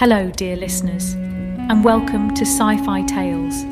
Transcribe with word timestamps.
Hello, 0.00 0.30
dear 0.30 0.56
listeners, 0.56 1.12
and 1.12 1.84
welcome 1.84 2.32
to 2.34 2.40
Sci 2.40 2.78
Fi 2.86 3.02
Tales, 3.02 3.64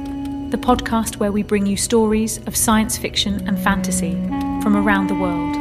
the 0.51 0.58
podcast 0.58 1.16
where 1.16 1.32
we 1.32 1.43
bring 1.43 1.64
you 1.64 1.74
stories 1.74 2.37
of 2.46 2.54
science 2.54 2.98
fiction 2.98 3.48
and 3.48 3.58
fantasy 3.58 4.12
from 4.61 4.77
around 4.77 5.06
the 5.06 5.14
world. 5.14 5.56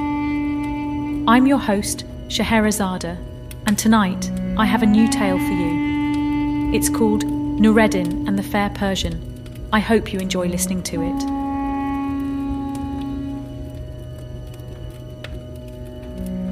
I'm 1.25 1.47
your 1.47 1.57
host, 1.57 2.03
Scheherazade, 2.27 3.17
and 3.65 3.79
tonight 3.79 4.29
I 4.57 4.65
have 4.65 4.83
a 4.83 4.85
new 4.85 5.07
tale 5.07 5.37
for 5.37 5.53
you. 5.53 6.73
It's 6.73 6.89
called 6.89 7.23
Noureddin 7.23 8.27
and 8.27 8.37
the 8.37 8.43
Fair 8.43 8.69
Persian. 8.71 9.69
I 9.71 9.79
hope 9.79 10.11
you 10.11 10.19
enjoy 10.19 10.49
listening 10.49 10.83
to 10.83 11.01
it. 11.01 11.19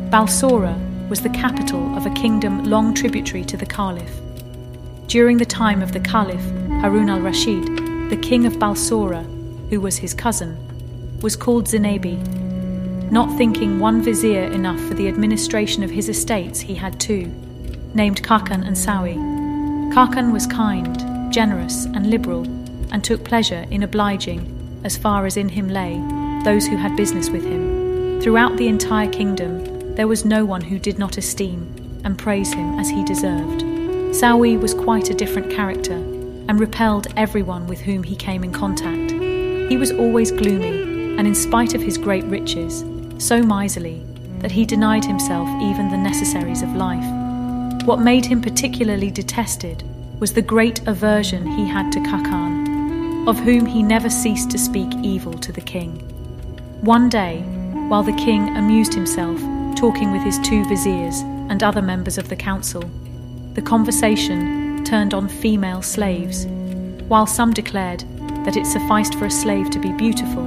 Balsora 0.10 0.95
was 1.10 1.22
the 1.22 1.30
capital 1.30 1.96
of 1.96 2.06
a 2.06 2.14
kingdom 2.14 2.64
long 2.64 2.94
tributary 2.94 3.44
to 3.46 3.58
the 3.58 3.66
Caliph. 3.66 4.20
During 5.08 5.38
the 5.38 5.46
time 5.46 5.82
of 5.82 5.92
the 5.92 6.00
Caliph 6.00 6.44
Harun 6.82 7.10
al 7.10 7.22
Rashid, 7.22 7.64
the 8.10 8.20
king 8.22 8.46
of 8.46 8.54
Balsora, 8.54 9.24
who 9.70 9.80
was 9.80 9.98
his 9.98 10.14
cousin, 10.14 10.58
was 11.22 11.36
called 11.36 11.66
Zinebi. 11.66 12.18
Not 13.12 13.38
thinking 13.38 13.80
one 13.80 14.02
vizier 14.02 14.44
enough 14.46 14.80
for 14.82 14.96
the 14.96 15.08
administration 15.08 15.84
of 15.84 15.92
his 15.92 16.10
estates, 16.10 16.60
he 16.60 16.76
had 16.76 17.00
two, 17.00 17.32
named 17.94 18.24
Khacan 18.24 18.66
and 18.66 18.76
Sawi. 18.76 19.16
Khacan 19.94 20.34
was 20.34 20.48
kind, 20.48 21.32
generous, 21.32 21.86
and 21.86 22.10
liberal, 22.10 22.44
and 22.92 23.04
took 23.04 23.24
pleasure 23.24 23.66
in 23.70 23.84
obliging, 23.84 24.82
as 24.84 24.98
far 24.98 25.26
as 25.26 25.38
in 25.38 25.50
him 25.50 25.70
lay, 25.70 26.02
those 26.44 26.66
who 26.66 26.78
had 26.78 26.96
business 26.96 27.30
with 27.30 27.44
him. 27.44 28.20
Throughout 28.22 28.58
the 28.58 28.68
entire 28.68 29.10
kingdom, 29.10 29.75
there 29.96 30.08
was 30.08 30.26
no 30.26 30.44
one 30.44 30.62
who 30.62 30.78
did 30.78 31.00
not 31.00 31.18
esteem 31.18 32.02
and 32.04 32.18
praise 32.18 32.54
him 32.54 32.78
as 32.78 32.90
he 32.90 33.04
deserved. 33.04 33.62
Sawi 34.14 34.60
was 34.60 34.74
quite 34.74 35.10
a 35.10 35.14
different 35.14 35.52
character 35.52 35.94
and 35.94 36.60
repelled 36.60 37.08
everyone 37.18 37.66
with 37.68 37.82
whom 37.82 38.04
he 38.04 38.16
came 38.16 38.44
in 38.44 38.52
contact. 38.52 39.12
He 39.70 39.78
was 39.78 39.92
always 39.92 40.32
gloomy, 40.32 41.18
and 41.18 41.28
in 41.28 41.34
spite 41.34 41.74
of 41.74 41.82
his 41.82 41.98
great 41.98 42.26
riches, 42.26 42.84
so 43.18 43.42
miserly 43.42 44.06
that 44.40 44.52
he 44.52 44.66
denied 44.66 45.06
himself 45.06 45.48
even 45.62 45.90
the 45.90 45.98
necessaries 45.98 46.62
of 46.62 46.76
life. 46.76 47.86
What 47.86 48.00
made 48.00 48.26
him 48.26 48.42
particularly 48.42 49.10
detested 49.10 49.84
was 50.20 50.34
the 50.34 50.42
great 50.42 50.86
aversion 50.88 51.48
he 51.48 51.68
had 51.68 51.92
to 51.94 52.00
Khacan, 52.00 53.28
of 53.28 53.40
whom 53.40 53.66
he 53.66 53.82
never 53.82 54.10
ceased 54.10 54.52
to 54.52 54.58
speak 54.58 54.94
evil 55.02 55.34
to 55.34 55.52
the 55.52 55.62
king. 55.62 55.94
One 56.82 57.10
day, 57.10 57.42
while 57.88 58.04
the 58.04 58.14
king 58.14 58.56
amused 58.56 58.94
himself 58.94 59.40
talking 59.76 60.12
with 60.12 60.24
his 60.24 60.40
two 60.40 60.66
viziers 60.66 61.22
and 61.50 61.62
other 61.62 61.82
members 61.82 62.18
of 62.18 62.30
the 62.30 62.36
council. 62.36 62.82
The 63.54 63.62
conversation 63.62 64.84
turned 64.84 65.14
on 65.14 65.28
female 65.28 65.82
slaves. 65.82 66.46
While 67.08 67.28
some 67.28 67.54
declared 67.54 68.04
that 68.46 68.58
it 68.58 68.66
sufficed 68.66 69.16
for 69.16 69.26
a 69.26 69.32
slave 69.32 69.70
to 69.72 69.80
be 69.80 69.92
beautiful, 69.92 70.44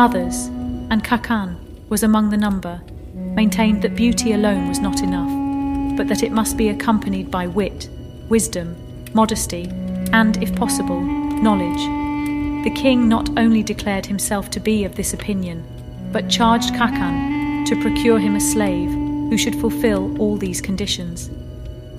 others, 0.00 0.46
and 0.90 1.04
Khacan 1.04 1.56
was 1.88 2.02
among 2.02 2.30
the 2.30 2.36
number, 2.36 2.80
maintained 3.14 3.82
that 3.82 3.94
beauty 3.94 4.32
alone 4.32 4.68
was 4.68 4.80
not 4.80 5.02
enough, 5.02 5.96
but 5.96 6.08
that 6.08 6.22
it 6.22 6.32
must 6.32 6.56
be 6.56 6.68
accompanied 6.68 7.30
by 7.30 7.46
wit, 7.46 7.88
wisdom, 8.28 8.76
modesty, 9.14 9.68
and, 10.12 10.42
if 10.42 10.54
possible, 10.56 11.00
knowledge. 11.00 11.82
The 12.64 12.74
king 12.74 13.08
not 13.08 13.30
only 13.38 13.62
declared 13.62 14.06
himself 14.06 14.50
to 14.50 14.60
be 14.60 14.84
of 14.84 14.96
this 14.96 15.14
opinion, 15.14 15.64
but 16.12 16.28
charged 16.28 16.74
Khacan 16.74 17.29
to 17.70 17.80
procure 17.80 18.18
him 18.18 18.34
a 18.34 18.40
slave 18.40 18.90
who 18.90 19.38
should 19.38 19.54
fulfill 19.54 20.20
all 20.20 20.36
these 20.36 20.60
conditions. 20.60 21.30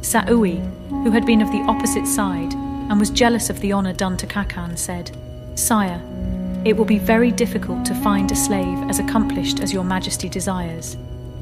Sawi, 0.01 0.59
who 0.89 1.11
had 1.11 1.25
been 1.25 1.41
of 1.41 1.49
the 1.49 1.61
opposite 1.61 2.05
side 2.05 2.53
and 2.53 2.99
was 2.99 3.09
jealous 3.09 3.49
of 3.49 3.57
the 3.61 3.71
honour 3.71 3.93
done 3.93 4.17
to 4.17 4.27
Khacan, 4.27 4.77
said, 4.77 5.15
Sire, 5.55 6.01
it 6.65 6.75
will 6.75 6.83
be 6.83 6.97
very 6.97 7.31
difficult 7.31 7.85
to 7.85 7.95
find 7.95 8.29
a 8.29 8.35
slave 8.35 8.79
as 8.89 8.99
accomplished 8.99 9.61
as 9.61 9.71
your 9.71 9.85
majesty 9.85 10.27
desires, 10.27 10.97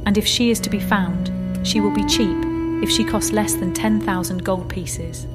and 0.06 0.16
if 0.16 0.28
she 0.28 0.52
is 0.52 0.60
to 0.60 0.70
be 0.70 0.80
found, 0.80 1.32
she 1.68 1.82
will 1.82 1.96
be 1.96 2.06
cheap 2.06 2.38
if 2.84 2.90
she 2.92 3.04
costs 3.04 3.32
less 3.32 3.56
than 3.56 3.74
10,000 3.74 4.46
gold 4.46 4.70
pieces. 4.70 5.26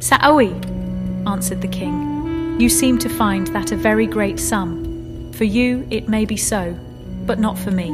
Sawi, 0.00 0.52
answered 1.26 1.62
the 1.62 1.68
king, 1.68 2.60
you 2.60 2.68
seem 2.68 2.98
to 2.98 3.08
find 3.08 3.46
that 3.48 3.72
a 3.72 3.76
very 3.76 4.06
great 4.06 4.38
sum. 4.38 5.32
For 5.32 5.44
you, 5.44 5.88
it 5.90 6.10
may 6.10 6.26
be 6.26 6.36
so, 6.36 6.78
but 7.26 7.38
not 7.38 7.58
for 7.58 7.70
me. 7.70 7.90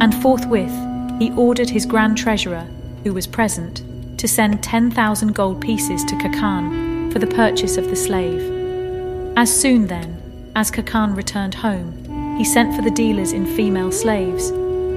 And 0.00 0.14
forthwith 0.14 0.74
he 1.18 1.32
ordered 1.32 1.70
his 1.70 1.86
grand 1.86 2.18
treasurer, 2.18 2.66
who 3.04 3.14
was 3.14 3.26
present, 3.26 3.82
to 4.18 4.28
send 4.28 4.62
10,000 4.62 5.34
gold 5.34 5.60
pieces 5.60 6.04
to 6.04 6.14
Khacan 6.16 7.12
for 7.12 7.18
the 7.18 7.26
purchase 7.26 7.76
of 7.76 7.88
the 7.88 7.96
slave. 7.96 8.42
As 9.36 9.54
soon 9.54 9.86
then 9.86 10.20
as 10.54 10.70
Khacan 10.70 11.16
returned 11.16 11.54
home, 11.54 12.36
he 12.36 12.44
sent 12.44 12.74
for 12.74 12.82
the 12.82 12.90
dealers 12.90 13.32
in 13.32 13.46
female 13.46 13.92
slaves 13.92 14.50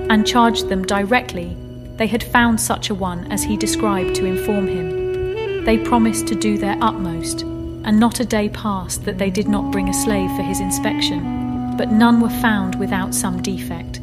and 0.09 0.27
charged 0.27 0.69
them 0.69 0.83
directly 0.83 1.55
they 1.97 2.07
had 2.07 2.23
found 2.23 2.61
such 2.61 2.89
a 2.89 2.95
one 2.95 3.29
as 3.29 3.43
he 3.43 3.57
described 3.57 4.15
to 4.15 4.25
inform 4.25 4.67
him. 4.67 5.65
They 5.65 5.77
promised 5.77 6.27
to 6.27 6.35
do 6.35 6.57
their 6.57 6.77
utmost, 6.81 7.41
and 7.41 7.99
not 7.99 8.21
a 8.21 8.25
day 8.25 8.47
passed 8.47 9.03
that 9.03 9.17
they 9.17 9.29
did 9.29 9.49
not 9.49 9.69
bring 9.71 9.89
a 9.89 9.93
slave 9.93 10.33
for 10.37 10.41
his 10.41 10.61
inspection 10.61 11.48
but 11.79 11.91
none 11.91 12.19
were 12.19 12.41
found 12.41 12.75
without 12.75 13.15
some 13.15 13.41
defect. 13.41 14.01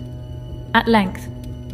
At 0.72 0.88
length, 0.88 1.28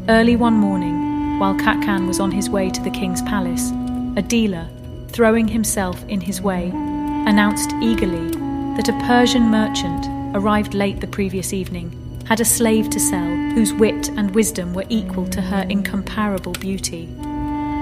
early 0.09 0.35
one 0.35 0.55
morning, 0.55 1.39
while 1.39 1.55
Khacan 1.55 2.09
was 2.09 2.19
on 2.19 2.33
his 2.33 2.51
way 2.51 2.71
to 2.71 2.83
the 2.83 2.91
king's 2.91 3.23
palace, 3.23 3.71
a 4.17 4.23
dealer, 4.23 4.69
throwing 5.11 5.47
himself 5.47 6.05
in 6.09 6.21
his 6.21 6.41
way, 6.41 6.71
announced 6.71 7.73
eagerly 7.81 8.31
that 8.75 8.89
a 8.89 8.99
Persian 9.07 9.45
merchant, 9.45 10.09
arrived 10.35 10.75
late 10.75 10.99
the 11.01 11.07
previous 11.07 11.53
evening, 11.53 11.89
had 12.27 12.41
a 12.41 12.45
slave 12.45 12.91
to 12.91 12.99
sell 12.99 13.31
whose 13.55 13.73
wit 13.73 14.09
and 14.09 14.35
wisdom 14.35 14.75
were 14.75 14.87
equal 14.89 15.29
to 15.29 15.41
her 15.41 15.65
incomparable 15.69 16.55
beauty. 16.55 17.07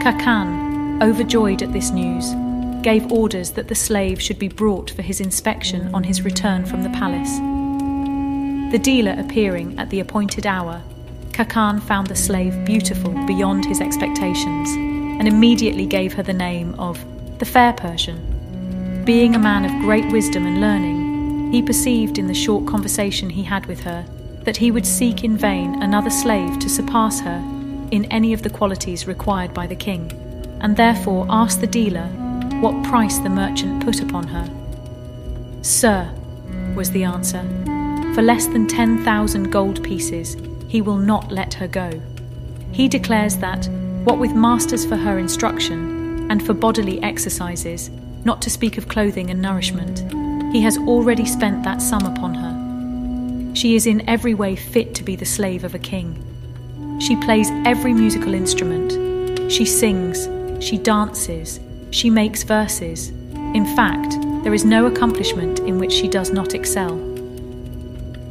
Khacan, 0.03 1.03
overjoyed 1.03 1.63
at 1.63 1.73
this 1.73 1.91
news, 1.91 2.35
gave 2.83 3.11
orders 3.11 3.53
that 3.53 3.69
the 3.69 3.75
slave 3.75 4.21
should 4.21 4.39
be 4.39 4.49
brought 4.49 4.91
for 4.91 5.01
his 5.01 5.23
inspection 5.23 5.95
on 5.95 6.05
his 6.05 6.21
return 6.21 6.67
from 6.67 6.83
the 6.83 6.91
palace. 6.91 7.41
The 8.71 8.79
dealer 8.79 9.17
appearing 9.19 9.77
at 9.81 9.91
the 9.91 9.99
appointed 9.99 10.47
hour, 10.47 10.81
Khacan 11.33 11.83
found 11.83 12.07
the 12.07 12.15
slave 12.15 12.65
beautiful 12.65 13.11
beyond 13.27 13.65
his 13.65 13.81
expectations 13.81 14.71
and 14.71 15.27
immediately 15.27 15.87
gave 15.87 16.13
her 16.13 16.23
the 16.23 16.33
name 16.33 16.79
of 16.79 17.05
the 17.41 17.45
Fair 17.45 17.73
Persian. 17.73 19.03
Being 19.05 19.35
a 19.35 19.41
man 19.41 19.65
of 19.65 19.83
great 19.83 20.07
wisdom 20.13 20.47
and 20.47 20.61
learning, 20.61 21.51
he 21.51 21.63
perceived 21.63 22.17
in 22.17 22.29
the 22.29 22.35
short 22.35 22.65
conversation 22.69 23.31
he 23.31 23.43
had 23.43 23.67
with 23.67 23.81
her 23.81 24.07
that 24.45 24.59
he 24.59 24.71
would 24.71 24.87
seek 24.87 25.25
in 25.25 25.37
vain 25.37 25.83
another 25.83 26.11
slave 26.11 26.61
to 26.61 26.69
surpass 26.69 27.19
her 27.23 27.39
in 27.91 28.05
any 28.05 28.33
of 28.33 28.43
the 28.43 28.51
qualities 28.51 29.05
required 29.05 29.53
by 29.53 29.67
the 29.67 29.75
king, 29.75 30.13
and 30.61 30.77
therefore 30.77 31.27
asked 31.29 31.61
the 31.61 31.67
dealer 31.67 32.07
what 32.61 32.85
price 32.85 33.19
the 33.19 33.29
merchant 33.29 33.85
put 33.85 34.01
upon 34.01 34.29
her. 34.29 34.49
Sir, 35.63 36.09
was 36.77 36.93
the 36.93 37.03
answer, 37.03 37.43
for 38.15 38.23
less 38.23 38.47
than 38.47 38.67
10,000 38.67 39.51
gold 39.51 39.83
pieces, 39.83 40.37
he 40.69 40.81
will 40.81 40.97
not 40.97 41.31
let 41.31 41.55
her 41.55 41.69
go. 41.69 41.91
He 42.73 42.89
declares 42.89 43.37
that, 43.39 43.69
what 44.05 44.19
with 44.19 44.33
masters 44.33 44.87
for 44.87 44.97
her 44.97 45.19
instruction, 45.19 46.29
and 46.31 46.45
for 46.45 46.55
bodily 46.55 47.03
exercises, 47.03 47.91
not 48.25 48.41
to 48.43 48.51
speak 48.51 48.79
of 48.79 48.89
clothing 48.89 49.31
and 49.31 49.43
nourishment, 49.43 50.01
he 50.53 50.61
has 50.63 50.79
already 50.79 51.27
spent 51.27 51.63
that 51.65 51.83
sum 51.83 52.05
upon 52.07 52.35
her. 52.35 53.55
She 53.55 53.75
is 53.75 53.87
in 53.87 54.09
every 54.09 54.35
way 54.35 54.55
fit 54.57 54.95
to 54.95 55.03
be 55.03 55.17
the 55.17 55.25
slave 55.25 55.65
of 55.65 55.75
a 55.75 55.79
king. 55.79 56.17
She 57.01 57.17
plays 57.17 57.51
every 57.65 57.93
musical 57.93 58.35
instrument. 58.35 59.51
She 59.51 59.65
sings, 59.65 60.29
she 60.65 60.79
dances, 60.79 61.59
she 61.91 62.11
makes 62.11 62.45
verses. 62.45 63.09
In 63.35 63.67
fact, 63.75 64.17
there 64.45 64.55
is 64.55 64.65
no 64.65 64.87
accomplishment 64.87 65.59
in 65.61 65.79
which 65.79 65.93
she 65.93 66.07
does 66.07 66.31
not 66.31 66.55
excel. 66.55 67.10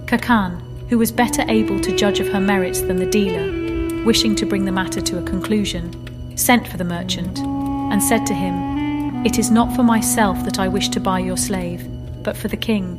Khacan, 0.09 0.59
who 0.89 0.97
was 0.97 1.11
better 1.11 1.45
able 1.47 1.79
to 1.81 1.95
judge 1.95 2.19
of 2.19 2.29
her 2.29 2.39
merits 2.39 2.81
than 2.81 2.97
the 2.97 3.05
dealer, 3.05 4.03
wishing 4.03 4.35
to 4.37 4.45
bring 4.47 4.65
the 4.65 4.71
matter 4.71 5.01
to 5.01 5.19
a 5.19 5.23
conclusion, 5.23 6.35
sent 6.35 6.67
for 6.67 6.77
the 6.77 6.83
merchant 6.83 7.37
and 7.37 8.01
said 8.01 8.25
to 8.25 8.33
him, 8.33 9.23
It 9.23 9.37
is 9.37 9.51
not 9.51 9.75
for 9.75 9.83
myself 9.83 10.43
that 10.45 10.57
I 10.57 10.67
wish 10.67 10.89
to 10.89 10.99
buy 10.99 11.19
your 11.19 11.37
slave, 11.37 11.87
but 12.23 12.35
for 12.35 12.47
the 12.47 12.57
king. 12.57 12.97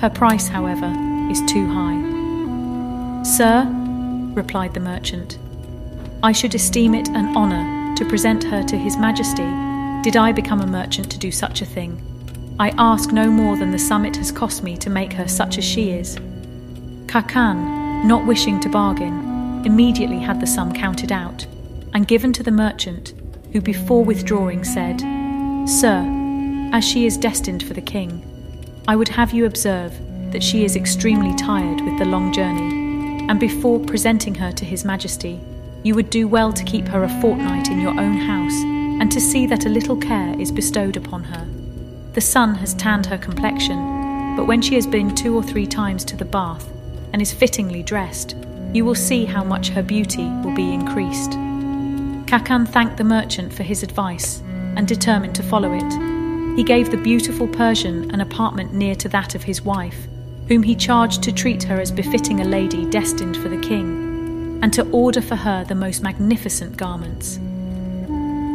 Her 0.00 0.08
price, 0.08 0.48
however, 0.48 0.86
is 1.30 1.42
too 1.42 1.66
high. 1.66 3.22
Sir, 3.22 3.70
replied 4.32 4.72
the 4.72 4.80
merchant, 4.80 5.38
I 6.22 6.32
should 6.32 6.54
esteem 6.54 6.94
it 6.94 7.08
an 7.08 7.36
honour 7.36 7.94
to 7.96 8.08
present 8.08 8.42
her 8.44 8.62
to 8.62 8.78
His 8.78 8.96
Majesty, 8.96 9.50
did 10.02 10.16
I 10.16 10.32
become 10.32 10.62
a 10.62 10.66
merchant 10.66 11.10
to 11.10 11.18
do 11.18 11.30
such 11.30 11.60
a 11.60 11.66
thing. 11.66 12.00
I 12.58 12.70
ask 12.78 13.12
no 13.12 13.30
more 13.30 13.58
than 13.58 13.72
the 13.72 13.78
sum 13.78 14.06
it 14.06 14.16
has 14.16 14.32
cost 14.32 14.62
me 14.62 14.78
to 14.78 14.88
make 14.88 15.12
her 15.12 15.28
such 15.28 15.58
as 15.58 15.64
she 15.64 15.90
is. 15.90 16.18
Khacan, 17.16 18.04
not 18.04 18.26
wishing 18.26 18.60
to 18.60 18.68
bargain, 18.68 19.64
immediately 19.64 20.18
had 20.18 20.38
the 20.38 20.46
sum 20.46 20.70
counted 20.70 21.10
out 21.10 21.46
and 21.94 22.06
given 22.06 22.30
to 22.34 22.42
the 22.42 22.50
merchant, 22.50 23.14
who 23.54 23.62
before 23.62 24.04
withdrawing 24.04 24.64
said, 24.64 25.00
Sir, 25.66 26.04
as 26.74 26.84
she 26.84 27.06
is 27.06 27.16
destined 27.16 27.62
for 27.62 27.72
the 27.72 27.80
king, 27.80 28.22
I 28.86 28.96
would 28.96 29.08
have 29.08 29.32
you 29.32 29.46
observe 29.46 29.94
that 30.30 30.42
she 30.42 30.62
is 30.62 30.76
extremely 30.76 31.34
tired 31.36 31.80
with 31.80 31.98
the 31.98 32.04
long 32.04 32.34
journey, 32.34 33.24
and 33.30 33.40
before 33.40 33.80
presenting 33.80 34.34
her 34.34 34.52
to 34.52 34.66
His 34.66 34.84
Majesty, 34.84 35.40
you 35.84 35.94
would 35.94 36.10
do 36.10 36.28
well 36.28 36.52
to 36.52 36.64
keep 36.64 36.86
her 36.88 37.02
a 37.02 37.20
fortnight 37.22 37.70
in 37.70 37.80
your 37.80 37.98
own 37.98 38.18
house, 38.18 38.62
and 39.00 39.10
to 39.10 39.22
see 39.22 39.46
that 39.46 39.64
a 39.64 39.70
little 39.70 39.96
care 39.96 40.38
is 40.38 40.52
bestowed 40.52 40.98
upon 40.98 41.24
her. 41.24 41.48
The 42.12 42.20
sun 42.20 42.56
has 42.56 42.74
tanned 42.74 43.06
her 43.06 43.16
complexion, 43.16 44.36
but 44.36 44.46
when 44.46 44.60
she 44.60 44.74
has 44.74 44.86
been 44.86 45.14
two 45.14 45.34
or 45.34 45.42
three 45.42 45.66
times 45.66 46.04
to 46.04 46.14
the 46.14 46.26
bath 46.26 46.75
and 47.12 47.22
is 47.22 47.32
fittingly 47.32 47.82
dressed, 47.82 48.36
you 48.72 48.84
will 48.84 48.94
see 48.94 49.24
how 49.24 49.42
much 49.42 49.68
her 49.68 49.82
beauty 49.82 50.28
will 50.44 50.54
be 50.54 50.72
increased. 50.72 51.30
Khacan 52.26 52.68
thanked 52.68 52.96
the 52.96 53.04
merchant 53.04 53.52
for 53.52 53.62
his 53.62 53.82
advice 53.82 54.42
and 54.76 54.86
determined 54.86 55.34
to 55.36 55.42
follow 55.42 55.72
it. 55.72 56.56
He 56.56 56.64
gave 56.64 56.90
the 56.90 56.96
beautiful 56.96 57.46
Persian 57.48 58.10
an 58.10 58.20
apartment 58.20 58.74
near 58.74 58.94
to 58.96 59.08
that 59.10 59.34
of 59.34 59.44
his 59.44 59.62
wife, 59.62 60.06
whom 60.48 60.62
he 60.62 60.74
charged 60.74 61.22
to 61.22 61.32
treat 61.32 61.62
her 61.64 61.80
as 61.80 61.92
befitting 61.92 62.40
a 62.40 62.44
lady 62.44 62.88
destined 62.90 63.36
for 63.36 63.48
the 63.48 63.60
king, 63.60 64.58
and 64.62 64.72
to 64.72 64.88
order 64.90 65.22
for 65.22 65.36
her 65.36 65.64
the 65.64 65.74
most 65.74 66.02
magnificent 66.02 66.76
garments. 66.76 67.38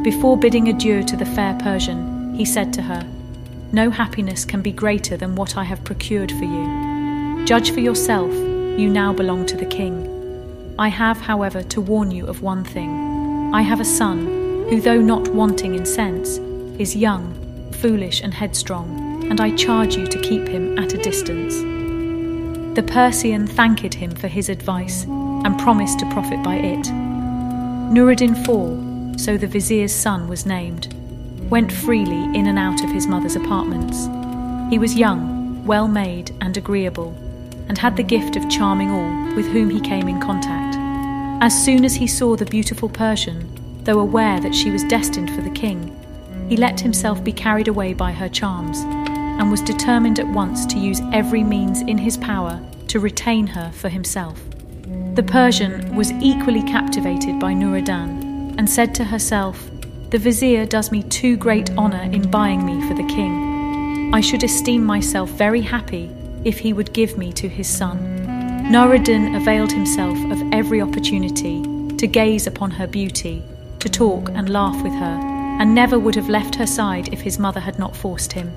Before 0.04 0.38
bidding 0.38 0.68
adieu 0.68 1.04
to 1.04 1.16
the 1.16 1.26
fair 1.26 1.58
Persian, 1.62 2.34
he 2.34 2.46
said 2.46 2.74
to 2.74 2.82
her, 2.82 3.08
No 3.72 3.90
happiness 3.90 4.46
can 4.46 4.62
be 4.62 4.72
greater 4.72 5.16
than 5.16 5.36
what 5.36 5.58
I 5.58 5.64
have 5.64 5.84
procured 5.84 6.32
for 6.32 6.44
you. 6.44 7.01
Judge 7.46 7.72
for 7.72 7.80
yourself 7.80 8.32
you 8.80 8.88
now 8.88 9.12
belong 9.12 9.46
to 9.48 9.58
the 9.58 9.66
king. 9.66 10.76
I 10.80 10.88
have, 10.88 11.20
however, 11.20 11.64
to 11.64 11.82
warn 11.82 12.12
you 12.12 12.28
of 12.28 12.42
one 12.42 12.64
thing. 12.64 13.52
I 13.54 13.62
have 13.64 13.80
a 13.80 13.86
son 13.86 14.26
who, 14.70 14.80
though 14.80 15.02
not 15.02 15.28
wanting 15.28 15.76
in 15.76 15.86
sense, 15.86 16.38
is 16.80 16.96
young, 16.96 17.34
foolish, 17.74 18.22
and 18.22 18.34
headstrong, 18.34 19.26
and 19.30 19.42
I 19.42 19.56
charge 19.56 19.98
you 19.98 20.06
to 20.08 20.22
keep 20.22 20.48
him 20.48 20.78
at 20.78 20.94
a 20.94 20.98
distance. 20.98 21.56
The 22.76 22.84
Persian 22.84 23.48
thanked 23.48 23.96
him 23.96 24.12
for 24.12 24.28
his 24.28 24.48
advice 24.48 25.04
and 25.04 25.60
promised 25.60 26.00
to 26.00 26.10
profit 26.12 26.42
by 26.44 26.56
it. 26.56 26.86
Noureddin 27.92 28.36
IV, 28.36 29.20
so 29.20 29.36
the 29.36 29.48
vizier's 29.48 29.94
son 29.94 30.30
was 30.30 30.46
named, 30.46 30.94
went 31.50 31.72
freely 31.72 32.24
in 32.38 32.48
and 32.48 32.60
out 32.60 32.84
of 32.84 32.92
his 32.92 33.08
mother's 33.08 33.36
apartments. 33.36 34.08
He 34.72 34.80
was 34.80 34.96
young, 34.96 35.66
well 35.66 35.88
made, 35.88 36.32
and 36.40 36.56
agreeable 36.56 37.14
and 37.68 37.78
had 37.78 37.96
the 37.96 38.04
gift 38.04 38.36
of 38.36 38.50
charming 38.50 38.92
all 38.92 39.36
with 39.36 39.48
whom 39.48 39.70
he 39.70 39.80
came 39.80 40.08
in 40.08 40.20
contact. 40.20 40.78
As 41.42 41.66
soon 41.66 41.84
as 41.84 41.96
he 41.96 42.06
saw 42.06 42.36
the 42.36 42.46
beautiful 42.46 42.88
Persian, 42.88 43.84
though 43.84 44.00
aware 44.00 44.40
that 44.40 44.54
she 44.54 44.70
was 44.70 44.84
destined 44.84 45.34
for 45.34 45.42
the 45.42 45.50
king, 45.50 45.98
he 46.50 46.56
let 46.56 46.80
himself 46.80 47.24
be 47.24 47.34
carried 47.34 47.68
away 47.68 47.94
by 47.94 48.12
her 48.12 48.30
charms, 48.30 48.80
and 48.80 49.50
was 49.50 49.62
determined 49.62 50.20
at 50.20 50.28
once 50.28 50.66
to 50.68 50.78
use 50.78 51.02
every 51.14 51.44
means 51.44 51.82
in 51.82 51.98
his 51.98 52.18
power 52.18 52.62
to 52.90 53.00
retain 53.00 53.48
her 53.48 53.72
for 53.72 53.90
himself. 53.90 54.40
The 55.16 55.24
Persian 55.24 55.96
was 55.96 56.12
equally 56.22 56.62
captivated 56.62 57.40
by 57.40 57.54
Noureddin, 57.54 58.54
and 58.58 58.70
said 58.70 58.94
to 58.96 59.04
herself, 59.04 59.72
The 60.10 60.20
vizier 60.20 60.66
does 60.66 60.92
me 60.92 61.02
too 61.04 61.38
great 61.38 61.72
honour 61.78 62.04
in 62.04 62.30
buying 62.30 62.66
me 62.66 62.88
for 62.88 62.94
the 62.94 63.08
king. 63.08 64.14
I 64.14 64.22
should 64.22 64.44
esteem 64.44 64.86
myself 64.86 65.30
very 65.32 65.62
happy 65.62 66.12
if 66.44 66.60
he 66.60 66.74
would 66.74 66.94
give 66.94 67.18
me 67.18 67.32
to 67.34 67.48
his 67.48 67.68
son. 67.68 67.98
Noureddin 68.72 69.36
availed 69.36 69.72
himself 69.72 70.18
of 70.32 70.42
every 70.54 70.82
opportunity 70.82 71.62
to 71.98 72.08
gaze 72.08 72.48
upon 72.48 72.72
her 72.72 72.88
beauty, 72.88 73.44
to 73.80 73.90
talk 73.90 74.30
and 74.30 74.50
laugh 74.50 74.82
with 74.82 74.94
her, 74.94 75.20
and 75.60 75.76
never 75.76 76.00
would 76.00 76.16
have 76.16 76.30
left 76.30 76.56
her 76.56 76.66
side 76.66 77.14
if 77.14 77.22
his 77.22 77.38
mother 77.38 77.60
had 77.60 77.78
not 77.78 77.96
forced 77.96 78.34
him. 78.34 78.52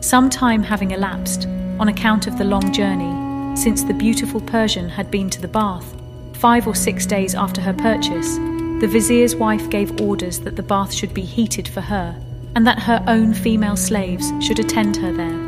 Some 0.00 0.30
time 0.30 0.62
having 0.62 0.90
elapsed, 0.90 1.46
on 1.78 1.88
account 1.88 2.26
of 2.26 2.38
the 2.38 2.44
long 2.44 2.72
journey, 2.72 3.56
since 3.56 3.82
the 3.82 3.94
beautiful 3.94 4.40
Persian 4.40 4.88
had 4.88 5.10
been 5.10 5.30
to 5.30 5.40
the 5.40 5.48
bath, 5.48 5.94
five 6.32 6.66
or 6.66 6.74
six 6.74 7.06
days 7.06 7.34
after 7.34 7.60
her 7.60 7.74
purchase, 7.74 8.36
the 8.80 8.88
vizier's 8.90 9.36
wife 9.36 9.68
gave 9.70 10.00
orders 10.00 10.40
that 10.40 10.56
the 10.56 10.62
bath 10.62 10.92
should 10.92 11.12
be 11.12 11.22
heated 11.22 11.68
for 11.68 11.82
her, 11.82 12.18
and 12.56 12.66
that 12.66 12.78
her 12.80 13.04
own 13.06 13.34
female 13.34 13.76
slaves 13.76 14.32
should 14.40 14.58
attend 14.58 14.96
her 14.96 15.12
there 15.12 15.39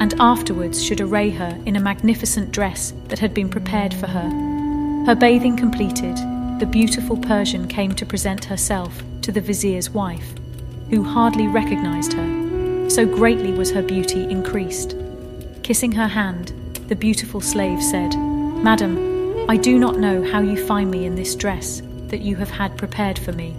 and 0.00 0.14
afterwards 0.18 0.82
should 0.82 1.00
array 1.00 1.30
her 1.30 1.58
in 1.66 1.76
a 1.76 1.80
magnificent 1.80 2.50
dress 2.50 2.92
that 3.08 3.18
had 3.18 3.32
been 3.32 3.48
prepared 3.48 3.94
for 3.94 4.06
her. 4.06 5.04
Her 5.06 5.14
bathing 5.14 5.56
completed, 5.56 6.16
the 6.58 6.68
beautiful 6.70 7.16
Persian 7.16 7.68
came 7.68 7.92
to 7.92 8.06
present 8.06 8.46
herself 8.46 9.02
to 9.22 9.30
the 9.30 9.40
vizier's 9.40 9.90
wife, 9.90 10.34
who 10.88 11.04
hardly 11.04 11.46
recognized 11.46 12.14
her, 12.14 12.90
so 12.90 13.06
greatly 13.06 13.52
was 13.52 13.70
her 13.70 13.82
beauty 13.82 14.24
increased. 14.24 14.96
Kissing 15.62 15.92
her 15.92 16.08
hand, 16.08 16.48
the 16.88 16.96
beautiful 16.96 17.40
slave 17.40 17.82
said, 17.82 18.16
Madam, 18.16 19.48
I 19.48 19.56
do 19.56 19.78
not 19.78 19.98
know 19.98 20.22
how 20.22 20.40
you 20.40 20.66
find 20.66 20.90
me 20.90 21.04
in 21.04 21.14
this 21.14 21.34
dress 21.34 21.82
that 22.08 22.20
you 22.20 22.36
have 22.36 22.50
had 22.50 22.76
prepared 22.76 23.18
for 23.18 23.32
me. 23.32 23.54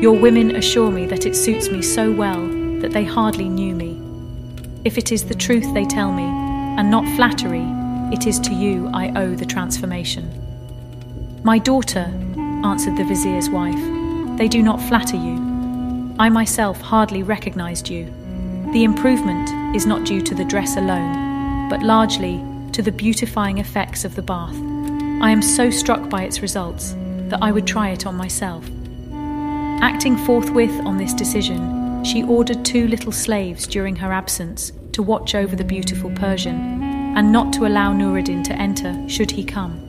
Your 0.00 0.18
women 0.18 0.56
assure 0.56 0.90
me 0.90 1.06
that 1.06 1.26
it 1.26 1.36
suits 1.36 1.70
me 1.70 1.82
so 1.82 2.10
well 2.10 2.46
that 2.80 2.92
they 2.92 3.04
hardly 3.04 3.48
knew 3.48 3.74
me. 3.74 3.93
If 4.84 4.98
it 4.98 5.12
is 5.12 5.24
the 5.24 5.34
truth 5.34 5.72
they 5.72 5.86
tell 5.86 6.12
me, 6.12 6.24
and 6.24 6.90
not 6.90 7.06
flattery, 7.16 7.66
it 8.12 8.26
is 8.26 8.38
to 8.40 8.52
you 8.52 8.90
I 8.92 9.12
owe 9.16 9.34
the 9.34 9.46
transformation. 9.46 10.28
My 11.42 11.58
daughter, 11.58 12.12
answered 12.64 12.96
the 12.96 13.04
vizier's 13.04 13.48
wife, 13.48 13.78
they 14.36 14.46
do 14.46 14.62
not 14.62 14.82
flatter 14.82 15.16
you. 15.16 15.36
I 16.18 16.28
myself 16.28 16.80
hardly 16.82 17.22
recognized 17.22 17.88
you. 17.88 18.04
The 18.72 18.84
improvement 18.84 19.48
is 19.74 19.86
not 19.86 20.04
due 20.04 20.20
to 20.20 20.34
the 20.34 20.44
dress 20.44 20.76
alone, 20.76 21.68
but 21.70 21.82
largely 21.82 22.44
to 22.72 22.82
the 22.82 22.92
beautifying 22.92 23.58
effects 23.58 24.04
of 24.04 24.16
the 24.16 24.22
bath. 24.22 24.54
I 25.22 25.30
am 25.30 25.40
so 25.40 25.70
struck 25.70 26.10
by 26.10 26.24
its 26.24 26.42
results 26.42 26.94
that 27.30 27.42
I 27.42 27.52
would 27.52 27.66
try 27.66 27.88
it 27.88 28.04
on 28.04 28.16
myself. 28.16 28.68
Acting 29.80 30.18
forthwith 30.18 30.78
on 30.84 30.98
this 30.98 31.14
decision, 31.14 31.83
she 32.04 32.22
ordered 32.22 32.64
two 32.64 32.86
little 32.86 33.12
slaves 33.12 33.66
during 33.66 33.96
her 33.96 34.12
absence 34.12 34.72
to 34.92 35.02
watch 35.02 35.34
over 35.34 35.56
the 35.56 35.64
beautiful 35.64 36.10
Persian, 36.10 36.82
and 37.16 37.32
not 37.32 37.52
to 37.54 37.66
allow 37.66 37.92
Noureddin 37.92 38.44
to 38.44 38.52
enter 38.52 38.96
should 39.08 39.30
he 39.30 39.44
come. 39.44 39.80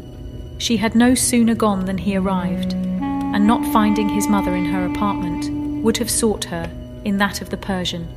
She 0.57 0.77
had 0.77 0.95
no 0.95 1.13
sooner 1.13 1.53
gone 1.53 1.85
than 1.85 1.97
he 1.97 2.15
arrived, 2.15 2.73
and 2.73 3.45
not 3.45 3.65
finding 3.73 4.07
his 4.07 4.27
mother 4.27 4.56
in 4.56 4.65
her 4.65 4.85
apartment, 4.85 5.84
would 5.84 5.98
have 5.98 6.10
sought 6.10 6.45
her 6.45 6.72
in 7.03 7.17
that 7.17 7.41
of 7.41 7.50
the 7.50 7.57
Persian. 7.57 8.07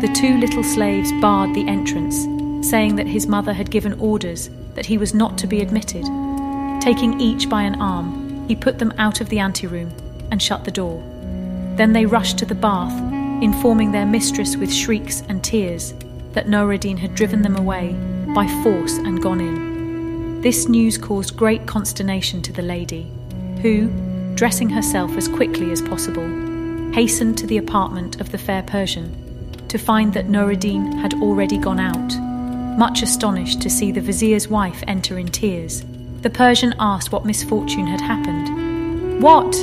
The 0.00 0.12
two 0.12 0.36
little 0.38 0.64
slaves 0.64 1.12
barred 1.20 1.54
the 1.54 1.68
entrance, 1.68 2.26
saying 2.68 2.96
that 2.96 3.06
his 3.06 3.26
mother 3.26 3.52
had 3.52 3.70
given 3.70 3.94
orders 4.00 4.50
that 4.74 4.86
he 4.86 4.98
was 4.98 5.14
not 5.14 5.38
to 5.38 5.46
be 5.46 5.60
admitted. 5.60 6.04
Taking 6.80 7.20
each 7.20 7.48
by 7.48 7.62
an 7.62 7.80
arm, 7.80 8.46
he 8.48 8.56
put 8.56 8.78
them 8.78 8.92
out 8.98 9.20
of 9.20 9.28
the 9.28 9.38
anteroom 9.38 9.92
and 10.30 10.42
shut 10.42 10.64
the 10.64 10.70
door. 10.70 11.02
Then 11.76 11.92
they 11.92 12.06
rushed 12.06 12.38
to 12.38 12.46
the 12.46 12.54
bath, 12.54 12.92
informing 13.42 13.92
their 13.92 14.06
mistress 14.06 14.56
with 14.56 14.72
shrieks 14.72 15.22
and 15.28 15.42
tears 15.42 15.94
that 16.32 16.48
Noureddin 16.48 16.98
had 16.98 17.14
driven 17.14 17.42
them 17.42 17.56
away 17.56 17.92
by 18.34 18.46
force 18.62 18.96
and 18.98 19.22
gone 19.22 19.40
in. 19.40 20.40
This 20.40 20.68
news 20.68 20.96
caused 20.96 21.36
great 21.36 21.66
consternation 21.66 22.40
to 22.42 22.52
the 22.52 22.62
lady, 22.62 23.10
who, 23.62 23.88
dressing 24.34 24.70
herself 24.70 25.10
as 25.16 25.28
quickly 25.28 25.70
as 25.70 25.82
possible, 25.82 26.26
hastened 26.92 27.36
to 27.38 27.46
the 27.46 27.58
apartment 27.58 28.20
of 28.20 28.32
the 28.32 28.38
fair 28.38 28.62
Persian 28.62 29.66
to 29.68 29.78
find 29.78 30.12
that 30.14 30.28
Noureddin 30.28 30.98
had 31.00 31.14
already 31.14 31.58
gone 31.58 31.78
out. 31.80 32.78
Much 32.78 33.02
astonished 33.02 33.60
to 33.62 33.70
see 33.70 33.92
the 33.92 34.00
vizier's 34.00 34.48
wife 34.48 34.82
enter 34.86 35.18
in 35.18 35.26
tears, 35.28 35.84
the 36.22 36.30
Persian 36.30 36.74
asked 36.78 37.12
what 37.12 37.24
misfortune 37.24 37.86
had 37.86 38.00
happened. 38.00 39.22
What? 39.22 39.54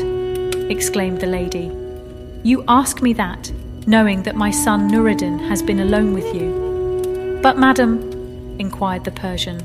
exclaimed 0.70 1.22
the 1.22 1.28
lady. 1.28 1.72
You 2.44 2.64
ask 2.68 3.02
me 3.02 3.14
that, 3.14 3.52
knowing 3.88 4.24
that 4.24 4.36
my 4.36 4.52
son 4.52 4.90
Noureddin 4.90 5.40
has 5.48 5.62
been 5.62 5.80
alone 5.80 6.14
with 6.14 6.36
you. 6.36 7.40
But, 7.42 7.58
madam, 7.58 8.00
inquired 8.60 9.04
the 9.04 9.12
Persian, 9.12 9.60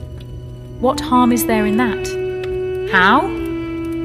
what 0.80 1.00
harm 1.00 1.32
is 1.32 1.46
there 1.46 1.66
in 1.66 1.76
that? 1.76 2.90
How? 2.90 3.20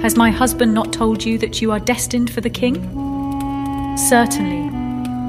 Has 0.01 0.15
my 0.15 0.29
husband 0.29 0.73
not 0.73 0.93
told 0.93 1.23
you 1.23 1.37
that 1.39 1.61
you 1.61 1.71
are 1.71 1.79
destined 1.79 2.29
for 2.29 2.41
the 2.41 2.49
king? 2.49 2.75
Certainly, 3.97 4.69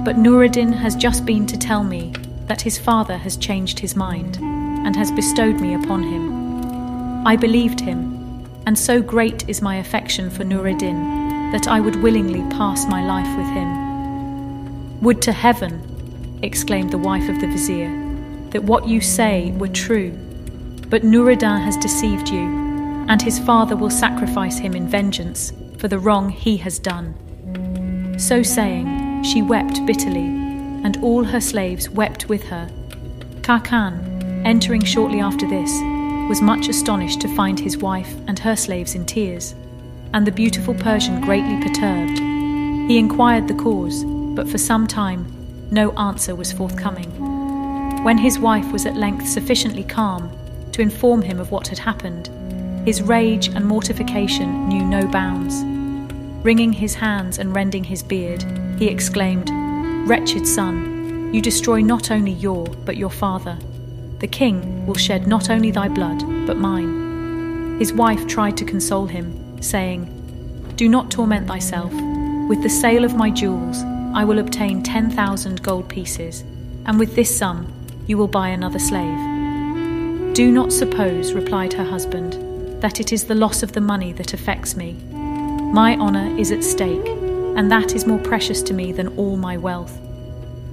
but 0.04 0.16
Noureddin 0.16 0.72
has 0.72 0.94
just 0.94 1.24
been 1.24 1.46
to 1.46 1.58
tell 1.58 1.84
me 1.84 2.12
that 2.46 2.60
his 2.60 2.78
father 2.78 3.16
has 3.16 3.36
changed 3.36 3.78
his 3.78 3.96
mind 3.96 4.36
and 4.38 4.94
has 4.96 5.10
bestowed 5.12 5.60
me 5.60 5.74
upon 5.74 6.02
him. 6.02 7.26
I 7.26 7.36
believed 7.36 7.80
him, 7.80 8.44
and 8.66 8.78
so 8.78 9.00
great 9.00 9.48
is 9.48 9.62
my 9.62 9.76
affection 9.76 10.28
for 10.28 10.44
Noureddin 10.44 11.27
that 11.52 11.68
I 11.68 11.80
would 11.80 11.96
willingly 11.96 12.42
pass 12.56 12.86
my 12.86 13.04
life 13.04 13.36
with 13.36 13.46
him. 13.48 15.00
Would 15.00 15.22
to 15.22 15.32
heaven, 15.32 16.38
exclaimed 16.42 16.90
the 16.90 16.98
wife 16.98 17.28
of 17.28 17.40
the 17.40 17.46
vizier, 17.46 17.90
that 18.50 18.64
what 18.64 18.88
you 18.88 19.00
say 19.00 19.52
were 19.52 19.68
true. 19.68 20.10
But 20.88 21.04
Noureddin 21.04 21.60
has 21.62 21.76
deceived 21.76 22.28
you, 22.28 22.40
and 23.08 23.20
his 23.20 23.38
father 23.38 23.76
will 23.76 23.90
sacrifice 23.90 24.58
him 24.58 24.74
in 24.74 24.88
vengeance 24.88 25.52
for 25.78 25.88
the 25.88 25.98
wrong 25.98 26.28
he 26.28 26.56
has 26.58 26.78
done. 26.78 27.14
So 28.18 28.42
saying, 28.42 29.22
she 29.22 29.42
wept 29.42 29.84
bitterly, 29.86 30.26
and 30.84 30.96
all 31.02 31.24
her 31.24 31.40
slaves 31.40 31.88
wept 31.88 32.28
with 32.28 32.44
her. 32.44 32.68
Khacan, 33.42 34.44
entering 34.44 34.84
shortly 34.84 35.20
after 35.20 35.48
this, 35.48 35.70
was 36.28 36.42
much 36.42 36.68
astonished 36.68 37.20
to 37.22 37.34
find 37.34 37.58
his 37.58 37.78
wife 37.78 38.14
and 38.26 38.38
her 38.38 38.56
slaves 38.56 38.94
in 38.94 39.06
tears, 39.06 39.54
and 40.14 40.26
the 40.26 40.32
beautiful 40.32 40.74
Persian 40.74 41.20
greatly 41.20 41.60
perturbed. 41.60 42.18
He 42.88 42.98
inquired 42.98 43.48
the 43.48 43.54
cause, 43.54 44.04
but 44.04 44.48
for 44.48 44.58
some 44.58 44.86
time 44.86 45.26
no 45.70 45.92
answer 45.92 46.34
was 46.34 46.52
forthcoming. 46.52 47.10
When 48.04 48.18
his 48.18 48.38
wife 48.38 48.70
was 48.72 48.86
at 48.86 48.96
length 48.96 49.28
sufficiently 49.28 49.84
calm 49.84 50.30
to 50.72 50.82
inform 50.82 51.22
him 51.22 51.40
of 51.40 51.50
what 51.50 51.68
had 51.68 51.78
happened, 51.78 52.30
his 52.86 53.02
rage 53.02 53.48
and 53.48 53.66
mortification 53.66 54.68
knew 54.68 54.84
no 54.84 55.06
bounds. 55.06 55.62
Wringing 56.44 56.72
his 56.72 56.94
hands 56.94 57.38
and 57.38 57.54
rending 57.54 57.84
his 57.84 58.02
beard, 58.02 58.44
he 58.78 58.86
exclaimed, 58.86 59.50
Wretched 60.08 60.46
son, 60.46 61.34
you 61.34 61.42
destroy 61.42 61.82
not 61.82 62.10
only 62.10 62.32
your, 62.32 62.64
but 62.86 62.96
your 62.96 63.10
father. 63.10 63.58
The 64.20 64.28
king 64.28 64.86
will 64.86 64.94
shed 64.94 65.26
not 65.26 65.50
only 65.50 65.70
thy 65.70 65.88
blood, 65.88 66.24
but 66.46 66.56
mine. 66.56 67.78
His 67.78 67.92
wife 67.92 68.26
tried 68.26 68.56
to 68.56 68.64
console 68.64 69.06
him, 69.06 69.47
saying, 69.60 70.72
Do 70.76 70.88
not 70.88 71.10
torment 71.10 71.46
thyself. 71.46 71.92
With 72.48 72.62
the 72.62 72.68
sale 72.68 73.04
of 73.04 73.16
my 73.16 73.30
jewels, 73.30 73.82
I 74.14 74.24
will 74.24 74.38
obtain 74.38 74.82
10,000 74.82 75.62
gold 75.62 75.88
pieces, 75.88 76.42
and 76.86 76.98
with 76.98 77.14
this 77.14 77.36
sum, 77.36 77.72
you 78.06 78.16
will 78.16 78.28
buy 78.28 78.48
another 78.48 78.78
slave. 78.78 79.18
Do 80.34 80.50
not 80.50 80.72
suppose, 80.72 81.34
replied 81.34 81.72
her 81.74 81.84
husband, 81.84 82.32
that 82.82 83.00
it 83.00 83.12
is 83.12 83.24
the 83.24 83.34
loss 83.34 83.62
of 83.62 83.72
the 83.72 83.80
money 83.80 84.12
that 84.12 84.32
affects 84.32 84.76
me. 84.76 84.92
My 85.72 85.96
honour 85.96 86.38
is 86.38 86.52
at 86.52 86.64
stake, 86.64 87.06
and 87.56 87.70
that 87.70 87.94
is 87.94 88.06
more 88.06 88.18
precious 88.20 88.62
to 88.62 88.74
me 88.74 88.92
than 88.92 89.08
all 89.18 89.36
my 89.36 89.56
wealth. 89.56 89.98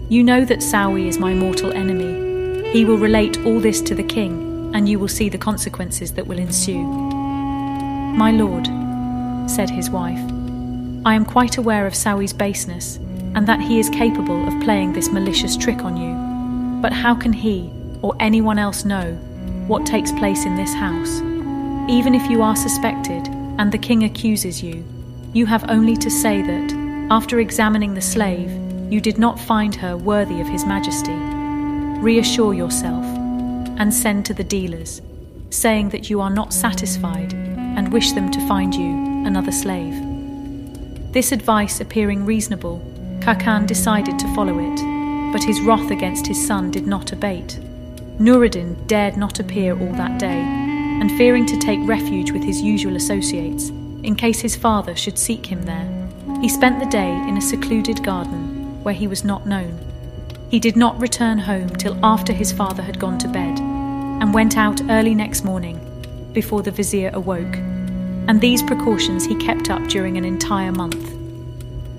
You 0.08 0.24
know 0.24 0.46
that 0.46 0.60
Sawi 0.60 1.08
is 1.08 1.18
my 1.18 1.34
mortal 1.34 1.74
enemy. 1.74 2.72
He 2.72 2.86
will 2.86 2.98
relate 2.98 3.44
all 3.46 3.60
this 3.60 3.82
to 3.82 3.96
the 3.96 4.04
king, 4.04 4.72
and 4.74 4.88
you 4.88 5.00
will 5.00 5.08
see 5.08 5.30
the 5.30 5.38
consequences 5.38 6.14
that 6.14 6.28
will 6.28 6.40
ensue. 6.40 7.05
My 8.16 8.32
lord, 8.32 8.66
said 9.52 9.70
his 9.70 9.90
wife, 9.90 10.22
I 11.06 11.16
am 11.16 11.26
quite 11.26 11.58
aware 11.58 11.86
of 11.86 11.94
Sawi's 11.94 12.32
baseness, 12.32 12.96
and 13.36 13.46
that 13.46 13.60
he 13.60 13.78
is 13.78 13.90
capable 13.90 14.48
of 14.48 14.64
playing 14.64 14.94
this 14.94 15.12
malicious 15.12 15.58
trick 15.58 15.84
on 15.84 15.98
you. 15.98 16.82
But 16.82 16.94
how 16.94 17.14
can 17.14 17.34
he, 17.34 17.70
or 18.02 18.16
anyone 18.22 18.58
else, 18.58 18.86
know 18.86 19.16
what 19.68 19.86
takes 19.86 20.14
place 20.14 20.46
in 20.46 20.56
this 20.56 20.74
house? 20.74 21.20
Even 21.90 22.16
if 22.16 22.30
you 22.30 22.42
are 22.42 22.56
suspected 22.56 23.28
and 23.60 23.70
the 23.70 23.78
king 23.78 24.06
accuses 24.06 24.64
you, 24.64 24.86
you 25.34 25.46
have 25.46 25.70
only 25.70 25.98
to 25.98 26.10
say 26.10 26.42
that, 26.42 27.08
after 27.12 27.42
examining 27.42 27.96
the 27.96 28.02
slave, 28.02 28.50
you 28.90 29.02
did 29.02 29.18
not 29.18 29.38
find 29.38 29.76
her 29.76 29.98
worthy 29.98 30.40
of 30.40 30.48
his 30.48 30.66
majesty. 30.66 31.20
Reassure 32.00 32.54
yourself 32.54 33.04
and 33.78 33.94
send 33.94 34.26
to 34.26 34.34
the 34.34 34.44
dealers, 34.46 35.02
saying 35.50 35.90
that 35.90 36.10
you 36.10 36.22
are 36.22 36.30
not 36.30 36.54
satisfied 36.54 37.34
and 37.76 37.92
wish 37.92 38.12
them 38.12 38.32
to 38.32 38.48
find 38.48 38.74
you 38.74 38.92
another 39.26 39.52
slave. 39.52 39.96
This 41.12 41.32
advice 41.32 41.80
appearing 41.80 42.26
reasonable, 42.26 42.82
Khacan 43.20 43.68
decided 43.68 44.20
to 44.20 44.36
follow 44.36 44.60
it, 44.60 45.32
but 45.32 45.44
his 45.44 45.62
wrath 45.62 45.92
against 45.92 46.28
his 46.28 46.46
son 46.46 46.72
did 46.72 46.88
not 46.88 47.12
abate. 47.12 47.60
Noureddin 48.20 48.76
dared 48.88 49.18
not 49.18 49.40
appear 49.40 49.78
all 49.80 49.94
that 49.94 50.20
day 50.20 50.66
and 51.02 51.12
fearing 51.18 51.46
to 51.46 51.58
take 51.58 51.80
refuge 51.84 52.32
with 52.32 52.44
his 52.44 52.62
usual 52.62 52.96
associates, 52.96 53.70
in 54.04 54.16
case 54.16 54.40
his 54.40 54.56
father 54.56 54.96
should 54.96 55.18
seek 55.18 55.46
him 55.46 55.64
there, 55.64 56.08
he 56.42 56.48
spent 56.48 56.80
the 56.80 56.86
day 56.86 57.12
in 57.28 57.38
a 57.38 57.42
secluded 57.42 58.02
garden 58.04 58.82
where 58.84 58.94
he 58.94 59.08
was 59.08 59.26
not 59.26 59.46
known. 59.46 59.78
He 60.50 60.60
did 60.60 60.78
not 60.78 61.00
return 61.02 61.38
home 61.38 61.70
till 61.70 61.98
after 62.04 62.32
his 62.32 62.52
father 62.52 62.82
had 62.82 63.00
gone 63.00 63.18
to 63.20 63.28
bed, 63.28 63.60
and 63.60 64.34
went 64.34 64.58
out 64.58 64.82
early 64.90 65.14
next 65.14 65.44
morning, 65.44 65.80
before 66.36 66.62
the 66.62 66.70
vizier 66.70 67.10
awoke, 67.16 67.56
and 68.28 68.40
these 68.40 68.62
precautions 68.62 69.26
he 69.26 69.36
kept 69.36 69.72
up 69.72 69.82
during 69.88 70.18
an 70.18 70.26
entire 70.26 70.72
month. 70.72 71.12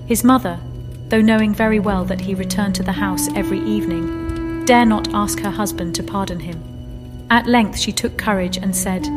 His 0.07 0.23
mother, 0.23 0.61
though 1.09 1.21
knowing 1.21 1.53
very 1.53 1.81
well 1.81 2.05
that 2.05 2.21
he 2.21 2.37
returned 2.37 2.77
to 2.77 2.85
the 2.85 2.93
house 2.93 3.27
every 3.35 3.61
evening, 3.61 4.65
dare 4.65 4.87
not 4.87 5.13
ask 5.13 5.41
her 5.41 5.51
husband 5.51 5.97
to 5.97 6.05
pardon 6.05 6.39
him 6.39 6.63
at 7.31 7.47
length 7.47 7.79
she 7.79 7.93
took 7.93 8.17
courage 8.17 8.57
and 8.57 8.75
said, 8.75 9.09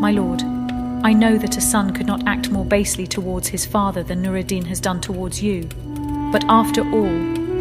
My 0.00 0.10
lord, 0.10 0.42
I 1.04 1.12
know 1.12 1.38
that 1.38 1.56
a 1.56 1.60
son 1.60 1.92
could 1.92 2.06
not 2.06 2.26
act 2.26 2.50
more 2.50 2.64
basely 2.64 3.06
towards 3.06 3.48
his 3.48 3.64
father 3.64 4.02
than 4.02 4.22
Noureddin 4.22 4.66
has 4.66 4.80
done 4.80 5.00
towards 5.00 5.42
you. 5.42 5.68
But 6.32 6.44
after 6.48 6.82
all, 6.82 7.14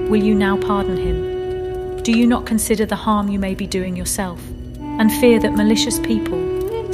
will 0.09 0.23
you 0.23 0.33
now 0.33 0.57
pardon 0.57 0.97
him? 0.97 2.01
Do 2.01 2.11
you 2.11 2.25
not 2.25 2.47
consider 2.47 2.85
the 2.85 2.95
harm 2.95 3.29
you 3.29 3.37
may 3.37 3.53
be 3.53 3.67
doing 3.67 3.95
yourself, 3.95 4.41
and 4.79 5.13
fear 5.13 5.39
that 5.39 5.53
malicious 5.53 5.99
people, 5.99 6.39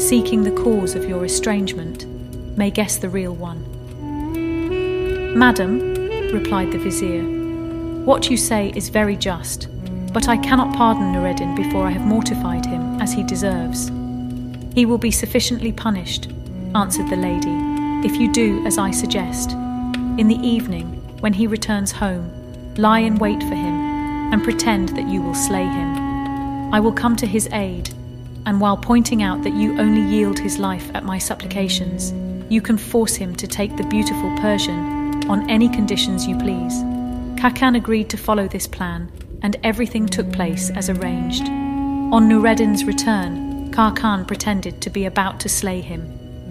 seeking 0.01 0.43
the 0.43 0.63
cause 0.63 0.95
of 0.95 1.07
your 1.07 1.23
estrangement, 1.23 2.05
may 2.57 2.71
guess 2.71 2.97
the 2.97 3.09
real 3.09 3.33
one? 3.35 3.63
Madam, 5.37 5.79
replied 6.33 6.71
the 6.71 6.79
vizier, 6.79 7.23
what 8.03 8.29
you 8.29 8.35
say 8.35 8.73
is 8.75 8.89
very 8.89 9.15
just. 9.15 9.67
But 10.11 10.27
I 10.27 10.37
cannot 10.37 10.75
pardon 10.75 11.13
Noureddin 11.13 11.55
before 11.55 11.85
I 11.85 11.91
have 11.91 12.01
mortified 12.01 12.65
him 12.65 12.99
as 12.99 13.13
he 13.13 13.23
deserves. 13.23 13.89
He 14.73 14.85
will 14.85 14.97
be 14.97 15.11
sufficiently 15.11 15.71
punished, 15.71 16.29
answered 16.75 17.09
the 17.09 17.15
lady, 17.15 17.53
if 18.05 18.19
you 18.19 18.31
do 18.31 18.65
as 18.65 18.77
I 18.77 18.91
suggest. 18.91 19.51
In 20.17 20.27
the 20.27 20.39
evening, 20.41 20.87
when 21.21 21.33
he 21.33 21.47
returns 21.47 21.91
home, 21.91 22.29
lie 22.75 22.99
in 22.99 23.15
wait 23.19 23.41
for 23.43 23.55
him 23.55 24.33
and 24.33 24.43
pretend 24.43 24.89
that 24.89 25.07
you 25.07 25.21
will 25.21 25.35
slay 25.35 25.65
him. 25.65 26.73
I 26.73 26.79
will 26.79 26.91
come 26.91 27.15
to 27.17 27.27
his 27.27 27.47
aid, 27.53 27.93
and 28.45 28.59
while 28.59 28.77
pointing 28.77 29.21
out 29.23 29.43
that 29.43 29.53
you 29.53 29.79
only 29.79 30.01
yield 30.01 30.39
his 30.39 30.57
life 30.57 30.89
at 30.93 31.03
my 31.03 31.17
supplications, 31.17 32.13
you 32.51 32.61
can 32.61 32.77
force 32.77 33.15
him 33.15 33.35
to 33.35 33.47
take 33.47 33.75
the 33.77 33.87
beautiful 33.87 34.35
Persian 34.37 35.29
on 35.29 35.49
any 35.49 35.69
conditions 35.69 36.27
you 36.27 36.37
please. 36.37 36.73
Khacan 37.39 37.77
agreed 37.77 38.09
to 38.09 38.17
follow 38.17 38.47
this 38.47 38.67
plan 38.67 39.11
and 39.41 39.57
everything 39.63 40.05
took 40.05 40.31
place 40.31 40.69
as 40.71 40.89
arranged. 40.89 41.43
On 41.43 42.27
Noureddin's 42.27 42.83
return, 42.83 43.71
Khacan 43.71 44.27
pretended 44.27 44.81
to 44.81 44.89
be 44.89 45.05
about 45.05 45.39
to 45.39 45.49
slay 45.49 45.79
him, 45.79 46.01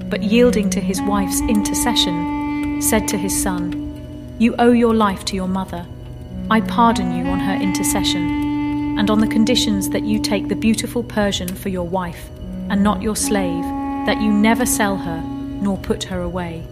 but 0.09 0.23
yielding 0.23 0.71
to 0.71 0.81
his 0.81 1.03
wife's 1.03 1.41
intercession, 1.43 2.81
said 2.81 3.07
to 3.09 3.19
his 3.19 3.41
son, 3.41 4.37
You 4.39 4.55
owe 4.59 4.73
your 4.73 4.95
life 4.95 5.25
to 5.27 5.37
your 5.37 5.49
mother. 5.49 5.87
I 6.51 6.63
pardon 6.63 7.15
you 7.15 7.27
on 7.27 7.39
her 7.41 7.55
intercession, 7.55 8.40
and 8.99 9.11
on 9.11 9.21
the 9.21 9.27
conditions 9.27 9.91
that 9.91 10.05
you 10.05 10.19
take 10.19 10.49
the 10.49 10.55
beautiful 10.55 11.03
Persian 11.03 11.49
for 11.49 11.69
your 11.69 11.87
wife, 11.87 12.29
and 12.69 12.83
not 12.83 13.03
your 13.03 13.17
slave, 13.17 13.65
that 14.07 14.21
you 14.21 14.33
never 14.33 14.65
sell 14.65 14.97
her 14.97 15.21
nor 15.23 15.77
put 15.79 16.05
her 16.05 16.21
away. 16.21 16.65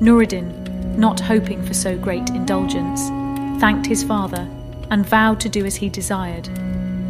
Noureddin, 0.00 0.96
not 0.96 1.20
hoping 1.20 1.62
for 1.64 1.74
so 1.74 1.96
great 1.98 2.28
indulgence, 2.30 3.08
thanked 3.60 3.86
his 3.86 4.04
father 4.04 4.48
and 4.90 5.06
vowed 5.06 5.40
to 5.40 5.48
do 5.48 5.64
as 5.64 5.76
he 5.76 5.88
desired. 5.88 6.44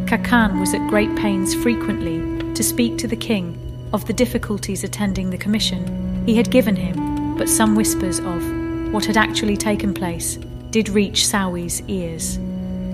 Khacan 0.05 0.59
was 0.59 0.73
at 0.73 0.87
great 0.87 1.15
pains 1.15 1.53
frequently 1.53 2.19
to 2.53 2.63
speak 2.63 2.97
to 2.97 3.07
the 3.07 3.15
king 3.15 3.59
of 3.93 4.05
the 4.05 4.13
difficulties 4.13 4.83
attending 4.83 5.29
the 5.29 5.37
commission 5.37 6.23
he 6.25 6.35
had 6.35 6.51
given 6.51 6.75
him, 6.75 7.37
but 7.37 7.49
some 7.49 7.75
whispers 7.75 8.19
of 8.19 8.91
what 8.91 9.05
had 9.05 9.17
actually 9.17 9.57
taken 9.57 9.93
place 9.93 10.37
did 10.71 10.89
reach 10.89 11.25
Sawi's 11.25 11.81
ears. 11.87 12.39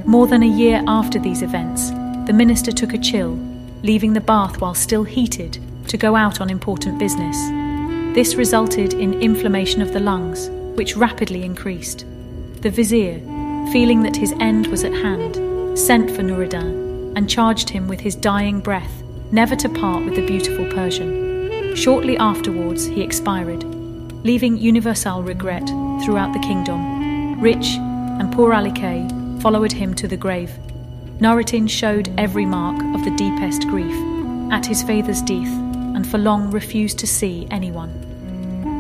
More 0.05 0.27
than 0.27 0.43
a 0.43 0.48
year 0.48 0.84
after 0.88 1.20
these 1.20 1.41
events, 1.41 1.91
the 2.25 2.34
minister 2.34 2.72
took 2.72 2.93
a 2.93 2.98
chill, 2.98 3.38
leaving 3.84 4.13
the 4.13 4.22
bath 4.22 4.60
while 4.60 4.74
still 4.74 5.03
heated 5.03 5.60
to 5.88 5.98
go 5.98 6.15
out 6.15 6.41
on 6.41 6.50
important 6.50 6.98
business. 6.98 7.38
This 8.15 8.36
resulted 8.36 8.93
in 8.93 9.22
inflammation 9.22 9.81
of 9.81 9.93
the 9.93 10.00
lungs, 10.00 10.50
which 10.75 10.98
rapidly 10.98 11.43
increased. 11.43 12.05
The 12.62 12.70
vizier, 12.70 13.20
feeling 13.72 14.03
that 14.03 14.15
his 14.15 14.34
end 14.39 14.67
was 14.67 14.84
at 14.84 14.93
hand, 14.93 15.77
sent 15.77 16.10
for 16.12 16.24
Noureddin 16.24 17.13
and 17.15 17.29
charged 17.29 17.70
him 17.70 17.88
with 17.88 18.00
his 18.00 18.15
dying 18.15 18.60
breath 18.60 19.03
never 19.31 19.55
to 19.55 19.70
part 19.70 20.03
with 20.03 20.15
the 20.15 20.25
beautiful 20.25 20.65
Persian. 20.72 21.75
Shortly 21.75 22.17
afterwards, 22.17 22.86
he 22.86 23.01
expired, 23.01 23.63
leaving 24.25 24.58
universal 24.58 25.24
regret 25.24 25.67
throughout 26.03 26.34
the 26.34 26.39
kingdom. 26.39 27.39
Rich 27.39 27.75
and 27.77 28.31
poor 28.34 28.53
Ali 28.53 28.72
Kay 28.72 29.08
followed 29.41 29.71
him 29.71 29.93
to 29.95 30.07
the 30.07 30.17
grave. 30.17 30.51
Noureddin 31.19 31.67
showed 31.67 32.13
every 32.17 32.45
mark 32.45 32.81
of 32.95 33.03
the 33.03 33.15
deepest 33.15 33.67
grief 33.67 33.95
at 34.51 34.65
his 34.65 34.83
father's 34.83 35.21
death 35.21 35.51
and 35.95 36.07
for 36.07 36.17
long 36.17 36.51
refused 36.51 37.00
to 37.00 37.07
see 37.07 37.48
anyone. 37.51 37.91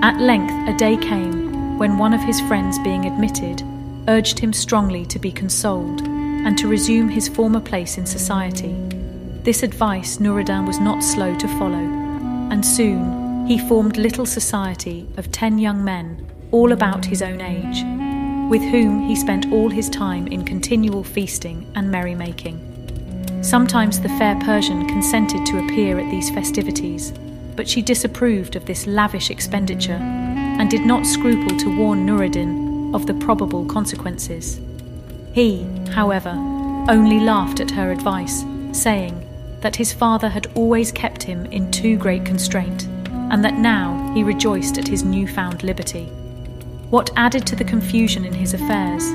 At 0.03 0.19
length, 0.19 0.53
a 0.67 0.77
day 0.77 0.97
came 0.97 1.77
when 1.77 1.97
one 1.97 2.13
of 2.13 2.21
his 2.21 2.41
friends 2.41 2.77
being 2.79 3.05
admitted 3.05 3.63
urged 4.07 4.39
him 4.39 4.53
strongly 4.53 5.05
to 5.07 5.19
be 5.19 5.31
consoled 5.31 6.01
and 6.01 6.57
to 6.57 6.67
resume 6.67 7.09
his 7.09 7.27
former 7.27 7.59
place 7.59 7.97
in 7.97 8.05
society. 8.05 8.75
This 9.43 9.63
advice 9.63 10.17
Noureddin 10.17 10.65
was 10.67 10.79
not 10.79 11.03
slow 11.03 11.35
to 11.37 11.47
follow, 11.59 11.85
and 12.51 12.65
soon 12.65 13.45
he 13.47 13.57
formed 13.57 13.97
little 13.97 14.25
society 14.25 15.07
of 15.17 15.31
ten 15.31 15.57
young 15.57 15.83
men 15.83 16.27
all 16.51 16.71
about 16.71 17.05
his 17.05 17.21
own 17.21 17.41
age, 17.41 17.83
with 18.51 18.61
whom 18.63 18.99
he 19.07 19.15
spent 19.15 19.49
all 19.53 19.69
his 19.69 19.89
time 19.89 20.27
in 20.27 20.43
continual 20.43 21.05
feasting 21.05 21.65
and 21.73 21.89
merrymaking. 21.89 22.59
Sometimes 23.41 24.01
the 24.01 24.09
fair 24.09 24.37
Persian 24.41 24.89
consented 24.89 25.45
to 25.45 25.63
appear 25.63 25.97
at 25.97 26.11
these 26.11 26.29
festivities, 26.29 27.13
but 27.55 27.65
she 27.65 27.81
disapproved 27.81 28.57
of 28.57 28.65
this 28.65 28.85
lavish 28.85 29.29
expenditure 29.29 30.01
and 30.01 30.69
did 30.69 30.81
not 30.81 31.07
scruple 31.07 31.57
to 31.59 31.77
warn 31.77 32.05
Noureddin 32.05 32.93
of 32.93 33.05
the 33.05 33.13
probable 33.13 33.63
consequences. 33.67 34.59
He, 35.31 35.63
however, 35.91 36.31
only 36.89 37.21
laughed 37.21 37.61
at 37.61 37.71
her 37.71 37.89
advice, 37.89 38.43
saying 38.73 39.25
that 39.61 39.77
his 39.77 39.93
father 39.93 40.27
had 40.27 40.47
always 40.55 40.91
kept 40.91 41.23
him 41.23 41.45
in 41.45 41.71
too 41.71 41.95
great 41.95 42.25
constraint, 42.25 42.83
and 43.31 43.45
that 43.45 43.57
now 43.57 44.11
he 44.13 44.25
rejoiced 44.25 44.77
at 44.77 44.89
his 44.89 45.05
newfound 45.05 45.63
liberty. 45.63 46.11
What 46.91 47.09
added 47.15 47.47
to 47.47 47.55
the 47.55 47.63
confusion 47.63 48.25
in 48.25 48.33
his 48.33 48.53
affairs 48.53 49.05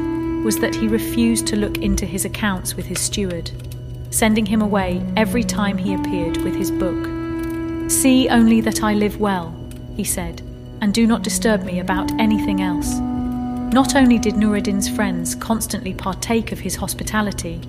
was 0.43 0.59
that 0.61 0.75
he 0.75 0.89
refused 0.89 1.47
to 1.49 1.57
look 1.57 1.77
into 1.77 2.07
his 2.07 2.25
accounts 2.25 2.75
with 2.75 2.87
his 2.87 2.99
steward, 2.99 3.51
sending 4.09 4.47
him 4.47 4.63
away 4.63 5.03
every 5.15 5.45
time 5.45 5.77
he 5.77 5.93
appeared 5.93 6.39
with 6.39 6.57
his 6.57 6.71
book. 6.71 7.91
See 7.91 8.31
only 8.31 8.63
that 8.63 8.83
I 8.83 8.95
live 8.95 9.21
well, 9.21 9.55
he 9.95 10.05
said, 10.05 10.41
and 10.81 10.95
do 10.95 11.07
not 11.07 11.23
disturb 11.23 11.65
me 11.65 11.79
about 11.79 12.11
anything 12.19 12.63
else. 12.63 12.95
Not 13.75 13.95
only 13.95 14.19
did 14.19 14.37
Noureddin's 14.37 14.89
friends 14.89 15.35
constantly 15.35 15.93
partake 15.93 16.53
of 16.53 16.61
his 16.61 16.77
hospitality, 16.77 17.61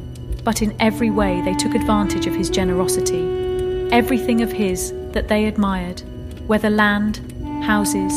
but 0.45 0.61
in 0.61 0.73
every 0.79 1.09
way 1.09 1.41
they 1.41 1.53
took 1.53 1.75
advantage 1.75 2.27
of 2.27 2.33
his 2.33 2.49
generosity. 2.49 3.89
Everything 3.91 4.41
of 4.41 4.53
his 4.53 4.93
that 5.11 5.27
they 5.27 5.47
admired, 5.47 6.01
whether 6.47 6.69
land, 6.69 7.17
houses, 7.65 8.13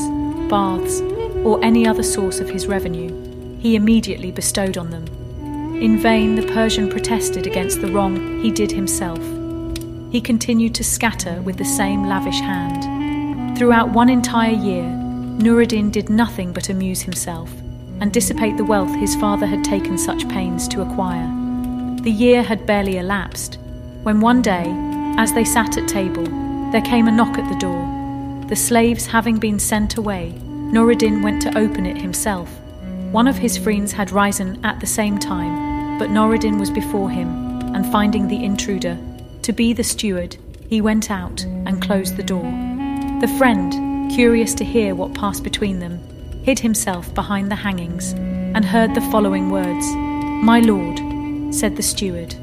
baths, 0.49 1.01
or 1.45 1.63
any 1.65 1.87
other 1.87 2.03
source 2.03 2.41
of 2.41 2.49
his 2.49 2.67
revenue, 2.67 3.59
he 3.59 3.77
immediately 3.77 4.31
bestowed 4.31 4.77
on 4.77 4.91
them. 4.91 5.07
In 5.81 5.99
vain 5.99 6.35
the 6.35 6.47
Persian 6.47 6.89
protested 6.89 7.47
against 7.47 7.81
the 7.81 7.91
wrong 7.93 8.41
he 8.41 8.51
did 8.51 8.73
himself 8.73 9.21
he 10.11 10.21
continued 10.21 10.75
to 10.75 10.85
scatter 10.85 11.41
with 11.43 11.57
the 11.57 11.65
same 11.65 12.07
lavish 12.07 12.41
hand. 12.41 13.57
Throughout 13.57 13.91
one 13.91 14.09
entire 14.09 14.53
year, 14.53 14.83
Noureddin 14.83 15.91
did 15.91 16.11
nothing 16.11 16.53
but 16.53 16.69
amuse 16.69 17.03
himself 17.03 17.51
and 18.01 18.13
dissipate 18.13 18.57
the 18.57 18.65
wealth 18.65 18.93
his 18.97 19.15
father 19.17 19.47
had 19.47 19.63
taken 19.63 19.97
such 19.97 20.29
pains 20.29 20.67
to 20.69 20.83
acquire. 20.83 21.27
The 22.03 22.11
year 22.11 22.43
had 22.43 22.67
barely 22.67 22.99
elapsed 22.99 23.59
when 24.03 24.21
one 24.21 24.43
day, 24.43 24.65
as 25.17 25.33
they 25.33 25.45
sat 25.45 25.77
at 25.77 25.87
table, 25.87 26.25
there 26.73 26.81
came 26.81 27.07
a 27.07 27.13
knock 27.13 27.39
at 27.39 27.49
the 27.49 27.59
door. 27.59 28.47
The 28.49 28.57
slaves 28.57 29.07
having 29.07 29.39
been 29.39 29.59
sent 29.59 29.97
away, 29.97 30.33
Noureddin 30.73 31.21
went 31.21 31.43
to 31.43 31.59
open 31.59 31.85
it 31.85 31.99
himself. 31.99 32.49
One 33.11 33.27
of 33.27 33.37
his 33.37 33.59
friends 33.59 33.91
had 33.91 34.13
risen 34.13 34.65
at 34.65 34.79
the 34.79 34.87
same 34.87 35.19
time, 35.19 35.99
but 35.99 36.11
Noureddin 36.11 36.61
was 36.61 36.71
before 36.71 37.11
him, 37.11 37.29
and 37.75 37.85
finding 37.91 38.29
the 38.29 38.45
intruder, 38.45 38.97
to 39.43 39.53
be 39.53 39.73
the 39.73 39.83
steward, 39.83 40.37
he 40.69 40.81
went 40.81 41.11
out 41.11 41.43
and 41.43 41.83
closed 41.83 42.17
the 42.17 42.23
door. 42.23 42.45
The 43.21 43.35
friend, 43.37 44.13
curious 44.13 44.55
to 44.55 44.65
hear 44.65 44.95
what 44.95 45.13
passed 45.15 45.43
between 45.43 45.81
them, 45.81 45.99
hid 46.45 46.61
himself 46.61 47.13
behind 47.17 47.51
the 47.51 47.57
hangings 47.57 48.13
and 48.13 48.65
heard 48.65 48.95
the 48.95 49.01
following 49.11 49.51
words 49.51 49.87
My 50.45 50.61
lord, 50.61 50.99
said 51.53 51.75
the 51.75 51.83
steward, 51.83 52.37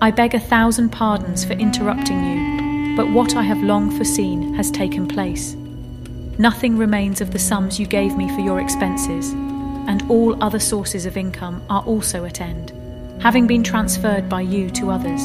I 0.00 0.10
beg 0.10 0.34
a 0.34 0.40
thousand 0.40 0.88
pardons 0.88 1.44
for 1.44 1.52
interrupting 1.52 2.24
you, 2.24 2.96
but 2.96 3.10
what 3.10 3.36
I 3.36 3.42
have 3.42 3.62
long 3.62 3.90
foreseen 3.90 4.54
has 4.54 4.70
taken 4.70 5.06
place. 5.06 5.54
Nothing 6.42 6.76
remains 6.76 7.20
of 7.20 7.30
the 7.30 7.38
sums 7.38 7.78
you 7.78 7.86
gave 7.86 8.16
me 8.16 8.28
for 8.34 8.40
your 8.40 8.60
expenses, 8.60 9.30
and 9.30 10.02
all 10.10 10.42
other 10.42 10.58
sources 10.58 11.06
of 11.06 11.16
income 11.16 11.64
are 11.70 11.84
also 11.84 12.24
at 12.24 12.40
end, 12.40 12.72
having 13.22 13.46
been 13.46 13.62
transferred 13.62 14.28
by 14.28 14.40
you 14.40 14.68
to 14.70 14.90
others. 14.90 15.22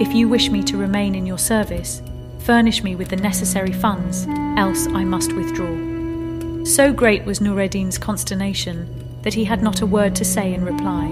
If 0.00 0.14
you 0.14 0.26
wish 0.26 0.48
me 0.48 0.62
to 0.62 0.78
remain 0.78 1.14
in 1.14 1.26
your 1.26 1.36
service, 1.36 2.00
furnish 2.38 2.82
me 2.82 2.96
with 2.96 3.10
the 3.10 3.16
necessary 3.16 3.74
funds, 3.74 4.26
else 4.56 4.86
I 4.86 5.04
must 5.04 5.34
withdraw. 5.34 6.64
So 6.64 6.94
great 6.94 7.26
was 7.26 7.40
Noureddin's 7.40 7.98
consternation 7.98 9.20
that 9.24 9.34
he 9.34 9.44
had 9.44 9.62
not 9.62 9.82
a 9.82 9.86
word 9.86 10.16
to 10.16 10.24
say 10.24 10.54
in 10.54 10.64
reply. 10.64 11.08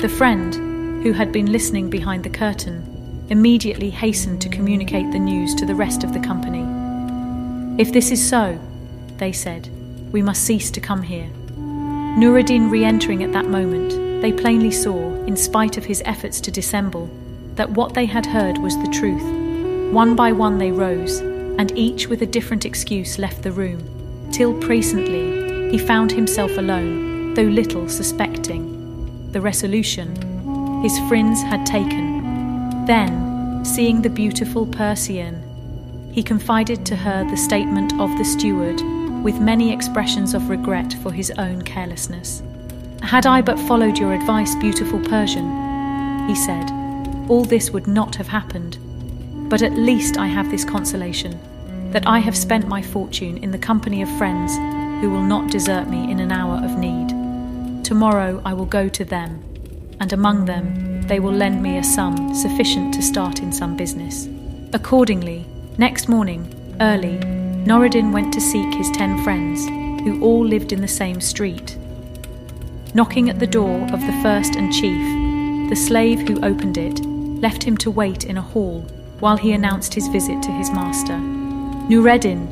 The 0.00 0.08
friend, 0.08 1.04
who 1.04 1.12
had 1.12 1.30
been 1.30 1.52
listening 1.52 1.88
behind 1.88 2.24
the 2.24 2.30
curtain, 2.30 3.26
immediately 3.30 3.90
hastened 3.90 4.42
to 4.42 4.48
communicate 4.48 5.12
the 5.12 5.20
news 5.20 5.54
to 5.54 5.66
the 5.66 5.76
rest 5.76 6.02
of 6.02 6.12
the 6.12 6.18
company. 6.18 6.75
If 7.78 7.92
this 7.92 8.10
is 8.10 8.26
so, 8.26 8.58
they 9.18 9.32
said, 9.32 9.68
we 10.10 10.22
must 10.22 10.44
cease 10.44 10.70
to 10.70 10.80
come 10.80 11.02
here. 11.02 11.28
Noureddin 12.18 12.70
re 12.70 12.84
entering 12.84 13.22
at 13.22 13.32
that 13.32 13.48
moment, 13.48 14.22
they 14.22 14.32
plainly 14.32 14.70
saw, 14.70 15.12
in 15.24 15.36
spite 15.36 15.76
of 15.76 15.84
his 15.84 16.02
efforts 16.06 16.40
to 16.40 16.50
dissemble, 16.50 17.10
that 17.54 17.70
what 17.70 17.92
they 17.92 18.06
had 18.06 18.24
heard 18.24 18.56
was 18.58 18.76
the 18.78 18.88
truth. 18.88 19.92
One 19.92 20.16
by 20.16 20.32
one 20.32 20.56
they 20.56 20.72
rose, 20.72 21.18
and 21.58 21.70
each 21.76 22.08
with 22.08 22.22
a 22.22 22.26
different 22.26 22.64
excuse 22.64 23.18
left 23.18 23.42
the 23.42 23.52
room, 23.52 23.82
till 24.32 24.58
presently 24.60 25.70
he 25.70 25.76
found 25.76 26.10
himself 26.10 26.56
alone, 26.56 27.34
though 27.34 27.42
little 27.42 27.88
suspecting 27.90 28.76
the 29.32 29.40
resolution 29.42 30.16
his 30.82 30.98
friends 31.08 31.42
had 31.42 31.66
taken. 31.66 32.86
Then, 32.86 33.62
seeing 33.66 34.00
the 34.00 34.08
beautiful 34.08 34.66
Persian, 34.66 35.42
he 36.16 36.22
confided 36.22 36.86
to 36.86 36.96
her 36.96 37.28
the 37.28 37.36
statement 37.36 37.92
of 38.00 38.16
the 38.16 38.24
steward 38.24 38.80
with 39.22 39.38
many 39.38 39.70
expressions 39.70 40.32
of 40.32 40.48
regret 40.48 40.94
for 41.02 41.12
his 41.12 41.30
own 41.32 41.60
carelessness. 41.60 42.42
Had 43.02 43.26
I 43.26 43.42
but 43.42 43.60
followed 43.60 43.98
your 43.98 44.14
advice, 44.14 44.54
beautiful 44.54 44.98
Persian, 44.98 45.46
he 46.26 46.34
said, 46.34 46.70
all 47.28 47.44
this 47.44 47.70
would 47.70 47.86
not 47.86 48.16
have 48.16 48.28
happened. 48.28 48.78
But 49.50 49.60
at 49.60 49.74
least 49.74 50.16
I 50.16 50.26
have 50.28 50.50
this 50.50 50.64
consolation 50.64 51.38
that 51.92 52.06
I 52.06 52.20
have 52.20 52.34
spent 52.34 52.66
my 52.66 52.80
fortune 52.80 53.36
in 53.36 53.50
the 53.50 53.58
company 53.58 54.00
of 54.00 54.08
friends 54.16 54.56
who 55.02 55.10
will 55.10 55.22
not 55.22 55.50
desert 55.50 55.86
me 55.90 56.10
in 56.10 56.18
an 56.18 56.32
hour 56.32 56.64
of 56.64 56.78
need. 56.78 57.84
Tomorrow 57.84 58.40
I 58.42 58.54
will 58.54 58.64
go 58.64 58.88
to 58.88 59.04
them, 59.04 59.44
and 60.00 60.14
among 60.14 60.46
them 60.46 61.02
they 61.08 61.20
will 61.20 61.34
lend 61.34 61.62
me 61.62 61.76
a 61.76 61.84
sum 61.84 62.34
sufficient 62.34 62.94
to 62.94 63.02
start 63.02 63.40
in 63.40 63.52
some 63.52 63.76
business. 63.76 64.26
Accordingly, 64.72 65.44
next 65.78 66.08
morning, 66.08 66.76
early, 66.80 67.18
Noureddin 67.66 68.12
went 68.12 68.32
to 68.34 68.40
seek 68.40 68.74
his 68.74 68.90
ten 68.92 69.22
friends, 69.22 69.66
who 70.02 70.22
all 70.22 70.44
lived 70.44 70.72
in 70.72 70.80
the 70.80 70.88
same 70.88 71.20
street. 71.20 71.76
Knocking 72.94 73.28
at 73.28 73.38
the 73.38 73.46
door 73.46 73.80
of 73.92 74.00
the 74.00 74.18
first 74.22 74.56
and 74.56 74.72
chief, 74.72 75.68
the 75.68 75.76
slave 75.76 76.20
who 76.20 76.40
opened 76.42 76.78
it 76.78 77.00
left 77.40 77.62
him 77.62 77.76
to 77.76 77.90
wait 77.90 78.24
in 78.24 78.38
a 78.38 78.42
hall 78.42 78.80
while 79.20 79.36
he 79.36 79.52
announced 79.52 79.92
his 79.92 80.08
visit 80.08 80.42
to 80.42 80.50
his 80.52 80.70
master. 80.70 81.16
Noureddin, 81.88 82.46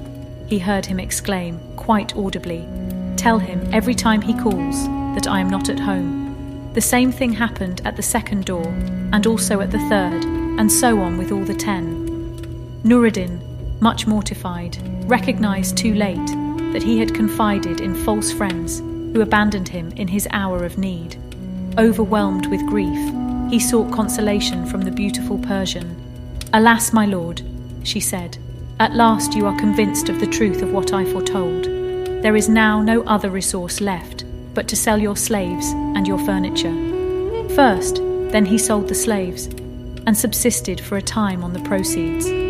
he 0.48 0.58
heard 0.58 0.84
him 0.84 1.00
exclaim, 1.00 1.60
quite 1.76 2.16
audibly, 2.16 2.68
tell 3.16 3.38
him 3.38 3.66
every 3.72 3.94
time 3.94 4.20
he 4.20 4.34
calls 4.34 4.86
that 5.14 5.28
I 5.28 5.40
am 5.40 5.48
not 5.48 5.68
at 5.68 5.78
home. 5.78 6.70
The 6.74 6.80
same 6.80 7.12
thing 7.12 7.32
happened 7.32 7.80
at 7.84 7.96
the 7.96 8.02
second 8.02 8.44
door, 8.44 8.66
and 9.12 9.26
also 9.26 9.60
at 9.60 9.70
the 9.70 9.88
third, 9.88 10.24
and 10.24 10.70
so 10.70 10.98
on 11.00 11.16
with 11.16 11.30
all 11.30 11.44
the 11.44 11.54
ten. 11.54 12.03
Noureddin, 12.84 13.40
much 13.80 14.06
mortified, 14.06 14.76
recognized 15.08 15.78
too 15.78 15.94
late 15.94 16.26
that 16.74 16.82
he 16.82 16.98
had 16.98 17.14
confided 17.14 17.80
in 17.80 17.94
false 17.94 18.30
friends 18.30 18.80
who 18.80 19.22
abandoned 19.22 19.68
him 19.68 19.90
in 19.92 20.06
his 20.06 20.28
hour 20.32 20.64
of 20.64 20.76
need. 20.76 21.16
Overwhelmed 21.78 22.44
with 22.46 22.66
grief, 22.66 23.12
he 23.50 23.58
sought 23.58 23.90
consolation 23.90 24.66
from 24.66 24.82
the 24.82 24.90
beautiful 24.90 25.38
Persian. 25.38 25.96
Alas, 26.52 26.92
my 26.92 27.06
lord, 27.06 27.40
she 27.84 28.00
said, 28.00 28.36
at 28.78 28.94
last 28.94 29.34
you 29.34 29.46
are 29.46 29.58
convinced 29.58 30.10
of 30.10 30.20
the 30.20 30.26
truth 30.26 30.60
of 30.60 30.70
what 30.70 30.92
I 30.92 31.06
foretold. 31.06 31.64
There 31.64 32.36
is 32.36 32.50
now 32.50 32.82
no 32.82 33.02
other 33.04 33.30
resource 33.30 33.80
left 33.80 34.24
but 34.52 34.68
to 34.68 34.76
sell 34.76 34.98
your 34.98 35.16
slaves 35.16 35.72
and 35.72 36.06
your 36.06 36.18
furniture. 36.18 36.74
First, 37.54 37.96
then 38.30 38.44
he 38.44 38.58
sold 38.58 38.88
the 38.88 38.94
slaves 38.94 39.46
and 40.06 40.14
subsisted 40.14 40.80
for 40.80 40.98
a 40.98 41.02
time 41.02 41.42
on 41.42 41.54
the 41.54 41.60
proceeds. 41.60 42.43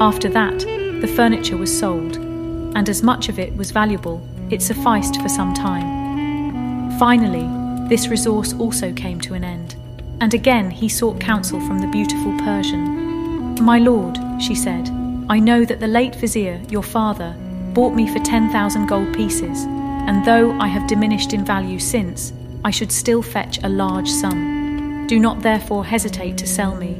After 0.00 0.28
that, 0.28 0.58
the 1.00 1.12
furniture 1.16 1.56
was 1.56 1.76
sold, 1.76 2.16
and 2.16 2.88
as 2.88 3.02
much 3.02 3.28
of 3.28 3.38
it 3.38 3.56
was 3.56 3.70
valuable, 3.70 4.26
it 4.50 4.62
sufficed 4.62 5.20
for 5.20 5.28
some 5.28 5.54
time. 5.54 6.98
Finally, 6.98 7.48
this 7.88 8.08
resource 8.08 8.52
also 8.54 8.92
came 8.92 9.20
to 9.20 9.34
an 9.34 9.44
end 9.44 9.76
and 10.20 10.32
again 10.34 10.70
he 10.70 10.88
sought 10.88 11.20
counsel 11.20 11.60
from 11.60 11.78
the 11.78 11.86
beautiful 11.88 12.36
Persian. 12.38 13.54
My 13.62 13.78
lord, 13.78 14.18
she 14.40 14.54
said, 14.54 14.88
I 15.28 15.38
know 15.38 15.64
that 15.64 15.80
the 15.80 15.86
late 15.86 16.14
vizier, 16.14 16.60
your 16.68 16.82
father, 16.82 17.34
bought 17.74 17.94
me 17.94 18.10
for 18.10 18.20
10,000 18.20 18.86
gold 18.86 19.14
pieces, 19.14 19.64
and 19.64 20.24
though 20.24 20.52
I 20.58 20.68
have 20.68 20.86
diminished 20.88 21.32
in 21.32 21.44
value 21.44 21.78
since, 21.78 22.32
I 22.64 22.70
should 22.70 22.92
still 22.92 23.22
fetch 23.22 23.62
a 23.62 23.68
large 23.68 24.08
sum. 24.08 25.06
Do 25.06 25.18
not 25.18 25.42
therefore 25.42 25.84
hesitate 25.84 26.38
to 26.38 26.46
sell 26.46 26.76
me, 26.76 26.94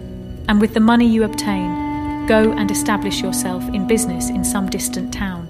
and 0.49 0.61
with 0.61 0.75
the 0.75 0.81
money 0.81 1.07
you 1.07 1.25
obtain, 1.25 1.71
go 2.27 2.53
and 2.53 2.71
establish 2.71 3.21
yourself 3.21 3.63
in 3.69 3.87
business 3.87 4.31
in 4.31 4.45
some 4.45 4.69
distant 4.69 5.15
town. 5.15 5.49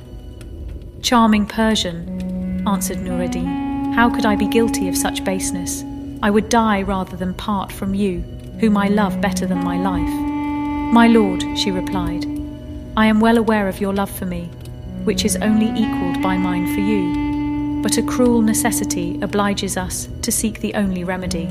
Charming 1.03 1.47
Persian, 1.47 2.65
answered 2.67 2.99
Noureddin. 2.99 3.95
How 3.95 4.11
could 4.11 4.27
I 4.27 4.37
be 4.37 4.47
guilty 4.47 4.89
of 4.89 4.97
such 4.97 5.25
baseness? 5.25 5.85
I 6.23 6.31
would 6.31 6.49
die 6.49 6.83
rather 6.83 7.17
than 7.17 7.33
part 7.35 7.73
from 7.73 7.95
you, 7.95 8.21
whom 8.61 8.77
I 8.77 8.89
love 8.89 9.21
better 9.21 9.47
than 9.47 9.65
my 9.65 9.79
life. 9.79 10.93
My 10.93 11.07
lord, 11.07 11.43
she 11.57 11.71
replied, 11.71 12.27
I 12.97 13.07
am 13.07 13.21
well 13.21 13.39
aware 13.39 13.69
of 13.69 13.81
your 13.81 13.95
love 13.95 14.11
for 14.11 14.27
me, 14.27 14.45
which 15.05 15.25
is 15.25 15.37
only 15.37 15.71
equalled 15.71 16.23
by 16.23 16.37
mine 16.37 16.75
for 16.75 16.81
you. 16.81 17.83
But 17.83 17.99
a 17.99 18.03
cruel 18.03 18.43
necessity 18.43 19.19
obliges 19.23 19.77
us 19.77 20.09
to 20.23 20.33
seek 20.33 20.61
the 20.61 20.75
only 20.75 21.05
remedy. 21.05 21.47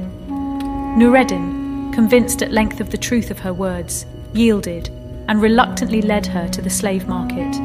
Noureddin, 0.98 1.94
convinced 1.94 2.42
at 2.42 2.52
length 2.52 2.80
of 2.80 2.92
the 2.92 2.98
truth 2.98 3.32
of 3.32 3.40
her 3.40 3.54
words, 3.54 4.06
yielded 4.34 4.90
and 5.28 5.42
reluctantly 5.42 6.02
led 6.02 6.26
her 6.28 6.48
to 6.50 6.62
the 6.62 6.70
slave 6.70 7.08
market, 7.08 7.56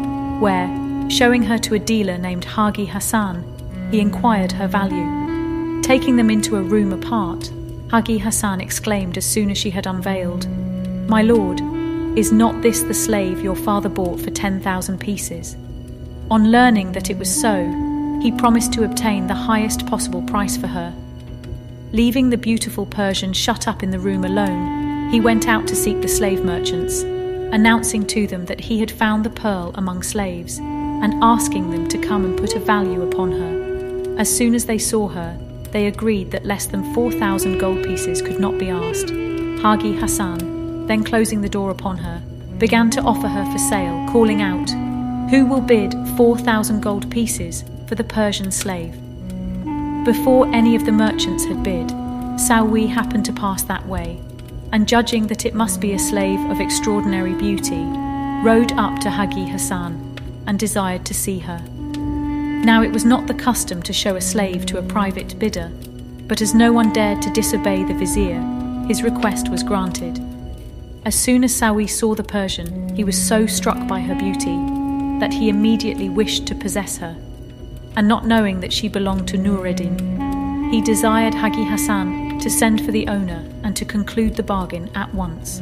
where, 0.40 0.68
showing 1.10 1.42
her 1.42 1.58
to 1.58 1.74
a 1.74 1.78
dealer 1.78 2.16
named 2.16 2.44
Hagi 2.44 2.86
Hassan, 2.86 3.44
he 3.90 4.00
inquired 4.00 4.52
her 4.52 4.66
value. 4.66 5.82
Taking 5.82 6.16
them 6.16 6.30
into 6.30 6.56
a 6.56 6.62
room 6.62 6.92
apart, 6.92 7.50
Hagi 7.90 8.18
Hassan 8.18 8.60
exclaimed 8.60 9.18
as 9.18 9.26
soon 9.26 9.50
as 9.50 9.58
she 9.58 9.70
had 9.70 9.86
unveiled, 9.86 10.48
My 11.08 11.22
lord, 11.22 11.60
is 12.16 12.32
not 12.32 12.62
this 12.62 12.82
the 12.82 12.94
slave 12.94 13.40
your 13.40 13.56
father 13.56 13.88
bought 13.88 14.20
for 14.20 14.30
10,000 14.30 14.98
pieces? 14.98 15.56
On 16.30 16.50
learning 16.50 16.92
that 16.92 17.10
it 17.10 17.18
was 17.18 17.40
so, 17.40 17.64
he 18.22 18.32
promised 18.32 18.72
to 18.74 18.84
obtain 18.84 19.26
the 19.26 19.34
highest 19.34 19.86
possible 19.86 20.22
price 20.22 20.56
for 20.56 20.68
her. 20.68 20.94
Leaving 21.92 22.30
the 22.30 22.38
beautiful 22.38 22.86
Persian 22.86 23.32
shut 23.32 23.66
up 23.66 23.82
in 23.82 23.90
the 23.90 23.98
room 23.98 24.24
alone, 24.24 25.10
he 25.10 25.20
went 25.20 25.48
out 25.48 25.66
to 25.66 25.74
seek 25.74 26.00
the 26.00 26.08
slave 26.08 26.44
merchants 26.44 27.02
announcing 27.52 28.06
to 28.06 28.26
them 28.26 28.46
that 28.46 28.60
he 28.60 28.80
had 28.80 28.90
found 28.90 29.24
the 29.24 29.30
pearl 29.30 29.72
among 29.74 30.02
slaves, 30.02 30.58
and 30.58 31.22
asking 31.22 31.70
them 31.70 31.88
to 31.88 31.98
come 31.98 32.24
and 32.24 32.38
put 32.38 32.54
a 32.54 32.60
value 32.60 33.02
upon 33.02 33.32
her. 33.32 34.16
As 34.18 34.34
soon 34.34 34.54
as 34.54 34.66
they 34.66 34.78
saw 34.78 35.08
her, 35.08 35.38
they 35.72 35.86
agreed 35.86 36.30
that 36.30 36.44
less 36.44 36.66
than 36.66 36.94
4,000 36.94 37.58
gold 37.58 37.84
pieces 37.84 38.22
could 38.22 38.40
not 38.40 38.58
be 38.58 38.68
asked. 38.68 39.10
Hagi 39.62 39.96
Hassan, 39.96 40.86
then 40.86 41.04
closing 41.04 41.40
the 41.40 41.48
door 41.48 41.70
upon 41.70 41.96
her, 41.98 42.22
began 42.58 42.90
to 42.90 43.02
offer 43.02 43.28
her 43.28 43.50
for 43.50 43.58
sale, 43.58 44.06
calling 44.10 44.42
out, 44.42 44.68
Who 45.30 45.46
will 45.46 45.60
bid 45.60 45.94
4,000 46.16 46.80
gold 46.80 47.10
pieces 47.10 47.64
for 47.86 47.94
the 47.94 48.04
Persian 48.04 48.50
slave? 48.50 48.94
Before 50.04 50.46
any 50.48 50.76
of 50.76 50.84
the 50.84 50.92
merchants 50.92 51.44
had 51.44 51.62
bid, 51.62 51.88
Sawi 52.38 52.88
happened 52.88 53.24
to 53.26 53.32
pass 53.32 53.62
that 53.64 53.86
way 53.86 54.20
and 54.72 54.88
judging 54.88 55.26
that 55.26 55.44
it 55.44 55.54
must 55.54 55.80
be 55.80 55.92
a 55.92 55.98
slave 55.98 56.40
of 56.50 56.60
extraordinary 56.60 57.34
beauty, 57.34 57.82
rode 58.44 58.72
up 58.72 58.98
to 59.00 59.10
Hagi 59.10 59.46
Hassan 59.46 60.06
and 60.46 60.58
desired 60.58 61.04
to 61.06 61.14
see 61.14 61.38
her. 61.40 61.58
Now 62.64 62.82
it 62.82 62.92
was 62.92 63.04
not 63.04 63.26
the 63.26 63.34
custom 63.34 63.82
to 63.82 63.92
show 63.92 64.16
a 64.16 64.20
slave 64.20 64.66
to 64.66 64.78
a 64.78 64.82
private 64.82 65.38
bidder, 65.38 65.70
but 66.26 66.40
as 66.40 66.54
no 66.54 66.72
one 66.72 66.92
dared 66.92 67.22
to 67.22 67.30
disobey 67.30 67.84
the 67.84 67.94
vizier, 67.94 68.40
his 68.86 69.02
request 69.02 69.48
was 69.48 69.62
granted. 69.62 70.20
As 71.04 71.14
soon 71.14 71.44
as 71.44 71.58
Sawi 71.58 71.88
saw 71.88 72.14
the 72.14 72.22
Persian, 72.22 72.94
he 72.94 73.04
was 73.04 73.16
so 73.20 73.46
struck 73.46 73.88
by 73.88 74.00
her 74.00 74.14
beauty 74.14 74.56
that 75.18 75.32
he 75.32 75.48
immediately 75.48 76.08
wished 76.08 76.46
to 76.46 76.54
possess 76.54 76.98
her. 76.98 77.16
And 77.96 78.06
not 78.06 78.26
knowing 78.26 78.60
that 78.60 78.72
she 78.72 78.88
belonged 78.88 79.26
to 79.28 79.38
Noureddin, 79.38 80.70
he 80.70 80.80
desired 80.80 81.34
Hagi 81.34 81.64
Hassan 81.64 82.38
to 82.38 82.50
send 82.50 82.84
for 82.84 82.92
the 82.92 83.08
owner 83.08 83.44
and 83.70 83.76
to 83.76 83.84
conclude 83.84 84.34
the 84.34 84.42
bargain 84.42 84.90
at 84.96 85.14
once. 85.14 85.60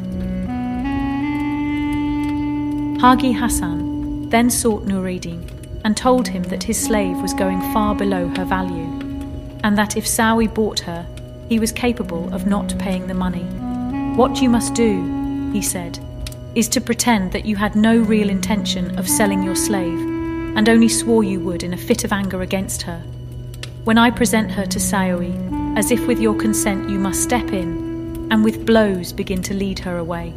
Hagi 3.03 3.33
Hassan 3.33 4.31
then 4.31 4.49
sought 4.49 4.87
Noureddin 4.87 5.47
and 5.85 5.95
told 5.95 6.27
him 6.27 6.43
that 6.45 6.63
his 6.63 6.83
slave 6.83 7.19
was 7.19 7.35
going 7.35 7.61
far 7.75 7.95
below 7.95 8.29
her 8.29 8.47
value, 8.47 8.89
and 9.63 9.77
that 9.77 9.99
if 9.99 10.07
Sawi 10.07 10.49
bought 10.49 10.81
her, 10.81 11.05
he 11.51 11.59
was 11.59 11.71
capable 11.71 12.33
of 12.33 12.47
not 12.47 12.79
paying 12.79 13.09
the 13.09 13.13
money. 13.13 13.45
What 14.17 14.41
you 14.41 14.49
must 14.49 14.73
do, 14.73 15.51
he 15.53 15.61
said, 15.61 15.99
is 16.55 16.67
to 16.71 16.81
pretend 16.81 17.33
that 17.33 17.45
you 17.45 17.57
had 17.57 17.77
no 17.77 17.99
real 17.99 18.31
intention 18.31 18.99
of 18.99 19.07
selling 19.07 19.43
your 19.43 19.55
slave, 19.55 20.01
and 20.57 20.67
only 20.67 20.89
swore 20.89 21.25
you 21.25 21.41
would 21.41 21.63
in 21.63 21.75
a 21.75 21.85
fit 21.89 22.05
of 22.05 22.13
anger 22.15 22.41
against 22.41 22.81
her. 22.81 23.01
When 23.85 23.99
I 23.99 24.11
present 24.11 24.51
her 24.53 24.65
to 24.65 24.79
Sawi, 24.79 25.77
as 25.77 25.91
if 25.91 26.07
with 26.07 26.19
your 26.19 26.35
consent 26.35 26.89
you 26.91 26.99
must 26.99 27.23
step 27.23 27.53
in, 27.53 27.78
and 28.31 28.45
with 28.45 28.67
blows 28.67 29.13
begin 29.13 29.43
to 29.43 29.55
lead 29.55 29.79
her 29.79 29.99
away. 29.99 30.33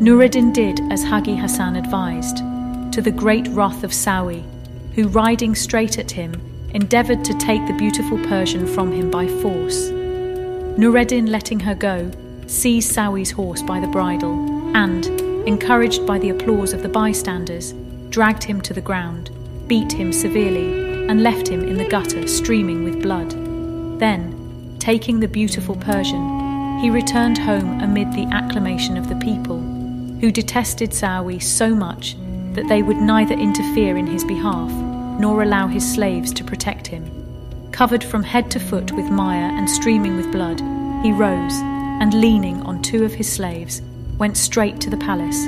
Noureddin 0.00 0.52
did 0.52 0.80
as 0.92 1.02
Hagi 1.02 1.36
Hassan 1.36 1.76
advised, 1.76 2.38
to 2.92 3.00
the 3.02 3.10
great 3.10 3.46
wrath 3.48 3.84
of 3.84 3.90
Sawi, 3.90 4.44
who, 4.94 5.08
riding 5.08 5.54
straight 5.54 5.98
at 5.98 6.10
him, 6.10 6.34
endeavoured 6.74 7.24
to 7.24 7.38
take 7.38 7.66
the 7.66 7.72
beautiful 7.74 8.18
Persian 8.24 8.66
from 8.66 8.92
him 8.92 9.10
by 9.10 9.26
force. 9.26 9.90
Noureddin, 10.78 11.28
letting 11.28 11.60
her 11.60 11.74
go, 11.74 12.10
seized 12.46 12.94
Sawi's 12.94 13.30
horse 13.30 13.62
by 13.62 13.80
the 13.80 13.86
bridle 13.86 14.34
and, 14.76 15.06
encouraged 15.48 16.06
by 16.06 16.18
the 16.18 16.30
applause 16.30 16.72
of 16.72 16.82
the 16.82 16.88
bystanders, 16.88 17.72
dragged 18.10 18.44
him 18.44 18.60
to 18.62 18.74
the 18.74 18.80
ground, 18.80 19.30
beat 19.66 19.92
him 19.92 20.12
severely, 20.12 21.08
and 21.08 21.22
left 21.22 21.48
him 21.48 21.62
in 21.62 21.76
the 21.76 21.88
gutter 21.88 22.26
streaming 22.26 22.84
with 22.84 23.02
blood. 23.02 23.30
Then, 23.98 24.36
Taking 24.86 25.18
the 25.18 25.26
beautiful 25.26 25.74
Persian, 25.74 26.35
he 26.80 26.90
returned 26.90 27.38
home 27.38 27.80
amid 27.80 28.12
the 28.12 28.26
acclamation 28.32 28.96
of 28.96 29.08
the 29.08 29.16
people, 29.16 29.58
who 30.20 30.30
detested 30.30 30.90
Sawi 30.90 31.42
so 31.42 31.74
much 31.74 32.16
that 32.52 32.68
they 32.68 32.82
would 32.82 32.96
neither 32.96 33.34
interfere 33.34 33.96
in 33.96 34.06
his 34.06 34.24
behalf 34.24 34.70
nor 35.18 35.42
allow 35.42 35.66
his 35.66 35.90
slaves 35.94 36.32
to 36.34 36.44
protect 36.44 36.86
him. 36.86 37.10
Covered 37.72 38.04
from 38.04 38.22
head 38.22 38.50
to 38.50 38.60
foot 38.60 38.92
with 38.92 39.10
mire 39.10 39.50
and 39.56 39.68
streaming 39.68 40.16
with 40.16 40.32
blood, 40.32 40.60
he 41.02 41.12
rose 41.12 41.54
and, 42.00 42.12
leaning 42.14 42.60
on 42.62 42.82
two 42.82 43.04
of 43.04 43.14
his 43.14 43.30
slaves, 43.30 43.80
went 44.18 44.36
straight 44.36 44.80
to 44.80 44.90
the 44.90 44.96
palace, 44.96 45.46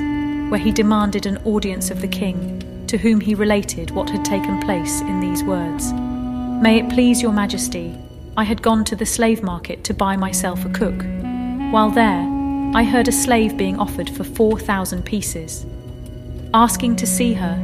where 0.49 0.59
he 0.59 0.71
demanded 0.71 1.25
an 1.25 1.37
audience 1.45 1.91
of 1.91 2.01
the 2.01 2.07
king, 2.07 2.85
to 2.87 2.97
whom 2.97 3.21
he 3.21 3.35
related 3.35 3.91
what 3.91 4.09
had 4.09 4.25
taken 4.25 4.59
place 4.61 5.01
in 5.01 5.19
these 5.19 5.43
words 5.43 5.93
May 5.93 6.79
it 6.79 6.89
please 6.89 7.21
your 7.21 7.31
majesty, 7.31 7.95
I 8.39 8.43
had 8.43 8.61
gone 8.61 8.85
to 8.85 8.95
the 8.95 9.05
slave 9.05 9.43
market 9.43 9.83
to 9.83 9.93
buy 9.93 10.15
myself 10.15 10.63
a 10.63 10.69
cook. 10.69 11.03
While 11.73 11.89
there, 11.89 12.25
I 12.73 12.85
heard 12.85 13.09
a 13.09 13.11
slave 13.11 13.57
being 13.57 13.77
offered 13.77 14.09
for 14.09 14.23
4,000 14.23 15.03
pieces. 15.03 15.65
Asking 16.53 16.95
to 16.95 17.05
see 17.05 17.33
her, 17.33 17.61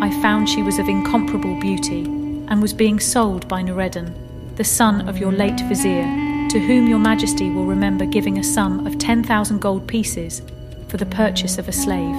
I 0.00 0.12
found 0.22 0.48
she 0.48 0.62
was 0.62 0.78
of 0.78 0.88
incomparable 0.88 1.58
beauty 1.58 2.04
and 2.46 2.62
was 2.62 2.72
being 2.72 3.00
sold 3.00 3.48
by 3.48 3.64
Noureddin, 3.64 4.14
the 4.54 4.62
son 4.62 5.08
of 5.08 5.18
your 5.18 5.32
late 5.32 5.60
vizier, 5.62 6.06
to 6.50 6.60
whom 6.60 6.86
your 6.86 7.00
majesty 7.00 7.50
will 7.50 7.66
remember 7.66 8.06
giving 8.06 8.38
a 8.38 8.44
sum 8.44 8.86
of 8.86 9.00
10,000 9.00 9.58
gold 9.58 9.88
pieces 9.88 10.40
for 10.86 10.98
the 10.98 11.06
purchase 11.06 11.58
of 11.58 11.66
a 11.66 11.72
slave. 11.72 12.14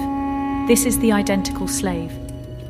This 0.68 0.84
is 0.84 0.98
the 0.98 1.12
identical 1.12 1.68
slave, 1.68 2.12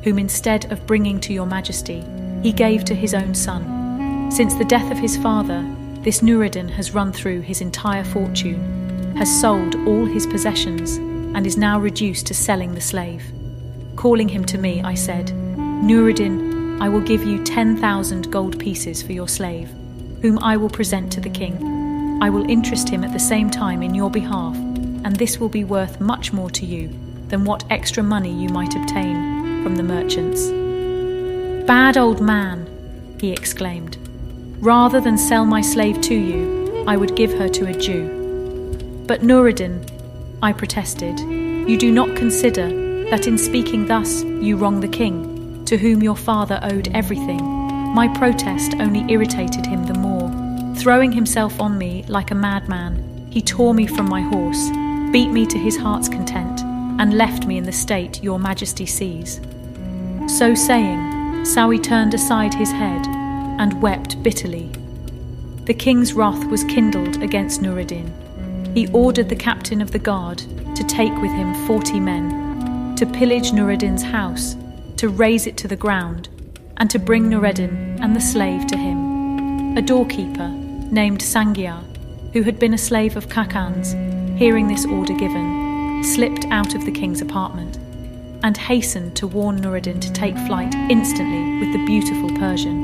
whom 0.05 0.21
instead 0.21 0.71
of 0.71 0.87
bringing 0.87 1.19
to 1.23 1.33
your 1.33 1.47
majesty, 1.47 2.05
he 2.45 2.53
gave 2.53 2.85
to 2.85 2.95
his 2.95 3.15
own 3.15 3.35
son 3.35 3.84
since 4.31 4.55
the 4.55 4.65
death 4.65 4.91
of 4.91 4.99
his 4.99 5.17
father, 5.17 5.65
this 6.01 6.21
Noureddin 6.21 6.69
has 6.71 6.93
run 6.93 7.13
through 7.13 7.41
his 7.41 7.61
entire 7.61 8.05
fortune, 8.05 9.17
has 9.17 9.41
sold 9.41 9.75
all 9.87 10.05
his 10.05 10.27
possessions, 10.27 10.97
and 11.35 11.47
is 11.47 11.57
now 11.57 11.79
reduced 11.81 12.27
to 12.27 12.35
selling 12.35 12.75
the 12.75 12.81
slave. 12.81 13.25
Calling 13.97 14.29
him 14.29 14.45
to 14.47 14.59
me, 14.59 14.83
I 14.83 14.95
said, 14.95 15.29
Noureddin, 15.29 16.81
I 16.81 16.89
will 16.89 17.01
give 17.01 17.25
you 17.25 17.43
10,000 17.45 18.31
gold 18.31 18.59
pieces 18.59 19.03
for 19.03 19.13
your 19.13 19.29
slave, 19.29 19.71
whom 20.21 20.39
I 20.41 20.57
will 20.57 20.71
present 20.71 21.13
to 21.13 21.21
the 21.21 21.31
king. 21.31 22.19
I 22.21 22.31
will 22.31 22.49
interest 22.51 22.89
him 22.89 23.05
at 23.05 23.13
the 23.13 23.19
same 23.19 23.51
time 23.51 23.83
in 23.83 23.95
your 23.95 24.11
behalf, 24.11 24.57
and 24.57 25.17
this 25.17 25.39
will 25.39 25.49
be 25.49 25.65
worth 25.65 26.01
much 26.01 26.33
more 26.33 26.51
to 26.51 26.67
you 26.67 26.89
than 27.29 27.45
what 27.45 27.65
extra 27.71 28.03
money 28.03 28.33
you 28.33 28.49
might 28.49 28.75
obtain 28.75 29.63
from 29.63 29.77
the 29.77 29.83
merchants. 29.83 30.49
Bad 31.67 31.97
old 31.97 32.21
man, 32.21 32.67
he 33.21 33.33
exclaimed. 33.33 33.97
Rather 34.61 35.01
than 35.01 35.19
sell 35.19 35.45
my 35.45 35.61
slave 35.61 36.01
to 36.03 36.15
you, 36.15 36.85
I 36.87 36.97
would 36.97 37.17
give 37.17 37.33
her 37.35 37.49
to 37.49 37.67
a 37.67 37.79
Jew. 37.79 39.05
But 39.07 39.23
Noureddin, 39.23 39.87
I 40.43 40.53
protested, 40.53 41.19
you 41.21 41.77
do 41.79 41.91
not 41.91 42.17
consider 42.17 43.09
that 43.11 43.27
in 43.27 43.39
speaking 43.39 43.87
thus 43.87 44.23
you 44.23 44.57
wrong 44.57 44.81
the 44.81 44.89
king, 44.89 45.65
to 45.67 45.77
whom 45.77 46.03
your 46.03 46.17
father 46.17 46.59
owed 46.63 46.89
everything. 46.95 47.43
My 47.95 48.09
protest 48.09 48.75
only 48.81 49.11
irritated 49.13 49.67
him 49.67 49.85
the 49.85 49.99
more. 49.99 50.31
Throwing 50.77 51.13
himself 51.13 51.61
on 51.61 51.79
me 51.79 52.05
like 52.09 52.31
a 52.31 52.35
madman, 52.35 53.29
he 53.31 53.41
tore 53.41 53.75
me 53.75 53.87
from 53.87 54.09
my 54.09 54.21
horse, 54.21 54.69
beat 55.13 55.31
me 55.31 55.47
to 55.47 55.59
his 55.59 55.77
heart's 55.77 56.09
content, 56.09 56.61
and 57.01 57.15
left 57.15 57.47
me 57.47 57.57
in 57.57 57.65
the 57.65 57.73
state 57.73 58.23
your 58.23 58.39
majesty 58.39 58.87
sees. 58.87 59.41
So 60.27 60.55
saying, 60.55 60.99
Sawi 61.45 61.83
turned 61.83 62.15
aside 62.15 62.55
his 62.55 62.71
head 62.71 63.07
and 63.59 63.81
wept 63.83 64.23
bitterly. 64.23 64.71
The 65.65 65.75
king's 65.75 66.13
wrath 66.13 66.45
was 66.47 66.65
kindled 66.65 67.23
against 67.23 67.63
Noureddin. 67.63 68.13
He 68.75 68.89
ordered 68.89 69.29
the 69.29 69.37
captain 69.37 69.81
of 69.81 69.93
the 69.93 69.99
guard 69.99 70.39
to 70.75 70.85
take 70.85 71.15
with 71.23 71.31
him 71.31 71.55
forty 71.67 72.01
men, 72.01 72.95
to 72.97 73.07
pillage 73.07 73.53
Noureddin's 73.53 74.03
house, 74.03 74.57
to 74.97 75.09
raze 75.09 75.47
it 75.47 75.57
to 75.59 75.69
the 75.69 75.77
ground, 75.77 76.29
and 76.77 76.91
to 76.91 76.99
bring 76.99 77.29
Noureddin 77.31 77.99
and 78.03 78.15
the 78.15 78.21
slave 78.21 78.67
to 78.67 78.77
him. 78.77 79.77
A 79.77 79.83
doorkeeper, 79.83 80.49
named 80.49 81.21
Sangiar, 81.21 81.83
who 82.33 82.43
had 82.43 82.59
been 82.59 82.75
a 82.75 82.79
slave 82.79 83.17
of 83.17 83.29
Khacan's, 83.29 83.93
hearing 84.39 84.69
this 84.69 84.85
order 84.85 85.15
given, 85.15 86.03
slipped 86.03 86.45
out 86.47 86.75
of 86.75 86.85
the 86.85 86.93
king's 86.93 87.23
apartment 87.23 87.79
and 88.43 88.57
hastened 88.57 89.17
to 89.17 89.27
warn 89.27 89.61
Noureddin 89.61 90.01
to 90.01 90.13
take 90.13 90.37
flight 90.47 90.75
instantly 90.91 91.61
with 91.61 91.73
the 91.73 91.85
beautiful 91.87 92.29
Persian. 92.37 92.84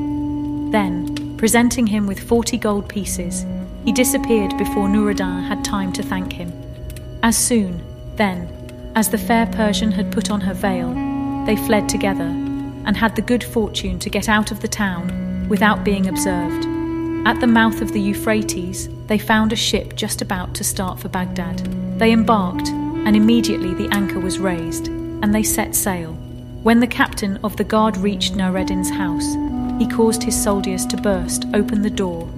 Then, 0.71 1.37
presenting 1.37 1.87
him 1.87 2.07
with 2.07 2.21
forty 2.21 2.57
gold 2.57 2.89
pieces, 2.89 3.45
he 3.85 3.93
disappeared 3.93 4.57
before 4.57 4.89
Noureddin 4.89 5.43
had 5.49 5.65
time 5.65 5.93
to 5.95 6.03
thank 6.03 6.33
him. 6.33 6.53
As 7.23 7.37
soon, 7.37 7.83
then, 8.17 8.49
as 8.95 9.09
the 9.09 9.19
fair 9.19 9.47
Persian 9.47 9.93
had 9.93 10.13
put 10.13 10.31
on 10.31 10.41
her 10.43 10.55
veil, 10.55 10.95
they 11.47 11.57
fled 11.57 11.89
together 11.89 12.25
and 12.87 12.97
had 12.97 13.17
the 13.17 13.23
good 13.23 13.43
fortune 13.43 13.99
to 13.99 14.11
get 14.11 14.29
out 14.29 14.51
of 14.51 14.61
the 14.61 14.69
town 14.69 15.49
without 15.49 15.85
being 15.85 16.07
observed. 16.07 16.67
At 17.27 17.41
the 17.41 17.47
mouth 17.47 17.83
of 17.83 17.93
the 17.93 18.01
Euphrates, 18.01 18.89
they 19.07 19.19
found 19.19 19.53
a 19.53 19.57
ship 19.57 19.97
just 19.97 20.23
about 20.23 20.55
to 20.55 20.65
start 20.65 20.99
for 20.99 21.09
Baghdad. 21.09 21.59
They 21.99 22.13
embarked, 22.13 22.69
and 22.69 23.17
immediately 23.17 23.75
the 23.75 23.93
anchor 23.95 24.21
was 24.21 24.39
raised, 24.39 24.89
and 24.89 25.35
they 25.35 25.43
set 25.43 25.75
sail. 25.75 26.13
When 26.63 26.81
the 26.81 26.87
captain 26.87 27.39
of 27.43 27.57
the 27.57 27.65
guard 27.65 27.97
reached 27.97 28.35
Noureddin's 28.35 28.91
house, 28.91 29.35
he 29.81 29.89
caused 29.89 30.23
his 30.23 30.41
soldiers 30.41 30.85
to 30.85 30.97
burst 30.99 31.47
open 31.55 31.81
the 31.81 31.89
door 31.89 32.29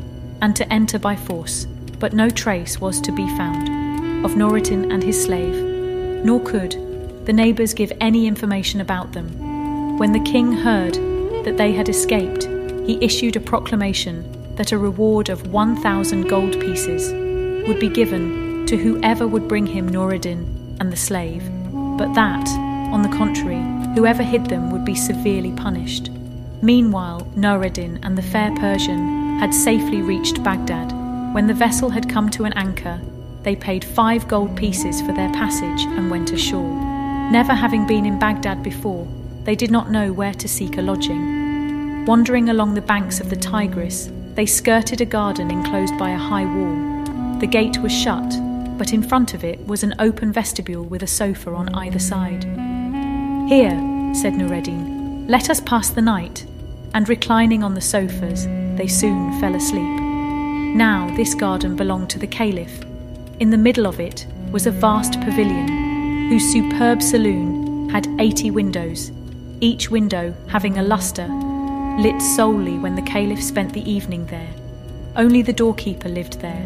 and 0.42 0.54
to 0.54 0.72
enter 0.72 0.96
by 0.96 1.16
force, 1.16 1.64
but 1.98 2.12
no 2.12 2.30
trace 2.30 2.80
was 2.80 3.00
to 3.00 3.10
be 3.10 3.26
found 3.36 4.24
of 4.24 4.36
Noureddin 4.36 4.92
and 4.92 5.02
his 5.02 5.20
slave, 5.24 5.56
nor 6.24 6.38
could 6.38 6.70
the 7.26 7.32
neighbours 7.32 7.74
give 7.74 7.92
any 8.00 8.28
information 8.28 8.80
about 8.80 9.12
them. 9.12 9.98
When 9.98 10.12
the 10.12 10.20
king 10.20 10.52
heard 10.52 10.94
that 11.44 11.56
they 11.56 11.72
had 11.72 11.88
escaped, 11.88 12.44
he 12.86 13.04
issued 13.04 13.34
a 13.34 13.40
proclamation 13.40 14.54
that 14.54 14.70
a 14.70 14.78
reward 14.78 15.28
of 15.28 15.48
1,000 15.48 16.28
gold 16.28 16.60
pieces 16.60 17.12
would 17.66 17.80
be 17.80 17.88
given 17.88 18.66
to 18.66 18.76
whoever 18.76 19.26
would 19.26 19.48
bring 19.48 19.66
him 19.66 19.88
Noureddin 19.88 20.76
and 20.78 20.92
the 20.92 20.96
slave, 20.96 21.42
but 21.98 22.14
that, 22.14 22.48
on 22.92 23.02
the 23.02 23.16
contrary, 23.16 23.60
whoever 23.96 24.22
hid 24.22 24.46
them 24.46 24.70
would 24.70 24.84
be 24.84 24.94
severely 24.94 25.50
punished. 25.50 26.08
Meanwhile, 26.62 27.26
Noureddin 27.34 27.98
and 28.04 28.16
the 28.16 28.22
fair 28.22 28.54
Persian 28.54 29.38
had 29.40 29.52
safely 29.52 30.00
reached 30.00 30.44
Baghdad. 30.44 30.92
When 31.34 31.48
the 31.48 31.54
vessel 31.54 31.90
had 31.90 32.08
come 32.08 32.30
to 32.30 32.44
an 32.44 32.52
anchor, 32.52 33.00
they 33.42 33.56
paid 33.56 33.84
five 33.84 34.28
gold 34.28 34.56
pieces 34.56 35.02
for 35.02 35.12
their 35.12 35.32
passage 35.32 35.82
and 35.86 36.08
went 36.08 36.30
ashore. 36.30 36.80
Never 37.32 37.52
having 37.52 37.84
been 37.84 38.06
in 38.06 38.20
Baghdad 38.20 38.62
before, 38.62 39.08
they 39.42 39.56
did 39.56 39.72
not 39.72 39.90
know 39.90 40.12
where 40.12 40.34
to 40.34 40.46
seek 40.46 40.78
a 40.78 40.82
lodging. 40.82 42.04
Wandering 42.04 42.48
along 42.48 42.74
the 42.74 42.80
banks 42.80 43.18
of 43.18 43.28
the 43.28 43.36
Tigris, 43.36 44.08
they 44.34 44.46
skirted 44.46 45.00
a 45.00 45.04
garden 45.04 45.50
enclosed 45.50 45.98
by 45.98 46.10
a 46.10 46.16
high 46.16 46.44
wall. 46.44 47.38
The 47.40 47.48
gate 47.48 47.78
was 47.78 47.92
shut, 47.92 48.38
but 48.78 48.92
in 48.92 49.02
front 49.02 49.34
of 49.34 49.42
it 49.42 49.66
was 49.66 49.82
an 49.82 49.96
open 49.98 50.30
vestibule 50.32 50.84
with 50.84 51.02
a 51.02 51.08
sofa 51.08 51.50
on 51.50 51.74
either 51.74 51.98
side. 51.98 52.44
Here, 53.48 53.76
said 54.14 54.34
Noureddin, 54.34 55.26
let 55.28 55.50
us 55.50 55.60
pass 55.60 55.90
the 55.90 56.02
night. 56.02 56.46
And 56.94 57.08
reclining 57.08 57.64
on 57.64 57.74
the 57.74 57.80
sofas, 57.80 58.46
they 58.76 58.86
soon 58.86 59.40
fell 59.40 59.54
asleep. 59.54 60.00
Now, 60.76 61.08
this 61.16 61.34
garden 61.34 61.74
belonged 61.74 62.10
to 62.10 62.18
the 62.18 62.26
Caliph. 62.26 62.82
In 63.40 63.50
the 63.50 63.56
middle 63.56 63.86
of 63.86 63.98
it 63.98 64.26
was 64.50 64.66
a 64.66 64.70
vast 64.70 65.20
pavilion, 65.22 66.28
whose 66.28 66.52
superb 66.52 67.02
saloon 67.02 67.88
had 67.88 68.06
80 68.18 68.50
windows, 68.50 69.10
each 69.60 69.90
window 69.90 70.34
having 70.48 70.76
a 70.76 70.82
lustre, 70.82 71.28
lit 71.98 72.20
solely 72.20 72.78
when 72.78 72.94
the 72.94 73.02
Caliph 73.02 73.42
spent 73.42 73.72
the 73.72 73.90
evening 73.90 74.26
there. 74.26 74.50
Only 75.16 75.40
the 75.40 75.52
doorkeeper 75.52 76.10
lived 76.10 76.40
there, 76.40 76.62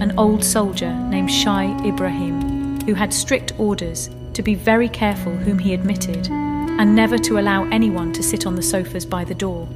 an 0.00 0.14
old 0.16 0.44
soldier 0.44 0.94
named 0.94 1.30
Shaykh 1.30 1.84
Ibrahim, 1.84 2.80
who 2.86 2.94
had 2.94 3.12
strict 3.12 3.52
orders 3.58 4.08
to 4.32 4.42
be 4.42 4.54
very 4.54 4.88
careful 4.88 5.32
whom 5.32 5.58
he 5.58 5.74
admitted 5.74 6.28
and 6.78 6.94
never 6.94 7.18
to 7.18 7.38
allow 7.38 7.64
anyone 7.70 8.12
to 8.12 8.22
sit 8.22 8.46
on 8.46 8.54
the 8.54 8.62
sofas 8.62 9.04
by 9.04 9.24
the 9.24 9.34
door. 9.34 9.68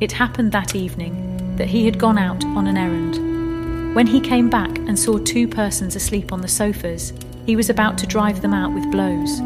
It 0.00 0.12
happened 0.12 0.52
that 0.52 0.74
evening 0.74 1.56
that 1.56 1.68
he 1.68 1.84
had 1.84 1.98
gone 1.98 2.18
out 2.18 2.44
on 2.44 2.66
an 2.66 2.76
errand. 2.76 3.94
When 3.94 4.06
he 4.06 4.20
came 4.20 4.48
back 4.48 4.78
and 4.78 4.98
saw 4.98 5.18
two 5.18 5.48
persons 5.48 5.96
asleep 5.96 6.32
on 6.32 6.42
the 6.42 6.48
sofas, 6.48 7.12
he 7.46 7.56
was 7.56 7.70
about 7.70 7.96
to 7.98 8.06
drive 8.06 8.42
them 8.42 8.52
out 8.52 8.72
with 8.72 8.90
blows. 8.90 9.40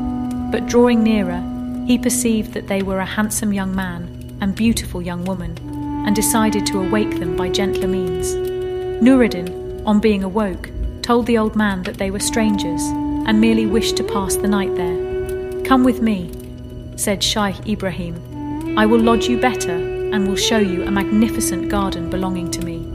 But 0.51 0.67
drawing 0.67 1.03
nearer, 1.03 1.41
he 1.87 1.99
perceived 1.99 2.53
that 2.55 2.67
they 2.67 2.83
were 2.83 2.99
a 2.99 3.07
handsome 3.07 3.53
young 3.53 3.75
man 3.75 4.37
and 4.41 4.55
beautiful 4.55 5.03
young 5.03 5.25
woman, 5.25 5.57
and 6.07 6.17
decided 6.17 6.67
to 6.67 6.81
awake 6.81 7.21
them 7.21 7.37
by 7.37 7.49
gentler 7.49 7.87
means. 7.87 8.35
Noureddin, 9.03 9.87
on 9.87 10.01
being 10.01 10.25
awoke, 10.25 10.71
told 11.03 11.27
the 11.27 11.39
old 11.39 11.55
man 11.57 11.83
that 11.83 11.99
they 11.99 12.11
were 12.11 12.21
strangers 12.21 12.83
and 13.27 13.41
merely 13.41 13.67
wished 13.67 13.97
to 13.99 14.05
pass 14.05 14.37
the 14.37 14.49
night 14.49 14.75
there. 14.77 15.63
Come 15.65 15.85
with 15.85 16.01
me, 16.01 16.33
said 17.01 17.23
Shaykh 17.23 17.67
Ibrahim. 17.67 18.79
I 18.79 18.85
will 18.85 19.01
lodge 19.01 19.27
you 19.27 19.41
better 19.41 19.73
and 19.73 20.29
will 20.29 20.37
show 20.37 20.59
you 20.59 20.83
a 20.83 20.91
magnificent 20.91 21.71
garden 21.71 22.11
belonging 22.11 22.51
to 22.51 22.63
me. 22.63 22.87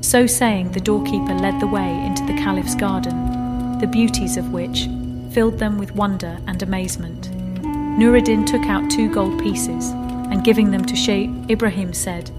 So 0.00 0.26
saying, 0.26 0.72
the 0.72 0.80
doorkeeper 0.80 1.34
led 1.34 1.60
the 1.60 1.66
way 1.66 2.02
into 2.06 2.24
the 2.24 2.38
Caliph's 2.38 2.74
garden, 2.74 3.78
the 3.78 3.86
beauties 3.86 4.38
of 4.38 4.52
which 4.52 4.88
filled 5.32 5.58
them 5.58 5.76
with 5.76 5.94
wonder 5.94 6.38
and 6.46 6.62
amazement. 6.62 7.30
Noureddin 7.98 8.46
took 8.46 8.64
out 8.64 8.90
two 8.90 9.12
gold 9.12 9.38
pieces 9.42 9.90
and 9.90 10.42
giving 10.42 10.70
them 10.70 10.86
to 10.86 10.96
Shaykh 10.96 11.30
Ibrahim 11.50 11.92
said, 11.92 12.30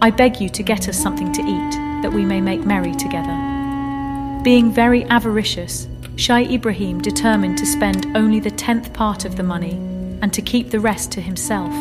I 0.00 0.10
beg 0.10 0.40
you 0.40 0.48
to 0.48 0.62
get 0.64 0.88
us 0.88 1.00
something 1.00 1.32
to 1.34 1.42
eat 1.42 2.02
that 2.02 2.12
we 2.12 2.24
may 2.24 2.40
make 2.40 2.66
merry 2.66 2.96
together. 2.96 4.42
Being 4.42 4.72
very 4.72 5.04
avaricious, 5.04 5.86
Shaykh 6.16 6.50
Ibrahim 6.50 7.00
determined 7.00 7.58
to 7.58 7.66
spend 7.66 8.16
only 8.16 8.40
the 8.40 8.50
tenth 8.50 8.92
part 8.92 9.24
of 9.24 9.36
the 9.36 9.44
money 9.44 9.91
and 10.22 10.32
to 10.32 10.40
keep 10.40 10.70
the 10.70 10.80
rest 10.80 11.12
to 11.12 11.20
himself. 11.20 11.72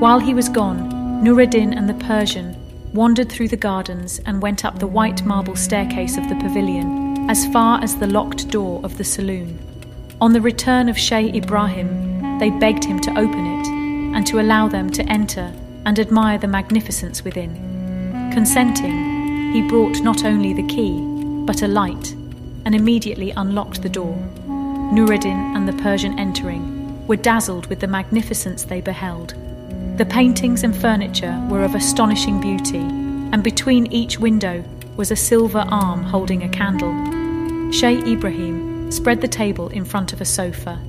While 0.00 0.18
he 0.18 0.34
was 0.34 0.48
gone, 0.48 1.22
Noureddin 1.22 1.72
and 1.72 1.88
the 1.88 1.94
Persian 1.94 2.56
wandered 2.92 3.30
through 3.30 3.48
the 3.48 3.56
gardens 3.56 4.20
and 4.26 4.42
went 4.42 4.64
up 4.64 4.78
the 4.78 4.86
white 4.86 5.24
marble 5.24 5.56
staircase 5.56 6.18
of 6.18 6.28
the 6.28 6.34
pavilion 6.34 7.30
as 7.30 7.46
far 7.46 7.80
as 7.82 7.96
the 7.96 8.08
locked 8.08 8.48
door 8.48 8.80
of 8.82 8.98
the 8.98 9.04
saloon. 9.04 9.58
On 10.20 10.32
the 10.32 10.40
return 10.40 10.88
of 10.88 10.98
Shaykh 10.98 11.34
Ibrahim, 11.34 12.38
they 12.38 12.50
begged 12.50 12.84
him 12.84 12.98
to 13.00 13.10
open 13.12 13.46
it 13.46 13.66
and 14.16 14.26
to 14.26 14.40
allow 14.40 14.68
them 14.68 14.90
to 14.90 15.04
enter 15.04 15.54
and 15.86 15.98
admire 15.98 16.38
the 16.38 16.48
magnificence 16.48 17.24
within. 17.24 17.54
Consenting, 18.32 19.52
he 19.52 19.62
brought 19.62 20.02
not 20.02 20.24
only 20.24 20.52
the 20.52 20.66
key, 20.66 21.00
but 21.46 21.62
a 21.62 21.68
light 21.68 22.12
and 22.64 22.74
immediately 22.74 23.30
unlocked 23.30 23.82
the 23.82 23.88
door. 23.88 24.16
Noureddin 24.92 25.56
and 25.56 25.68
the 25.68 25.82
Persian 25.82 26.18
entering 26.18 26.81
were 27.06 27.16
dazzled 27.16 27.66
with 27.66 27.80
the 27.80 27.86
magnificence 27.86 28.64
they 28.64 28.80
beheld. 28.80 29.34
The 29.96 30.06
paintings 30.06 30.64
and 30.64 30.74
furniture 30.74 31.38
were 31.50 31.62
of 31.62 31.74
astonishing 31.74 32.40
beauty, 32.40 32.78
and 32.78 33.42
between 33.42 33.92
each 33.92 34.18
window 34.18 34.64
was 34.96 35.10
a 35.10 35.16
silver 35.16 35.64
arm 35.68 36.02
holding 36.02 36.42
a 36.42 36.48
candle. 36.48 36.92
Shaykh 37.72 38.06
Ibrahim 38.06 38.90
spread 38.90 39.20
the 39.20 39.28
table 39.28 39.68
in 39.68 39.84
front 39.84 40.12
of 40.12 40.20
a 40.20 40.24
sofa, 40.24 40.80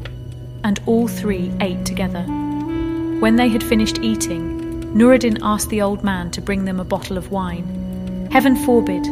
and 0.63 0.79
all 0.85 1.07
three 1.07 1.51
ate 1.61 1.85
together. 1.85 2.23
When 2.23 3.35
they 3.35 3.49
had 3.49 3.63
finished 3.63 3.99
eating, 3.99 4.93
Noureddin 4.93 5.39
asked 5.41 5.69
the 5.69 5.81
old 5.81 6.03
man 6.03 6.29
to 6.31 6.41
bring 6.41 6.65
them 6.65 6.79
a 6.79 6.85
bottle 6.85 7.17
of 7.17 7.31
wine. 7.31 8.27
Heaven 8.31 8.55
forbid, 8.55 9.05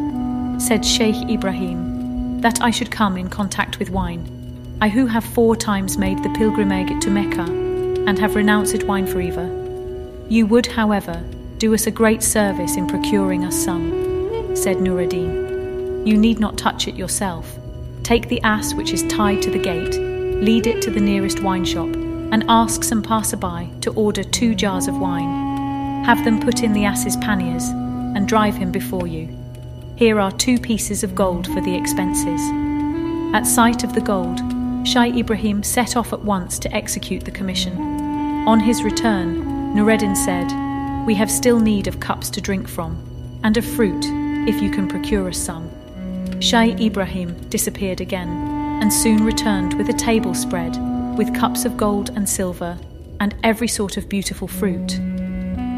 said 0.62 0.86
Shaykh 0.86 1.30
Ibrahim, 1.30 2.42
that 2.42 2.62
I 2.62 2.72
should 2.72 2.92
come 2.92 3.18
in 3.18 3.30
contact 3.30 3.80
with 3.80 3.90
wine. 3.90 4.41
I 4.84 4.90
who 4.90 5.06
have 5.06 5.24
four 5.24 5.56
times 5.56 6.00
made 6.00 6.24
the 6.24 6.30
pilgrimage 6.32 7.04
to 7.04 7.12
Mecca 7.12 7.44
and 8.08 8.18
have 8.18 8.34
renounced 8.36 8.82
wine 8.86 9.06
forever. 9.06 9.46
You 10.28 10.48
would, 10.48 10.66
however, 10.66 11.24
do 11.60 11.76
us 11.76 11.86
a 11.86 11.92
great 11.92 12.24
service 12.24 12.78
in 12.78 12.88
procuring 12.88 13.46
us 13.46 13.56
some, 13.56 14.56
said 14.56 14.78
Noureddin. 14.78 16.08
You 16.08 16.18
need 16.18 16.40
not 16.40 16.58
touch 16.58 16.88
it 16.88 16.96
yourself. 16.96 17.60
Take 18.02 18.28
the 18.28 18.42
ass 18.42 18.74
which 18.74 18.92
is 18.92 19.04
tied 19.04 19.44
to 19.44 19.52
the 19.52 19.60
gate, 19.60 20.00
lead 20.42 20.66
it 20.66 20.82
to 20.82 20.90
the 20.90 21.00
nearest 21.00 21.44
wine 21.44 21.64
shop, 21.64 21.94
and 21.96 22.44
ask 22.50 22.84
some 22.84 23.04
passerby 23.04 23.70
to 23.82 23.94
order 23.94 24.24
two 24.24 24.56
jars 24.56 24.88
of 24.88 24.98
wine. 24.98 26.04
Have 26.06 26.26
them 26.26 26.40
put 26.40 26.64
in 26.64 26.74
the 26.74 26.86
ass's 26.86 27.18
panniers 27.18 27.68
and 27.68 28.28
drive 28.28 28.56
him 28.56 28.72
before 28.72 29.06
you. 29.06 29.30
Here 29.96 30.20
are 30.20 30.32
two 30.32 30.58
pieces 30.58 31.04
of 31.04 31.14
gold 31.14 31.46
for 31.54 31.62
the 31.62 31.76
expenses. 31.76 32.42
At 33.36 33.46
sight 33.46 33.84
of 33.84 33.94
the 33.94 34.02
gold, 34.02 34.40
Shaykh 34.84 35.16
Ibrahim 35.16 35.62
set 35.62 35.96
off 35.96 36.12
at 36.12 36.22
once 36.22 36.58
to 36.60 36.76
execute 36.76 37.24
the 37.24 37.32
commission. 37.32 37.78
On 38.48 38.60
his 38.60 38.84
return, 38.84 39.76
Noureddin 39.76 40.16
said, 40.16 40.52
We 41.06 41.14
have 41.16 41.30
still 41.30 41.60
need 41.60 41.88
of 41.88 42.00
cups 42.00 42.30
to 42.32 42.42
drink 42.42 42.68
from, 42.68 42.98
and 43.44 43.56
of 43.58 43.66
fruit, 43.66 44.04
if 44.48 44.62
you 44.62 44.72
can 44.72 44.88
procure 44.88 45.30
us 45.30 45.38
some. 45.38 45.70
Shaykh 46.42 46.82
Ibrahim 46.82 47.40
disappeared 47.50 48.02
again, 48.02 48.30
and 48.82 48.92
soon 48.92 49.24
returned 49.24 49.76
with 49.76 49.88
a 49.90 49.94
table 49.94 50.34
spread, 50.34 50.76
with 51.16 51.36
cups 51.36 51.64
of 51.64 51.78
gold 51.78 52.10
and 52.10 52.28
silver, 52.28 52.78
and 53.20 53.36
every 53.44 53.68
sort 53.68 53.98
of 53.98 54.10
beautiful 54.10 54.48
fruit. 54.48 54.98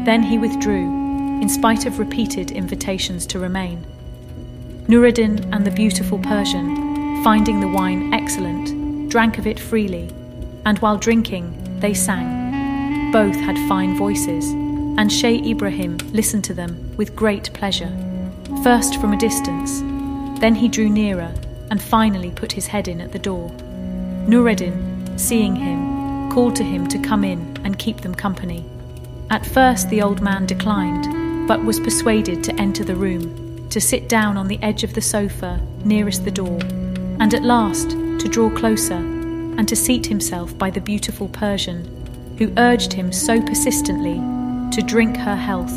Then 0.06 0.22
he 0.22 0.38
withdrew, 0.38 1.40
in 1.42 1.48
spite 1.50 1.84
of 1.84 1.98
repeated 1.98 2.50
invitations 2.50 3.26
to 3.26 3.38
remain. 3.38 3.84
Noureddin 4.88 5.52
and 5.54 5.66
the 5.66 5.70
beautiful 5.70 6.18
Persian, 6.18 7.22
finding 7.22 7.60
the 7.60 7.68
wine 7.68 8.14
excellent, 8.14 8.83
drank 9.14 9.38
of 9.38 9.46
it 9.46 9.60
freely, 9.60 10.10
and 10.66 10.76
while 10.80 10.98
drinking, 10.98 11.78
they 11.78 11.94
sang. 11.94 13.12
Both 13.12 13.36
had 13.36 13.56
fine 13.68 13.96
voices, 13.96 14.50
and 14.98 15.12
Shaykh 15.12 15.46
Ibrahim 15.46 15.98
listened 16.10 16.42
to 16.46 16.52
them 16.52 16.92
with 16.96 17.14
great 17.14 17.52
pleasure, 17.52 17.96
first 18.64 19.00
from 19.00 19.12
a 19.12 19.16
distance, 19.16 19.82
then 20.40 20.56
he 20.56 20.66
drew 20.66 20.88
nearer 20.88 21.32
and 21.70 21.80
finally 21.80 22.32
put 22.32 22.50
his 22.50 22.66
head 22.66 22.88
in 22.88 23.00
at 23.00 23.12
the 23.12 23.20
door. 23.20 23.52
Noureddin, 24.26 25.16
seeing 25.16 25.54
him, 25.54 26.28
called 26.32 26.56
to 26.56 26.64
him 26.64 26.88
to 26.88 26.98
come 26.98 27.22
in 27.22 27.56
and 27.62 27.78
keep 27.78 28.00
them 28.00 28.16
company. 28.16 28.64
At 29.30 29.46
first, 29.46 29.90
the 29.90 30.02
old 30.02 30.22
man 30.22 30.44
declined, 30.44 31.46
but 31.46 31.64
was 31.64 31.78
persuaded 31.78 32.42
to 32.42 32.60
enter 32.60 32.82
the 32.82 32.96
room, 32.96 33.68
to 33.68 33.80
sit 33.80 34.08
down 34.08 34.36
on 34.36 34.48
the 34.48 34.60
edge 34.60 34.82
of 34.82 34.94
the 34.94 35.00
sofa 35.00 35.60
nearest 35.84 36.24
the 36.24 36.32
door, 36.32 36.58
and 37.20 37.32
at 37.32 37.44
last 37.44 37.96
to 38.18 38.28
draw 38.28 38.50
closer 38.50 38.94
and 38.94 39.68
to 39.68 39.76
seat 39.76 40.06
himself 40.06 40.56
by 40.58 40.70
the 40.70 40.80
beautiful 40.80 41.28
Persian, 41.28 41.84
who 42.38 42.52
urged 42.56 42.92
him 42.92 43.12
so 43.12 43.40
persistently 43.40 44.14
to 44.72 44.82
drink 44.84 45.16
her 45.16 45.36
health 45.36 45.72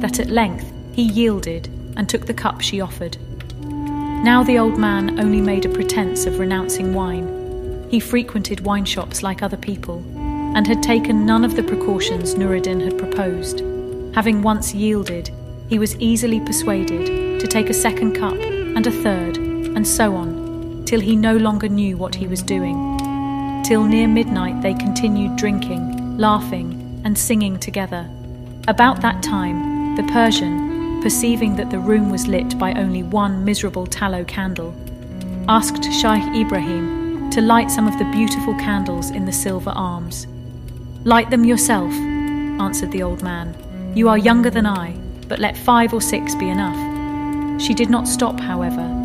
that 0.00 0.20
at 0.20 0.28
length 0.28 0.72
he 0.92 1.02
yielded 1.02 1.68
and 1.96 2.08
took 2.08 2.26
the 2.26 2.34
cup 2.34 2.60
she 2.60 2.80
offered. 2.80 3.16
Now 3.62 4.42
the 4.42 4.58
old 4.58 4.78
man 4.78 5.20
only 5.20 5.40
made 5.40 5.64
a 5.64 5.68
pretense 5.68 6.26
of 6.26 6.38
renouncing 6.38 6.94
wine. 6.94 7.86
He 7.90 8.00
frequented 8.00 8.60
wine 8.60 8.84
shops 8.84 9.22
like 9.22 9.42
other 9.42 9.56
people, 9.56 10.04
and 10.56 10.66
had 10.66 10.82
taken 10.82 11.26
none 11.26 11.44
of 11.44 11.54
the 11.54 11.62
precautions 11.62 12.34
Noureddin 12.34 12.80
had 12.80 12.98
proposed. 12.98 13.60
Having 14.14 14.42
once 14.42 14.74
yielded, 14.74 15.30
he 15.68 15.78
was 15.78 15.96
easily 15.96 16.40
persuaded 16.40 17.40
to 17.40 17.46
take 17.46 17.68
a 17.68 17.74
second 17.74 18.14
cup 18.14 18.34
and 18.34 18.86
a 18.86 18.90
third, 18.90 19.36
and 19.36 19.86
so 19.86 20.14
on, 20.14 20.45
till 20.86 21.00
he 21.00 21.16
no 21.16 21.36
longer 21.36 21.68
knew 21.68 21.96
what 21.96 22.14
he 22.14 22.26
was 22.26 22.42
doing. 22.42 22.96
Till 23.64 23.84
near 23.84 24.06
midnight 24.06 24.62
they 24.62 24.74
continued 24.74 25.36
drinking, 25.36 26.16
laughing, 26.16 27.00
and 27.04 27.18
singing 27.18 27.58
together. 27.58 28.08
About 28.68 29.02
that 29.02 29.22
time, 29.22 29.96
the 29.96 30.04
Persian, 30.04 31.02
perceiving 31.02 31.56
that 31.56 31.70
the 31.70 31.78
room 31.78 32.10
was 32.10 32.26
lit 32.26 32.58
by 32.58 32.72
only 32.74 33.02
one 33.02 33.44
miserable 33.44 33.86
tallow 33.86 34.24
candle, 34.24 34.74
asked 35.48 35.84
Shaykh 35.92 36.34
Ibrahim 36.34 37.30
to 37.30 37.40
light 37.40 37.70
some 37.70 37.86
of 37.86 37.98
the 37.98 38.10
beautiful 38.12 38.54
candles 38.54 39.10
in 39.10 39.24
the 39.24 39.32
silver 39.32 39.70
arms. 39.70 40.26
Light 41.04 41.30
them 41.30 41.44
yourself, 41.44 41.92
answered 42.60 42.92
the 42.92 43.02
old 43.02 43.22
man. 43.22 43.54
You 43.94 44.08
are 44.08 44.18
younger 44.18 44.50
than 44.50 44.66
I, 44.66 44.92
but 45.28 45.38
let 45.38 45.56
five 45.56 45.92
or 45.92 46.00
six 46.00 46.34
be 46.34 46.48
enough. 46.48 46.76
She 47.60 47.74
did 47.74 47.90
not 47.90 48.06
stop, 48.06 48.38
however, 48.38 48.95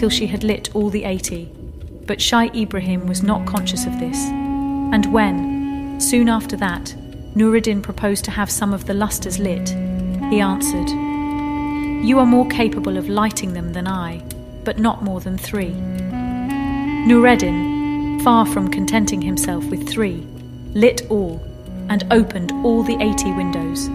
till 0.00 0.08
she 0.08 0.26
had 0.26 0.42
lit 0.42 0.74
all 0.74 0.88
the 0.88 1.04
eighty. 1.04 1.44
But 2.06 2.22
Shaykh 2.22 2.54
Ibrahim 2.56 3.06
was 3.06 3.22
not 3.22 3.46
conscious 3.46 3.84
of 3.84 4.00
this. 4.00 4.16
And 4.94 5.12
when, 5.12 6.00
soon 6.00 6.30
after 6.30 6.56
that, 6.56 6.94
Noureddin 7.34 7.82
proposed 7.82 8.24
to 8.24 8.30
have 8.30 8.50
some 8.50 8.72
of 8.72 8.86
the 8.86 8.94
lustres 8.94 9.38
lit, 9.38 9.68
he 10.30 10.40
answered, 10.40 10.88
you 12.02 12.18
are 12.18 12.24
more 12.24 12.48
capable 12.48 12.96
of 12.96 13.10
lighting 13.10 13.52
them 13.52 13.74
than 13.74 13.86
I, 13.86 14.22
but 14.64 14.78
not 14.78 15.04
more 15.04 15.20
than 15.20 15.36
three. 15.36 15.74
Noureddin, 17.06 18.22
far 18.24 18.46
from 18.46 18.70
contenting 18.70 19.20
himself 19.20 19.66
with 19.66 19.86
three, 19.86 20.26
lit 20.72 21.02
all 21.10 21.44
and 21.90 22.10
opened 22.10 22.52
all 22.64 22.82
the 22.82 22.96
eighty 23.02 23.32
windows. 23.32 23.90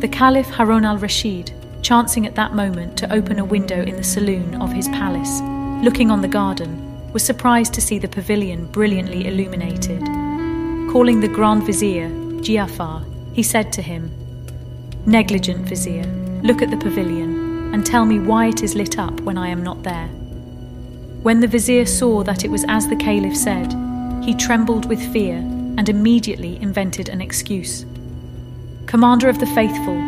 The 0.00 0.08
Caliph 0.08 0.48
Harun 0.48 0.86
al 0.86 0.96
Rashid, 0.96 1.52
chancing 1.82 2.26
at 2.26 2.34
that 2.34 2.54
moment 2.54 2.96
to 2.98 3.12
open 3.12 3.38
a 3.38 3.44
window 3.44 3.82
in 3.82 3.96
the 3.96 4.04
saloon 4.04 4.60
of 4.60 4.72
his 4.72 4.88
palace, 4.88 5.40
looking 5.84 6.10
on 6.10 6.20
the 6.20 6.28
garden, 6.28 7.12
was 7.12 7.24
surprised 7.24 7.74
to 7.74 7.80
see 7.80 7.98
the 7.98 8.08
pavilion 8.08 8.66
brilliantly 8.66 9.26
illuminated. 9.26 10.00
Calling 10.92 11.20
the 11.20 11.28
Grand 11.28 11.64
Vizier, 11.64 12.08
Giafar, 12.40 13.04
he 13.34 13.42
said 13.42 13.72
to 13.72 13.82
him, 13.82 14.10
Negligent 15.06 15.68
Vizier, 15.68 16.06
Look 16.42 16.62
at 16.62 16.70
the 16.70 16.76
pavilion, 16.76 17.74
and 17.74 17.84
tell 17.84 18.04
me 18.04 18.18
why 18.18 18.46
it 18.46 18.62
is 18.62 18.74
lit 18.74 18.98
up 18.98 19.20
when 19.20 19.36
I 19.36 19.48
am 19.48 19.62
not 19.62 19.82
there. 19.82 20.08
When 21.22 21.40
the 21.40 21.48
vizier 21.48 21.84
saw 21.84 22.22
that 22.22 22.44
it 22.44 22.50
was 22.50 22.64
as 22.68 22.88
the 22.88 22.96
caliph 22.96 23.36
said, 23.36 23.72
he 24.22 24.34
trembled 24.34 24.86
with 24.86 25.12
fear 25.12 25.36
and 25.36 25.88
immediately 25.88 26.60
invented 26.62 27.08
an 27.08 27.20
excuse. 27.20 27.84
Commander 28.86 29.28
of 29.28 29.38
the 29.38 29.46
faithful, 29.46 29.98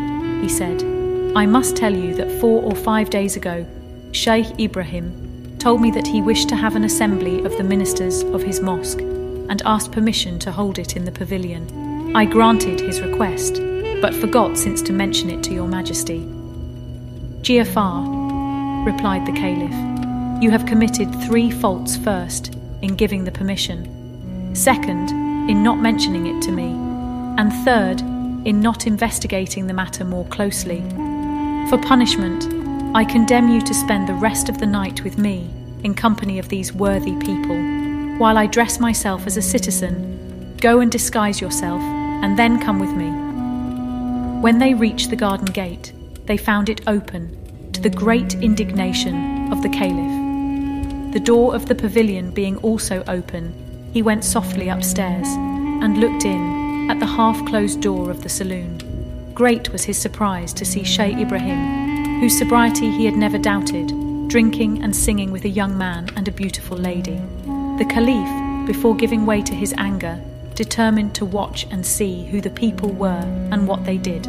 he 0.41 0.49
said, 0.49 1.00
I 1.37 1.47
must 1.47 1.77
tell 1.77 1.95
you 1.95 2.15
that 2.15 2.41
four 2.41 2.63
or 2.63 2.75
five 2.75 3.11
days 3.11 3.37
ago, 3.37 3.67
Shaykh 4.13 4.59
Ibrahim 4.59 5.57
told 5.59 5.81
me 5.81 5.91
that 5.93 6.07
he 6.07 6.23
wished 6.23 6.49
to 6.49 6.57
have 6.57 6.77
an 6.77 6.85
assembly 6.85 7.45
of 7.45 7.57
the 7.57 7.65
ministers 7.65 8.23
of 8.23 8.43
his 8.43 8.61
mosque 8.61 9.01
and 9.01 9.63
asked 9.65 9.93
permission 9.93 10.39
to 10.41 10.53
hold 10.53 10.79
it 10.79 10.97
in 10.97 11.05
the 11.05 11.13
pavilion. 11.13 12.17
I 12.17 12.25
granted 12.25 12.81
his 12.81 13.01
request 13.01 13.61
but 14.01 14.15
forgot 14.15 14.57
since 14.57 14.81
to 14.83 14.93
mention 14.93 15.31
it 15.31 15.43
to 15.45 15.53
your 15.53 15.69
majesty. 15.69 16.21
Giafar, 17.43 18.85
replied 18.87 19.27
the 19.27 19.33
caliph, 19.33 20.43
you 20.43 20.51
have 20.51 20.67
committed 20.67 21.15
three 21.23 21.51
faults 21.51 21.97
first, 21.97 22.55
in 22.83 22.97
giving 22.97 23.25
the 23.25 23.33
permission, 23.33 24.55
second, 24.55 25.11
in 25.51 25.63
not 25.63 25.79
mentioning 25.79 26.27
it 26.27 26.43
to 26.43 26.51
me, 26.51 26.71
and 27.39 27.53
third, 27.65 28.01
in 28.47 28.61
not 28.61 28.87
investigating 28.87 29.67
the 29.67 29.75
matter 29.75 30.05
more 30.05 30.25
closely. 30.27 30.83
For 31.71 31.79
punishment, 31.79 32.49
I 32.97 33.05
condemn 33.05 33.49
you 33.49 33.61
to 33.61 33.75
spend 33.75 34.09
the 34.09 34.15
rest 34.15 34.49
of 34.49 34.59
the 34.59 34.67
night 34.67 35.05
with 35.05 35.19
me, 35.19 35.49
in 35.85 35.95
company 35.95 36.41
of 36.41 36.49
these 36.49 36.73
worthy 36.73 37.15
people, 37.15 37.57
while 38.19 38.37
I 38.37 38.47
dress 38.47 38.81
myself 38.81 39.25
as 39.25 39.37
a 39.37 39.43
citizen. 39.43 40.57
Go 40.61 40.81
and 40.81 40.91
disguise 40.91 41.41
yourself, 41.41 41.81
and 41.81 42.37
then 42.37 42.59
come 42.59 42.81
with 42.81 42.91
me. 42.91 43.09
When 44.41 44.59
they 44.59 44.75
reached 44.75 45.11
the 45.11 45.17
garden 45.17 45.47
gate, 45.47 45.93
they 46.27 46.37
found 46.37 46.69
it 46.69 46.81
open, 46.89 47.71
to 47.73 47.81
the 47.81 47.89
great 47.89 48.35
indignation 48.43 49.53
of 49.53 49.63
the 49.63 49.69
caliph. 49.69 51.13
The 51.13 51.21
door 51.21 51.55
of 51.55 51.67
the 51.67 51.77
pavilion 51.77 52.33
being 52.33 52.57
also 52.65 53.05
open, 53.07 53.55
he 53.93 54.03
went 54.03 54.25
softly 54.25 54.69
upstairs 54.69 55.29
and 55.29 55.99
looked 55.99 56.25
in 56.25 56.91
at 56.91 56.99
the 56.99 57.07
half 57.07 57.47
closed 57.47 57.81
door 57.81 58.11
of 58.11 58.25
the 58.25 58.29
saloon. 58.29 58.90
Great 59.41 59.73
was 59.73 59.85
his 59.85 59.97
surprise 59.97 60.53
to 60.53 60.67
see 60.67 60.85
Shaykh 60.85 61.17
Ibrahim, 61.17 62.21
whose 62.21 62.37
sobriety 62.37 62.91
he 62.91 63.07
had 63.07 63.17
never 63.17 63.39
doubted, 63.39 63.89
drinking 64.29 64.83
and 64.83 64.95
singing 64.95 65.33
with 65.33 65.47
a 65.47 65.49
young 65.49 65.79
man 65.79 66.11
and 66.15 66.29
a 66.29 66.31
beautiful 66.31 66.77
lady. 66.77 67.19
The 67.79 67.87
caliph, 67.89 68.67
before 68.67 68.95
giving 68.95 69.25
way 69.25 69.41
to 69.41 69.55
his 69.55 69.73
anger, 69.79 70.21
determined 70.55 71.15
to 71.15 71.25
watch 71.25 71.67
and 71.71 71.87
see 71.87 72.27
who 72.27 72.43
the 72.43 72.51
people 72.51 72.91
were 72.91 73.25
and 73.51 73.67
what 73.67 73.87
they 73.87 73.97
did. 73.97 74.25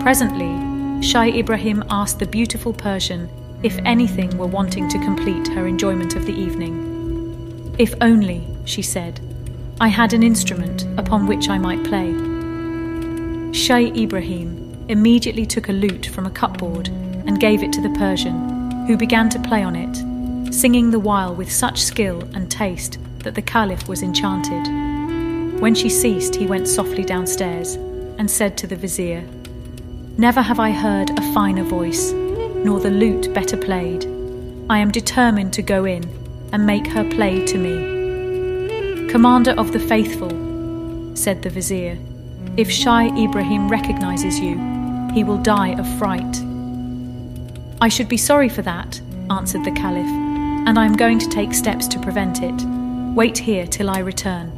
Presently, 0.00 0.54
Shaykh 1.02 1.34
Ibrahim 1.34 1.82
asked 1.90 2.20
the 2.20 2.26
beautiful 2.26 2.72
Persian 2.72 3.28
if 3.64 3.76
anything 3.78 4.38
were 4.38 4.46
wanting 4.46 4.88
to 4.90 5.00
complete 5.00 5.48
her 5.48 5.66
enjoyment 5.66 6.14
of 6.14 6.24
the 6.24 6.40
evening. 6.40 7.74
If 7.78 7.94
only, 8.00 8.46
she 8.64 8.82
said, 8.82 9.18
I 9.80 9.88
had 9.88 10.12
an 10.12 10.22
instrument 10.22 10.86
upon 10.96 11.26
which 11.26 11.48
I 11.48 11.58
might 11.58 11.82
play. 11.82 12.25
Shaykh 13.56 13.96
Ibrahim 13.96 14.84
immediately 14.90 15.46
took 15.46 15.70
a 15.70 15.72
lute 15.72 16.04
from 16.04 16.26
a 16.26 16.30
cupboard 16.30 16.88
and 16.88 17.40
gave 17.40 17.62
it 17.62 17.72
to 17.72 17.80
the 17.80 17.94
Persian, 17.98 18.86
who 18.86 18.98
began 18.98 19.30
to 19.30 19.40
play 19.40 19.62
on 19.62 19.74
it, 19.74 20.52
singing 20.52 20.90
the 20.90 21.00
while 21.00 21.34
with 21.34 21.50
such 21.50 21.82
skill 21.82 22.20
and 22.34 22.50
taste 22.50 22.98
that 23.20 23.34
the 23.34 23.40
Caliph 23.40 23.88
was 23.88 24.02
enchanted. 24.02 24.70
When 25.58 25.74
she 25.74 25.88
ceased, 25.88 26.36
he 26.36 26.46
went 26.46 26.68
softly 26.68 27.02
downstairs 27.02 27.76
and 28.18 28.30
said 28.30 28.58
to 28.58 28.66
the 28.66 28.76
vizier, 28.76 29.26
Never 30.18 30.42
have 30.42 30.60
I 30.60 30.70
heard 30.70 31.18
a 31.18 31.32
finer 31.32 31.64
voice, 31.64 32.12
nor 32.12 32.78
the 32.78 32.90
lute 32.90 33.32
better 33.32 33.56
played. 33.56 34.04
I 34.68 34.78
am 34.78 34.90
determined 34.90 35.54
to 35.54 35.62
go 35.62 35.86
in 35.86 36.04
and 36.52 36.66
make 36.66 36.86
her 36.88 37.08
play 37.08 37.44
to 37.46 37.56
me. 37.56 39.08
Commander 39.08 39.52
of 39.52 39.72
the 39.72 39.80
faithful, 39.80 40.30
said 41.16 41.40
the 41.42 41.50
vizier, 41.50 41.96
if 42.56 42.70
Shaykh 42.70 43.12
Ibrahim 43.18 43.68
recognizes 43.68 44.40
you, 44.40 44.56
he 45.12 45.24
will 45.24 45.36
die 45.36 45.74
of 45.78 45.98
fright. 45.98 46.42
I 47.82 47.88
should 47.88 48.08
be 48.08 48.16
sorry 48.16 48.48
for 48.48 48.62
that, 48.62 48.98
answered 49.28 49.64
the 49.64 49.72
Caliph, 49.72 50.06
and 50.66 50.78
I 50.78 50.86
am 50.86 50.96
going 50.96 51.18
to 51.18 51.28
take 51.28 51.52
steps 51.52 51.86
to 51.88 52.00
prevent 52.00 52.42
it. 52.42 52.54
Wait 53.14 53.36
here 53.36 53.66
till 53.66 53.90
I 53.90 53.98
return. 53.98 54.50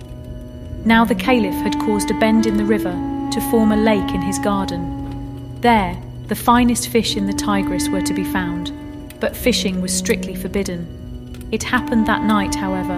Now 0.85 1.05
the 1.05 1.17
Caliph 1.17 1.57
had 1.57 1.81
caused 1.81 2.13
a 2.13 2.19
bend 2.21 2.47
in 2.47 2.57
the 2.57 2.65
river 2.65 2.93
to 3.33 3.51
form 3.51 3.73
a 3.73 3.77
lake 3.77 4.15
in 4.15 4.23
his 4.23 4.39
garden. 4.39 5.61
There, 5.61 6.01
the 6.29 6.37
finest 6.37 6.91
fish 6.91 7.17
in 7.17 7.27
the 7.27 7.33
Tigris 7.33 7.89
were 7.89 8.03
to 8.03 8.15
be 8.15 8.25
found, 8.25 8.73
but 9.19 9.37
fishing 9.37 9.81
was 9.81 9.93
strictly 9.93 10.37
forbidden. 10.37 11.49
It 11.51 11.65
happened 11.65 12.07
that 12.07 12.23
night, 12.23 12.55
however, 12.55 12.97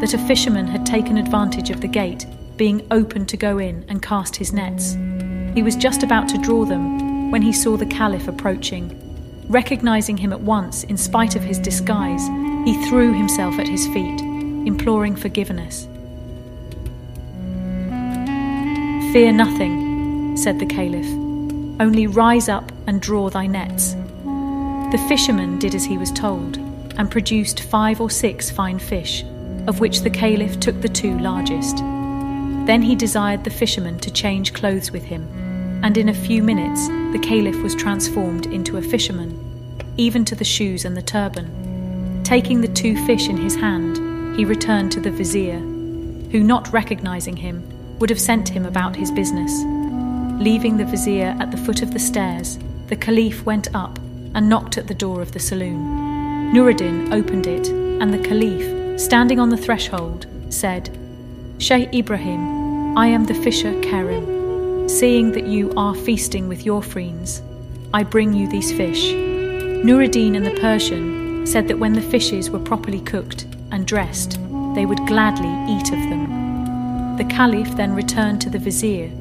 that 0.00 0.14
a 0.14 0.26
fisherman 0.26 0.66
had 0.66 0.86
taken 0.86 1.18
advantage 1.18 1.68
of 1.68 1.82
the 1.82 1.88
gate 1.88 2.24
being 2.58 2.86
open 2.90 3.24
to 3.24 3.36
go 3.36 3.56
in 3.56 3.84
and 3.88 4.02
cast 4.02 4.36
his 4.36 4.52
nets. 4.52 4.98
He 5.54 5.62
was 5.62 5.76
just 5.76 6.02
about 6.02 6.28
to 6.28 6.38
draw 6.38 6.64
them 6.64 7.30
when 7.30 7.40
he 7.40 7.52
saw 7.52 7.76
the 7.76 7.86
Caliph 7.86 8.28
approaching. 8.28 8.94
Recognizing 9.48 10.18
him 10.18 10.32
at 10.32 10.40
once, 10.40 10.84
in 10.84 10.98
spite 10.98 11.36
of 11.36 11.42
his 11.42 11.58
disguise, 11.58 12.26
he 12.66 12.84
threw 12.86 13.14
himself 13.14 13.58
at 13.58 13.68
his 13.68 13.86
feet, 13.86 14.20
imploring 14.20 15.16
forgiveness. 15.16 15.86
Fear 19.12 19.32
nothing, 19.32 20.36
said 20.36 20.58
the 20.58 20.66
Caliph, 20.66 21.10
only 21.80 22.06
rise 22.06 22.48
up 22.48 22.70
and 22.86 23.00
draw 23.00 23.30
thy 23.30 23.46
nets. 23.46 23.94
The 24.92 25.04
fisherman 25.08 25.58
did 25.58 25.74
as 25.74 25.84
he 25.84 25.96
was 25.96 26.10
told, 26.10 26.58
and 26.98 27.10
produced 27.10 27.60
five 27.60 28.00
or 28.00 28.10
six 28.10 28.50
fine 28.50 28.78
fish, 28.78 29.22
of 29.66 29.80
which 29.80 30.00
the 30.00 30.10
Caliph 30.10 30.58
took 30.60 30.80
the 30.80 30.88
two 30.88 31.18
largest. 31.20 31.82
Then 32.68 32.82
he 32.82 32.94
desired 32.94 33.44
the 33.44 33.50
fisherman 33.50 33.98
to 34.00 34.10
change 34.10 34.52
clothes 34.52 34.90
with 34.90 35.04
him, 35.04 35.22
and 35.82 35.96
in 35.96 36.10
a 36.10 36.14
few 36.14 36.42
minutes 36.42 36.86
the 37.12 37.18
Caliph 37.18 37.62
was 37.62 37.74
transformed 37.74 38.44
into 38.44 38.76
a 38.76 38.82
fisherman, 38.82 39.32
even 39.96 40.22
to 40.26 40.34
the 40.34 40.44
shoes 40.44 40.84
and 40.84 40.94
the 40.94 41.00
turban. 41.00 42.20
Taking 42.24 42.60
the 42.60 42.68
two 42.68 42.94
fish 43.06 43.26
in 43.26 43.38
his 43.38 43.56
hand, 43.56 44.36
he 44.36 44.44
returned 44.44 44.92
to 44.92 45.00
the 45.00 45.10
vizier, 45.10 45.58
who, 45.58 46.40
not 46.40 46.70
recognizing 46.70 47.38
him, 47.38 47.62
would 48.00 48.10
have 48.10 48.20
sent 48.20 48.50
him 48.50 48.66
about 48.66 48.94
his 48.94 49.10
business. 49.10 49.50
Leaving 50.38 50.76
the 50.76 50.84
vizier 50.84 51.34
at 51.40 51.50
the 51.50 51.56
foot 51.56 51.80
of 51.80 51.94
the 51.94 51.98
stairs, 51.98 52.58
the 52.88 52.96
caliph 52.96 53.46
went 53.46 53.74
up 53.74 53.98
and 54.34 54.46
knocked 54.46 54.76
at 54.76 54.88
the 54.88 54.94
door 54.94 55.22
of 55.22 55.32
the 55.32 55.40
saloon. 55.40 56.52
Noureddin 56.52 57.14
opened 57.14 57.46
it, 57.46 57.66
and 57.68 58.12
the 58.12 58.28
caliph, 58.28 59.00
standing 59.00 59.40
on 59.40 59.48
the 59.48 59.56
threshold, 59.56 60.26
said, 60.50 60.90
Shaykh 61.56 61.94
Ibrahim, 61.94 62.57
I 62.98 63.06
am 63.06 63.26
the 63.26 63.34
fisher 63.34 63.80
Kerim. 63.80 64.88
Seeing 64.88 65.30
that 65.30 65.46
you 65.46 65.72
are 65.76 65.94
feasting 65.94 66.48
with 66.48 66.66
your 66.66 66.82
friends, 66.82 67.42
I 67.94 68.02
bring 68.02 68.32
you 68.32 68.48
these 68.48 68.72
fish. 68.72 69.12
Noureddin 69.84 70.34
and 70.34 70.44
the 70.44 70.60
Persian 70.60 71.46
said 71.46 71.68
that 71.68 71.78
when 71.78 71.92
the 71.92 72.02
fishes 72.02 72.50
were 72.50 72.58
properly 72.58 73.00
cooked 73.00 73.44
and 73.70 73.86
dressed, 73.86 74.32
they 74.74 74.84
would 74.84 74.98
gladly 75.06 75.46
eat 75.72 75.92
of 75.92 76.10
them. 76.10 77.16
The 77.16 77.24
Caliph 77.26 77.76
then 77.76 77.94
returned 77.94 78.40
to 78.40 78.50
the 78.50 78.58
vizier, 78.58 79.12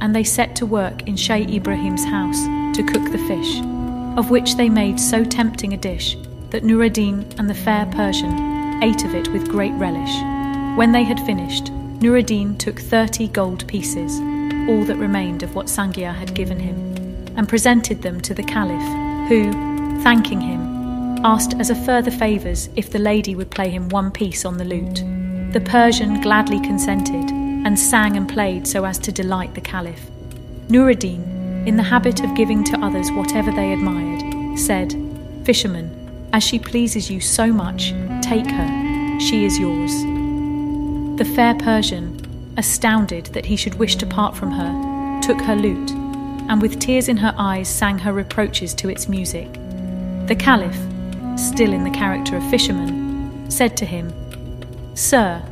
and 0.00 0.16
they 0.16 0.24
set 0.24 0.56
to 0.56 0.64
work 0.64 1.06
in 1.06 1.14
Shaykh 1.14 1.50
Ibrahim's 1.50 2.06
house 2.06 2.42
to 2.74 2.82
cook 2.90 3.12
the 3.12 3.26
fish, 3.28 3.60
of 4.16 4.30
which 4.30 4.56
they 4.56 4.70
made 4.70 4.98
so 4.98 5.24
tempting 5.24 5.74
a 5.74 5.76
dish 5.76 6.16
that 6.52 6.64
Noureddin 6.64 7.38
and 7.38 7.50
the 7.50 7.54
fair 7.54 7.84
Persian 7.84 8.82
ate 8.82 9.04
of 9.04 9.14
it 9.14 9.30
with 9.30 9.50
great 9.50 9.74
relish. 9.74 10.16
When 10.78 10.92
they 10.92 11.02
had 11.02 11.20
finished, 11.26 11.70
Noureddin 12.00 12.58
took 12.58 12.78
thirty 12.78 13.26
gold 13.28 13.66
pieces, 13.66 14.20
all 14.68 14.84
that 14.84 14.96
remained 14.98 15.42
of 15.42 15.54
what 15.54 15.66
Sangiar 15.66 16.14
had 16.14 16.34
given 16.34 16.60
him, 16.60 16.76
and 17.36 17.48
presented 17.48 18.02
them 18.02 18.20
to 18.20 18.34
the 18.34 18.42
Caliph, 18.42 19.28
who, 19.28 19.50
thanking 20.02 20.40
him, 20.40 21.18
asked 21.24 21.54
as 21.58 21.70
a 21.70 21.74
further 21.74 22.10
favours 22.10 22.68
if 22.76 22.90
the 22.90 22.98
lady 22.98 23.34
would 23.34 23.50
play 23.50 23.70
him 23.70 23.88
one 23.88 24.10
piece 24.10 24.44
on 24.44 24.58
the 24.58 24.64
lute. 24.64 25.02
The 25.52 25.60
Persian 25.60 26.20
gladly 26.20 26.60
consented 26.60 27.30
and 27.30 27.78
sang 27.78 28.16
and 28.16 28.28
played 28.28 28.68
so 28.68 28.84
as 28.84 28.98
to 28.98 29.10
delight 29.10 29.54
the 29.54 29.62
Caliph. 29.62 30.10
Noureddin, 30.68 31.66
in 31.66 31.76
the 31.76 31.82
habit 31.82 32.22
of 32.22 32.36
giving 32.36 32.62
to 32.64 32.78
others 32.80 33.10
whatever 33.10 33.50
they 33.50 33.72
admired, 33.72 34.58
said, 34.58 34.94
Fisherman, 35.44 36.28
as 36.34 36.44
she 36.44 36.58
pleases 36.58 37.10
you 37.10 37.20
so 37.20 37.46
much, 37.46 37.94
take 38.20 38.46
her, 38.46 39.18
she 39.18 39.46
is 39.46 39.58
yours. 39.58 40.15
The 41.16 41.24
fair 41.24 41.54
Persian, 41.54 42.54
astounded 42.58 43.26
that 43.26 43.46
he 43.46 43.56
should 43.56 43.76
wish 43.76 43.96
to 43.96 44.06
part 44.06 44.36
from 44.36 44.50
her, 44.50 45.20
took 45.22 45.40
her 45.40 45.56
lute, 45.56 45.90
and 46.48 46.60
with 46.60 46.78
tears 46.78 47.08
in 47.08 47.16
her 47.16 47.34
eyes 47.38 47.68
sang 47.68 47.98
her 47.98 48.12
reproaches 48.12 48.74
to 48.74 48.90
its 48.90 49.08
music. 49.08 49.50
The 50.26 50.36
Caliph, 50.38 50.76
still 51.38 51.72
in 51.72 51.84
the 51.84 51.90
character 51.90 52.36
of 52.36 52.50
fisherman, 52.50 53.50
said 53.50 53.76
to 53.78 53.86
him, 53.86 54.12
Sir, 54.94 55.42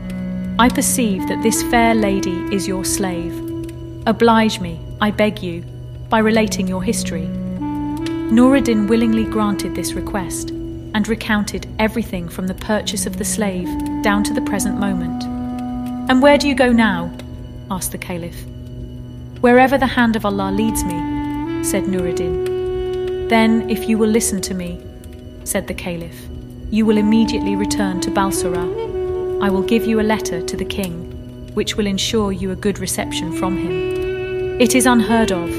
I 0.59 0.69
perceive 0.69 1.27
that 1.29 1.43
this 1.43 1.63
fair 1.65 1.95
lady 1.95 2.37
is 2.55 2.69
your 2.69 2.85
slave. 2.85 3.35
Oblige 4.07 4.61
me, 4.61 4.79
I 5.01 5.11
beg 5.11 5.43
you, 5.43 5.63
by 6.11 6.19
relating 6.19 6.69
your 6.69 6.83
history. 6.83 7.27
Noureddin 8.31 8.87
willingly 8.87 9.25
granted 9.25 9.75
this 9.75 9.95
request 9.95 10.51
and 10.51 11.09
recounted 11.09 11.67
everything 11.79 12.29
from 12.29 12.47
the 12.47 12.55
purchase 12.55 13.07
of 13.07 13.17
the 13.17 13.25
slave 13.25 13.69
down 14.03 14.23
to 14.25 14.35
the 14.35 14.43
present 14.43 14.79
moment. 14.79 15.34
And 16.09 16.21
where 16.21 16.39
do 16.39 16.49
you 16.49 16.55
go 16.55 16.73
now? 16.73 17.11
asked 17.71 17.93
the 17.93 17.99
Caliph. 17.99 18.45
Wherever 19.41 19.79
the 19.79 19.87
hand 19.87 20.17
of 20.17 20.25
Allah 20.25 20.51
leads 20.51 20.85
me, 20.85 21.65
said 21.65 21.85
Noureddin. 21.85 23.29
Then, 23.29 23.69
if 23.71 23.89
you 23.89 23.99
will 23.99 24.09
listen 24.09 24.41
to 24.43 24.55
me, 24.55 24.81
said 25.45 25.67
the 25.67 25.75
Caliph, 25.75 26.29
you 26.71 26.85
will 26.85 26.99
immediately 26.99 27.57
return 27.57 28.01
to 28.01 28.11
Balsora 28.11 28.85
I 29.45 29.51
will 29.51 29.63
give 29.63 29.85
you 29.85 30.01
a 30.01 30.11
letter 30.15 30.41
to 30.41 30.57
the 30.57 30.65
king, 30.65 31.51
which 31.55 31.77
will 31.77 31.87
ensure 31.87 32.33
you 32.33 32.51
a 32.51 32.57
good 32.57 32.79
reception 32.79 33.31
from 33.33 33.59
him. 33.59 34.59
It 34.59 34.75
is 34.75 34.87
unheard 34.87 35.33
of, 35.33 35.51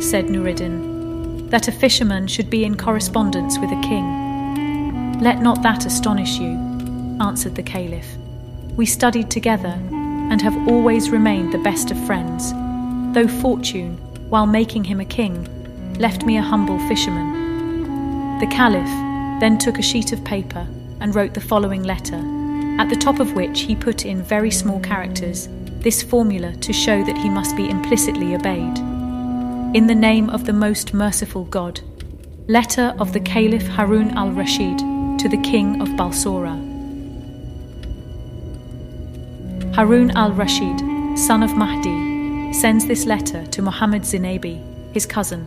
said 0.00 0.26
Noureddin, 0.26 1.50
that 1.50 1.66
a 1.66 1.72
fisherman 1.72 2.28
should 2.28 2.50
be 2.50 2.64
in 2.64 2.76
correspondence 2.76 3.58
with 3.58 3.70
a 3.72 3.80
king. 3.82 5.18
Let 5.20 5.40
not 5.40 5.62
that 5.62 5.86
astonish 5.86 6.38
you, 6.38 6.56
answered 7.20 7.56
the 7.56 7.64
Caliph. 7.64 8.06
We 8.76 8.86
studied 8.86 9.30
together 9.30 9.78
and 9.90 10.40
have 10.40 10.68
always 10.68 11.10
remained 11.10 11.52
the 11.52 11.58
best 11.58 11.90
of 11.90 12.06
friends, 12.06 12.52
though 13.14 13.28
fortune, 13.28 13.98
while 14.30 14.46
making 14.46 14.84
him 14.84 15.00
a 15.00 15.04
king, 15.04 15.46
left 15.98 16.24
me 16.24 16.38
a 16.38 16.42
humble 16.42 16.78
fisherman. 16.88 18.38
The 18.40 18.46
Caliph 18.46 18.88
then 19.40 19.58
took 19.58 19.78
a 19.78 19.82
sheet 19.82 20.12
of 20.12 20.24
paper 20.24 20.66
and 21.00 21.14
wrote 21.14 21.34
the 21.34 21.40
following 21.40 21.82
letter 21.82 22.16
at 22.78 22.88
the 22.88 22.96
top 22.96 23.20
of 23.20 23.34
which 23.34 23.60
he 23.60 23.76
put 23.76 24.06
in 24.06 24.22
very 24.22 24.50
small 24.50 24.80
characters 24.80 25.48
this 25.80 26.02
formula 26.02 26.54
to 26.56 26.72
show 26.72 27.04
that 27.04 27.18
he 27.18 27.28
must 27.28 27.56
be 27.56 27.68
implicitly 27.68 28.34
obeyed. 28.34 28.78
In 29.76 29.86
the 29.86 29.94
name 29.94 30.30
of 30.30 30.46
the 30.46 30.52
most 30.52 30.94
merciful 30.94 31.44
God, 31.44 31.80
letter 32.48 32.94
of 32.98 33.12
the 33.12 33.20
Caliph 33.20 33.66
Harun 33.66 34.10
al 34.12 34.30
Rashid 34.30 34.78
to 35.18 35.28
the 35.28 35.40
King 35.42 35.82
of 35.82 35.88
Balsora. 35.90 36.71
Harun 39.74 40.10
al 40.10 40.32
Rashid, 40.32 40.80
son 41.18 41.42
of 41.42 41.56
Mahdi, 41.56 42.52
sends 42.52 42.84
this 42.84 43.06
letter 43.06 43.46
to 43.46 43.62
Muhammad 43.62 44.02
Zinebi, 44.02 44.60
his 44.92 45.06
cousin. 45.06 45.46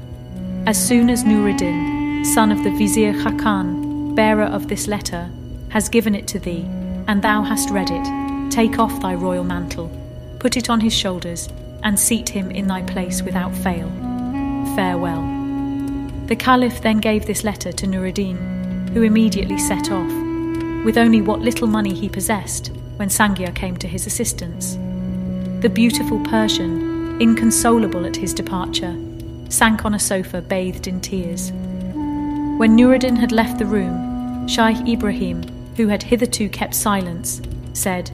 As 0.66 0.84
soon 0.84 1.12
as 1.12 1.24
Noureddin, 1.24 2.26
son 2.26 2.52
of 2.52 2.64
the 2.64 2.72
Vizier 2.72 3.14
Khacan, 3.14 4.16
bearer 4.16 4.46
of 4.46 4.68
this 4.68 4.88
letter, 4.88 5.30
has 5.70 5.90
given 5.90 6.16
it 6.16 6.28
to 6.30 6.40
thee, 6.40 6.66
and 7.08 7.22
thou 7.22 7.44
hast 7.44 7.70
read 7.70 7.92
it, 7.92 8.52
take 8.52 8.80
off 8.80 9.00
thy 9.00 9.14
royal 9.14 9.44
mantle, 9.44 9.92
put 10.40 10.58
it 10.58 10.72
on 10.72 10.80
his 10.80 10.94
shoulders, 10.94 11.48
and 11.84 12.00
seat 12.00 12.28
him 12.28 12.50
in 12.50 12.66
thy 12.66 12.82
place 12.82 13.22
without 13.22 13.54
fail. 13.58 13.92
Farewell. 14.76 15.22
The 16.26 16.36
Caliph 16.36 16.82
then 16.82 16.98
gave 16.98 17.28
this 17.28 17.44
letter 17.44 17.72
to 17.72 17.86
Noureddin, 17.86 18.90
who 18.90 19.04
immediately 19.04 19.60
set 19.60 19.92
off, 19.92 20.12
with 20.84 20.98
only 20.98 21.22
what 21.22 21.42
little 21.42 21.68
money 21.68 21.94
he 21.94 22.10
possessed 22.10 22.72
when 22.98 23.10
Sangiar 23.10 23.54
came 23.54 23.78
to 23.78 23.88
his 23.88 24.06
assistance. 24.08 24.78
The 25.62 25.70
beautiful 25.70 26.20
Persian, 26.22 27.22
inconsolable 27.22 28.06
at 28.06 28.16
his 28.16 28.34
departure, 28.34 28.96
sank 29.50 29.86
on 29.86 29.94
a 29.94 30.00
sofa 30.00 30.42
bathed 30.42 30.88
in 30.88 31.02
tears. 31.02 31.52
When 32.58 32.76
Noureddin 32.76 33.18
had 33.18 33.32
left 33.32 33.58
the 33.58 33.66
room, 33.66 34.48
Shaykh 34.48 34.88
Ibrahim 34.88 35.44
who 35.76 35.88
had 35.88 36.04
hitherto 36.04 36.50
kept 36.50 36.74
silence, 36.74 37.42
said, 37.74 38.12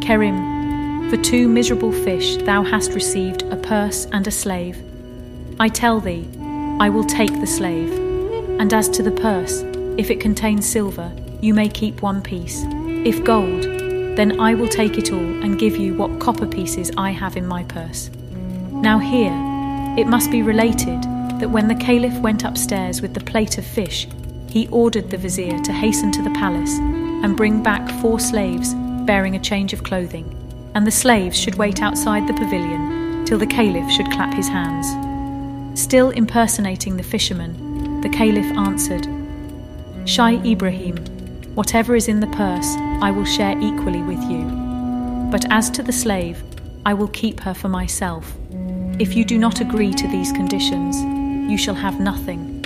Kerim, 0.00 1.10
for 1.10 1.16
two 1.16 1.48
miserable 1.48 1.92
fish 1.92 2.36
thou 2.38 2.62
hast 2.62 2.92
received 2.92 3.42
a 3.44 3.56
purse 3.56 4.06
and 4.06 4.26
a 4.26 4.32
slave. 4.32 4.82
I 5.60 5.68
tell 5.68 6.00
thee, 6.00 6.28
I 6.80 6.88
will 6.88 7.04
take 7.04 7.32
the 7.40 7.46
slave, 7.46 7.92
and 8.60 8.72
as 8.74 8.88
to 8.90 9.02
the 9.02 9.10
purse, 9.10 9.62
if 9.96 10.10
it 10.10 10.20
contains 10.20 10.66
silver, 10.66 11.12
you 11.40 11.54
may 11.54 11.68
keep 11.68 12.02
one 12.02 12.20
piece. 12.20 12.64
If 12.66 13.24
gold, 13.24 13.77
then 14.18 14.40
I 14.40 14.52
will 14.54 14.66
take 14.66 14.98
it 14.98 15.12
all 15.12 15.42
and 15.44 15.60
give 15.60 15.76
you 15.76 15.94
what 15.94 16.18
copper 16.18 16.46
pieces 16.46 16.90
I 16.96 17.12
have 17.12 17.36
in 17.36 17.46
my 17.46 17.62
purse. 17.62 18.10
Now, 18.72 18.98
here, 18.98 19.32
it 19.96 20.08
must 20.08 20.32
be 20.32 20.42
related 20.42 21.00
that 21.38 21.50
when 21.52 21.68
the 21.68 21.76
Caliph 21.76 22.18
went 22.18 22.42
upstairs 22.42 23.00
with 23.00 23.14
the 23.14 23.20
plate 23.20 23.58
of 23.58 23.64
fish, 23.64 24.08
he 24.48 24.66
ordered 24.72 25.08
the 25.08 25.16
vizier 25.16 25.56
to 25.60 25.72
hasten 25.72 26.10
to 26.10 26.22
the 26.22 26.32
palace 26.32 26.78
and 26.78 27.36
bring 27.36 27.62
back 27.62 27.88
four 28.00 28.18
slaves 28.18 28.74
bearing 29.06 29.36
a 29.36 29.40
change 29.40 29.72
of 29.72 29.84
clothing, 29.84 30.26
and 30.74 30.84
the 30.84 30.90
slaves 30.90 31.38
should 31.38 31.54
wait 31.54 31.80
outside 31.80 32.26
the 32.26 32.34
pavilion 32.34 33.24
till 33.24 33.38
the 33.38 33.46
caliph 33.46 33.88
should 33.88 34.10
clap 34.10 34.34
his 34.34 34.48
hands. 34.48 35.80
Still 35.80 36.10
impersonating 36.10 36.96
the 36.96 37.04
fisherman, 37.04 38.00
the 38.00 38.08
caliph 38.08 38.56
answered, 38.56 39.06
Shaykh 40.06 40.44
Ibrahim, 40.44 40.96
whatever 41.58 41.96
is 41.96 42.06
in 42.06 42.20
the 42.20 42.26
purse, 42.28 42.76
I 43.02 43.10
will 43.10 43.24
share 43.24 43.58
equally 43.58 44.00
with 44.00 44.22
you. 44.30 44.44
But 45.28 45.44
as 45.50 45.68
to 45.70 45.82
the 45.82 45.92
slave, 45.92 46.40
I 46.86 46.94
will 46.94 47.08
keep 47.08 47.40
her 47.40 47.52
for 47.52 47.68
myself. 47.68 48.32
If 49.00 49.16
you 49.16 49.24
do 49.24 49.36
not 49.38 49.60
agree 49.60 49.92
to 49.92 50.06
these 50.06 50.30
conditions, 50.30 51.02
you 51.50 51.58
shall 51.58 51.74
have 51.74 51.98
nothing. 51.98 52.62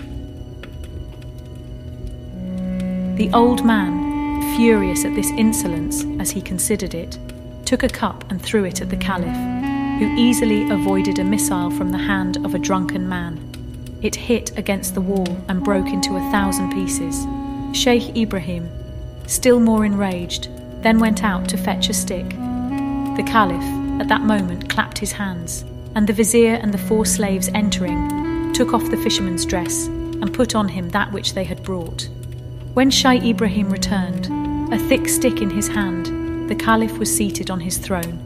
The 3.16 3.30
old 3.32 3.64
man, 3.64 4.42
furious 4.56 5.06
at 5.06 5.14
this 5.14 5.30
insolence 5.30 6.04
as 6.20 6.30
he 6.30 6.42
considered 6.42 6.92
it, 6.92 7.18
took 7.64 7.82
a 7.84 7.88
cup 7.88 8.30
and 8.30 8.42
threw 8.42 8.64
it 8.64 8.82
at 8.82 8.90
the 8.90 8.98
Caliph, 8.98 10.00
who 10.00 10.14
easily 10.18 10.68
avoided 10.68 11.18
a 11.18 11.24
missile 11.24 11.70
from 11.70 11.92
the 11.92 12.04
hand 12.12 12.44
of 12.44 12.54
a 12.54 12.58
drunken 12.58 13.08
man. 13.08 13.40
It 14.02 14.16
hit 14.16 14.58
against 14.58 14.94
the 14.94 15.00
wall 15.00 15.42
and 15.48 15.64
broke 15.64 15.86
into 15.86 16.16
a 16.16 16.30
thousand 16.30 16.72
pieces. 16.72 17.26
Shaykh 17.72 18.14
Ibrahim, 18.14 18.68
still 19.32 19.60
more 19.60 19.84
enraged, 19.84 20.48
then 20.82 20.98
went 20.98 21.24
out 21.24 21.48
to 21.48 21.56
fetch 21.56 21.88
a 21.88 21.94
stick. 21.94 22.28
The 22.28 23.24
Caliph, 23.26 24.00
at 24.00 24.08
that 24.08 24.22
moment, 24.22 24.68
clapped 24.68 24.98
his 24.98 25.12
hands, 25.12 25.64
and 25.94 26.06
the 26.06 26.12
vizier 26.12 26.54
and 26.54 26.72
the 26.72 26.78
four 26.78 27.06
slaves 27.06 27.48
entering, 27.54 28.52
took 28.52 28.72
off 28.72 28.90
the 28.90 28.96
fisherman's 28.96 29.46
dress 29.46 29.86
and 29.86 30.34
put 30.34 30.54
on 30.54 30.68
him 30.68 30.90
that 30.90 31.12
which 31.12 31.34
they 31.34 31.44
had 31.44 31.62
brought. 31.62 32.08
When 32.74 32.90
Shaykh 32.90 33.24
Ibrahim 33.24 33.70
returned, 33.70 34.26
a 34.72 34.78
thick 34.78 35.08
stick 35.08 35.42
in 35.42 35.50
his 35.50 35.68
hand, 35.68 36.48
the 36.48 36.54
Caliph 36.54 36.98
was 36.98 37.14
seated 37.14 37.50
on 37.50 37.60
his 37.60 37.78
throne, 37.78 38.18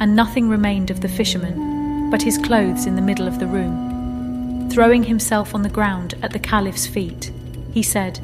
and 0.00 0.14
nothing 0.14 0.48
remained 0.48 0.90
of 0.90 1.00
the 1.00 1.08
fisherman 1.08 2.10
but 2.10 2.22
his 2.22 2.38
clothes 2.38 2.86
in 2.86 2.94
the 2.94 3.02
middle 3.02 3.26
of 3.26 3.38
the 3.38 3.46
room. 3.46 4.68
Throwing 4.70 5.02
himself 5.02 5.54
on 5.54 5.62
the 5.62 5.68
ground 5.68 6.14
at 6.22 6.32
the 6.32 6.38
Caliph's 6.38 6.86
feet, 6.86 7.32
he 7.72 7.82
said, 7.82 8.18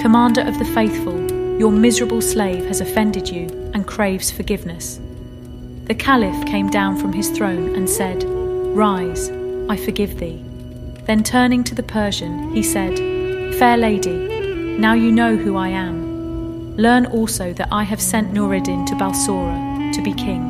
Commander 0.00 0.42
of 0.42 0.58
the 0.58 0.64
faithful, 0.64 1.33
your 1.58 1.70
miserable 1.70 2.20
slave 2.20 2.66
has 2.66 2.80
offended 2.80 3.28
you 3.28 3.46
and 3.74 3.86
craves 3.86 4.28
forgiveness. 4.28 4.98
The 5.84 5.94
Caliph 5.94 6.46
came 6.46 6.68
down 6.68 6.96
from 6.96 7.12
his 7.12 7.30
throne 7.30 7.76
and 7.76 7.88
said, 7.88 8.24
Rise, 8.24 9.30
I 9.68 9.76
forgive 9.76 10.18
thee. 10.18 10.42
Then 11.06 11.22
turning 11.22 11.62
to 11.64 11.74
the 11.74 11.82
Persian, 11.84 12.52
he 12.52 12.62
said, 12.62 12.98
Fair 13.56 13.76
lady, 13.76 14.16
now 14.78 14.94
you 14.94 15.12
know 15.12 15.36
who 15.36 15.56
I 15.56 15.68
am. 15.68 16.76
Learn 16.76 17.06
also 17.06 17.52
that 17.52 17.68
I 17.70 17.84
have 17.84 18.00
sent 18.00 18.32
Noureddin 18.32 18.84
to 18.86 18.94
Balsora 18.96 19.92
to 19.92 20.02
be 20.02 20.12
king, 20.12 20.42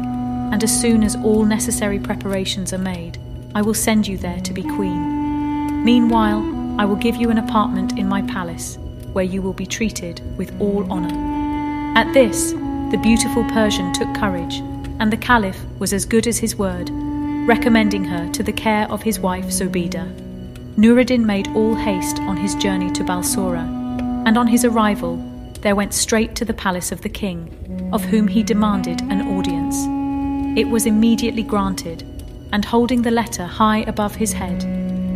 and 0.52 0.64
as 0.64 0.80
soon 0.80 1.02
as 1.04 1.16
all 1.16 1.44
necessary 1.44 1.98
preparations 1.98 2.72
are 2.72 2.78
made, 2.78 3.18
I 3.54 3.60
will 3.60 3.74
send 3.74 4.06
you 4.06 4.16
there 4.16 4.40
to 4.40 4.52
be 4.54 4.62
queen. 4.62 5.84
Meanwhile, 5.84 6.80
I 6.80 6.86
will 6.86 6.96
give 6.96 7.16
you 7.16 7.28
an 7.28 7.38
apartment 7.38 7.98
in 7.98 8.08
my 8.08 8.22
palace 8.22 8.78
where 9.14 9.24
you 9.24 9.40
will 9.40 9.52
be 9.52 9.66
treated 9.66 10.20
with 10.36 10.52
all 10.60 10.90
honour. 10.92 11.98
At 11.98 12.12
this, 12.12 12.52
the 12.90 13.00
beautiful 13.02 13.44
Persian 13.44 13.92
took 13.92 14.14
courage, 14.14 14.56
and 15.00 15.12
the 15.12 15.16
Caliph 15.16 15.64
was 15.78 15.92
as 15.92 16.04
good 16.04 16.26
as 16.26 16.38
his 16.38 16.56
word, 16.56 16.90
recommending 17.48 18.04
her 18.04 18.30
to 18.32 18.42
the 18.42 18.52
care 18.52 18.90
of 18.90 19.02
his 19.02 19.18
wife 19.18 19.46
Zobeida. 19.46 20.06
Noureddin 20.76 21.24
made 21.24 21.48
all 21.48 21.74
haste 21.74 22.18
on 22.20 22.36
his 22.36 22.54
journey 22.56 22.90
to 22.92 23.04
Balsora, 23.04 23.64
and 24.26 24.36
on 24.36 24.46
his 24.46 24.64
arrival, 24.64 25.16
there 25.60 25.76
went 25.76 25.94
straight 25.94 26.34
to 26.36 26.44
the 26.44 26.54
palace 26.54 26.92
of 26.92 27.00
the 27.02 27.08
king, 27.08 27.90
of 27.92 28.04
whom 28.04 28.28
he 28.28 28.42
demanded 28.42 29.00
an 29.02 29.28
audience. 29.36 29.76
It 30.58 30.68
was 30.68 30.86
immediately 30.86 31.42
granted, 31.42 32.02
and 32.52 32.64
holding 32.64 33.02
the 33.02 33.10
letter 33.10 33.46
high 33.46 33.84
above 33.86 34.14
his 34.14 34.32
head, 34.32 34.62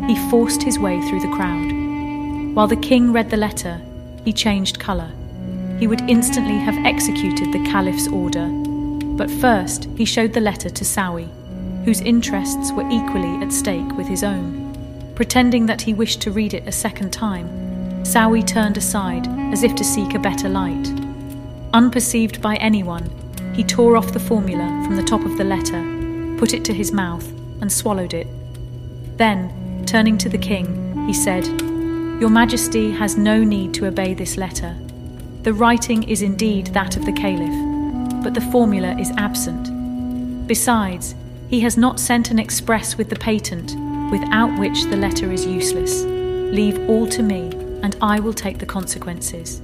he 0.09 0.31
forced 0.31 0.63
his 0.63 0.79
way 0.79 1.01
through 1.03 1.21
the 1.21 1.37
crowd. 1.37 1.78
While 2.55 2.67
the 2.67 2.77
king 2.77 3.13
read 3.13 3.31
the 3.31 3.37
letter, 3.37 3.81
he 4.25 4.33
changed 4.33 4.81
colour. 4.81 5.11
He 5.79 5.87
would 5.87 6.01
instantly 6.11 6.59
have 6.59 6.77
executed 6.85 7.53
the 7.53 7.65
caliph's 7.65 8.09
order. 8.09 8.49
But 9.17 9.31
first, 9.31 9.85
he 9.97 10.05
showed 10.05 10.33
the 10.33 10.41
letter 10.41 10.69
to 10.69 10.85
Sawi, 10.85 11.29
whose 11.85 12.01
interests 12.01 12.73
were 12.73 12.89
equally 12.91 13.43
at 13.43 13.53
stake 13.53 13.97
with 13.97 14.07
his 14.07 14.25
own. 14.25 15.13
Pretending 15.15 15.67
that 15.67 15.83
he 15.83 15.95
wished 15.95 16.21
to 16.23 16.31
read 16.31 16.55
it 16.55 16.67
a 16.67 16.73
second 16.73 17.13
time, 17.13 17.49
Sawi 18.03 18.47
turned 18.47 18.77
aside 18.77 19.27
as 19.53 19.63
if 19.63 19.75
to 19.77 19.85
seek 19.85 20.15
a 20.15 20.19
better 20.19 20.49
light. 20.49 20.89
Unperceived 21.73 22.41
by 22.41 22.57
anyone, 22.57 23.11
he 23.55 23.65
tore 23.65 23.97
off 23.97 24.13
the 24.13 24.21
formula 24.21 24.67
from 24.85 24.97
the 24.97 25.03
top 25.03 25.25
of 25.25 25.37
the 25.37 25.45
letter, 25.45 25.83
put 26.39 26.55
it 26.55 26.65
to 26.65 26.73
his 26.73 26.93
mouth, 26.93 27.27
and 27.61 27.71
swallowed 27.71 28.15
it. 28.15 28.27
Then, 29.17 29.85
turning 29.87 30.17
to 30.19 30.29
the 30.29 30.39
king, 30.39 31.07
he 31.07 31.13
said, 31.13 31.45
your 32.21 32.31
Majesty 32.31 32.91
has 32.91 33.17
no 33.17 33.45
need 33.45 33.73
to 33.75 33.87
obey 33.87 34.13
this 34.13 34.37
letter. 34.37 34.77
The 35.45 35.53
writing 35.53 36.03
is 36.03 36.21
indeed 36.21 36.67
that 36.69 36.97
of 36.97 37.07
the 37.07 37.13
Caliph, 37.13 38.25
but 38.25 38.35
the 38.35 38.51
formula 38.51 38.99
is 38.99 39.13
absent. 39.17 40.49
Besides, 40.49 41.15
he 41.49 41.61
has 41.61 41.77
not 41.77 42.01
sent 42.01 42.33
an 42.33 42.41
express 42.41 42.99
with 42.99 43.09
the 43.09 43.17
patent, 43.17 43.77
without 44.11 44.59
which 44.59 44.83
the 44.87 44.97
letter 44.97 45.31
is 45.31 45.47
useless. 45.47 46.03
Leave 46.03 46.91
all 46.91 47.07
to 47.07 47.23
me, 47.23 47.53
and 47.85 47.95
I 48.03 48.19
will 48.19 48.35
take 48.35 48.59
the 48.59 48.67
consequences. 48.67 49.61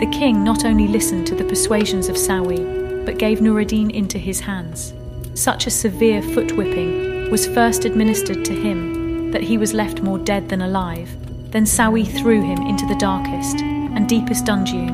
The 0.00 0.10
king 0.12 0.42
not 0.42 0.64
only 0.64 0.88
listened 0.88 1.28
to 1.28 1.36
the 1.36 1.44
persuasions 1.44 2.08
of 2.08 2.16
Sawi, 2.16 3.06
but 3.06 3.18
gave 3.18 3.38
Noureddin 3.38 3.92
into 3.92 4.18
his 4.18 4.40
hands. 4.40 4.94
Such 5.34 5.68
a 5.68 5.70
severe 5.70 6.22
foot 6.22 6.56
whipping 6.56 7.30
was 7.30 7.46
first 7.46 7.84
administered 7.84 8.44
to 8.46 8.52
him 8.52 9.30
that 9.30 9.42
he 9.42 9.56
was 9.58 9.74
left 9.74 10.02
more 10.02 10.18
dead 10.18 10.48
than 10.48 10.62
alive 10.62 11.16
then 11.50 11.64
Sawi 11.64 12.06
threw 12.06 12.42
him 12.42 12.66
into 12.66 12.86
the 12.86 12.96
darkest 12.96 13.60
and 13.60 14.08
deepest 14.08 14.44
dungeon, 14.44 14.90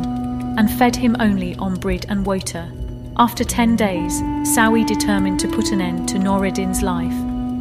and 0.59 0.71
fed 0.71 0.95
him 0.95 1.17
only 1.19 1.55
on 1.57 1.75
bread 1.75 2.07
and 2.09 2.25
water. 2.25 2.71
After 3.17 3.45
ten 3.45 3.77
days, 3.77 4.23
Sawi 4.43 4.87
determined 4.87 5.41
to 5.41 5.49
put 5.49 5.73
an 5.73 5.81
end 5.81 6.09
to 6.09 6.19
Noureddin's 6.19 6.83
life, 6.83 7.15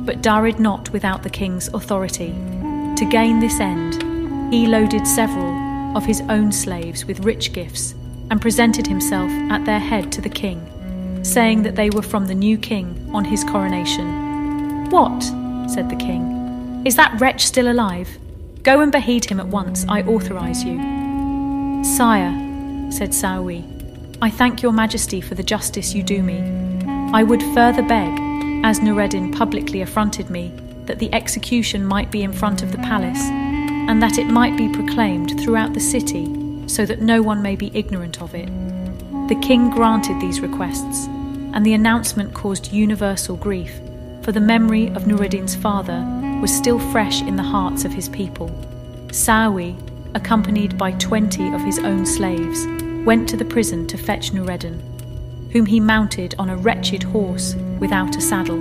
but 0.05 0.21
dared 0.21 0.59
not 0.59 0.89
without 0.91 1.23
the 1.23 1.29
king's 1.29 1.67
authority. 1.69 2.33
To 2.97 3.05
gain 3.09 3.39
this 3.39 3.59
end, 3.59 4.53
he 4.53 4.67
loaded 4.67 5.07
several 5.07 5.97
of 5.97 6.05
his 6.05 6.21
own 6.29 6.51
slaves 6.51 7.05
with 7.05 7.25
rich 7.25 7.53
gifts 7.53 7.93
and 8.29 8.41
presented 8.41 8.87
himself 8.87 9.31
at 9.51 9.65
their 9.65 9.79
head 9.79 10.11
to 10.11 10.21
the 10.21 10.29
king, 10.29 10.59
saying 11.23 11.63
that 11.63 11.75
they 11.75 11.89
were 11.89 12.01
from 12.01 12.25
the 12.25 12.35
new 12.35 12.57
king 12.57 13.09
on 13.13 13.25
his 13.25 13.43
coronation. 13.43 14.89
What? 14.89 15.21
said 15.67 15.89
the 15.89 15.95
king. 15.95 16.83
Is 16.85 16.95
that 16.95 17.19
wretch 17.19 17.45
still 17.45 17.71
alive? 17.71 18.09
Go 18.63 18.79
and 18.79 18.93
behead 18.93 19.25
him 19.25 19.41
at 19.41 19.47
once, 19.49 19.85
I 19.89 20.03
authorize 20.03 20.63
you. 20.63 20.77
Sire, 21.83 22.31
said 22.89 23.09
Sawi, 23.09 23.61
I 24.21 24.29
thank 24.29 24.61
your 24.61 24.71
majesty 24.71 25.19
for 25.19 25.35
the 25.35 25.43
justice 25.43 25.93
you 25.93 26.01
do 26.01 26.23
me. 26.23 26.39
I 27.13 27.23
would 27.23 27.43
further 27.53 27.81
beg, 27.81 28.17
as 28.63 28.79
Noureddin 28.79 29.35
publicly 29.37 29.81
affronted 29.81 30.29
me, 30.29 30.53
that 30.85 30.99
the 30.99 31.13
execution 31.13 31.85
might 31.85 32.09
be 32.09 32.23
in 32.23 32.31
front 32.31 32.63
of 32.63 32.71
the 32.71 32.77
palace, 32.77 33.21
and 33.21 34.01
that 34.01 34.17
it 34.17 34.27
might 34.27 34.55
be 34.55 34.69
proclaimed 34.69 35.37
throughout 35.41 35.73
the 35.73 35.81
city, 35.81 36.25
so 36.69 36.85
that 36.85 37.01
no 37.01 37.21
one 37.21 37.41
may 37.41 37.57
be 37.57 37.69
ignorant 37.77 38.21
of 38.21 38.33
it. 38.33 38.47
The 39.27 39.39
king 39.41 39.71
granted 39.71 40.21
these 40.21 40.39
requests, 40.39 41.07
and 41.53 41.65
the 41.65 41.73
announcement 41.73 42.33
caused 42.33 42.71
universal 42.71 43.35
grief, 43.35 43.81
for 44.21 44.31
the 44.31 44.39
memory 44.39 44.87
of 44.87 45.03
Noureddin's 45.03 45.53
father 45.53 45.99
was 46.43 46.53
still 46.53 46.79
fresh 46.91 47.21
in 47.21 47.37
the 47.37 47.41
hearts 47.41 47.85
of 47.85 47.93
his 47.93 48.09
people. 48.09 48.49
Sawi, 49.13 49.77
accompanied 50.13 50.77
by 50.77 50.91
twenty 50.91 51.47
of 51.53 51.61
his 51.61 51.79
own 51.79 52.05
slaves, 52.05 52.67
went 53.05 53.29
to 53.29 53.37
the 53.37 53.45
prison 53.45 53.87
to 53.87 53.97
fetch 53.97 54.33
Noureddin, 54.33 54.81
whom 55.53 55.65
he 55.65 55.79
mounted 55.79 56.35
on 56.37 56.49
a 56.49 56.57
wretched 56.57 57.01
horse 57.01 57.55
without 57.79 58.17
a 58.17 58.19
saddle. 58.19 58.59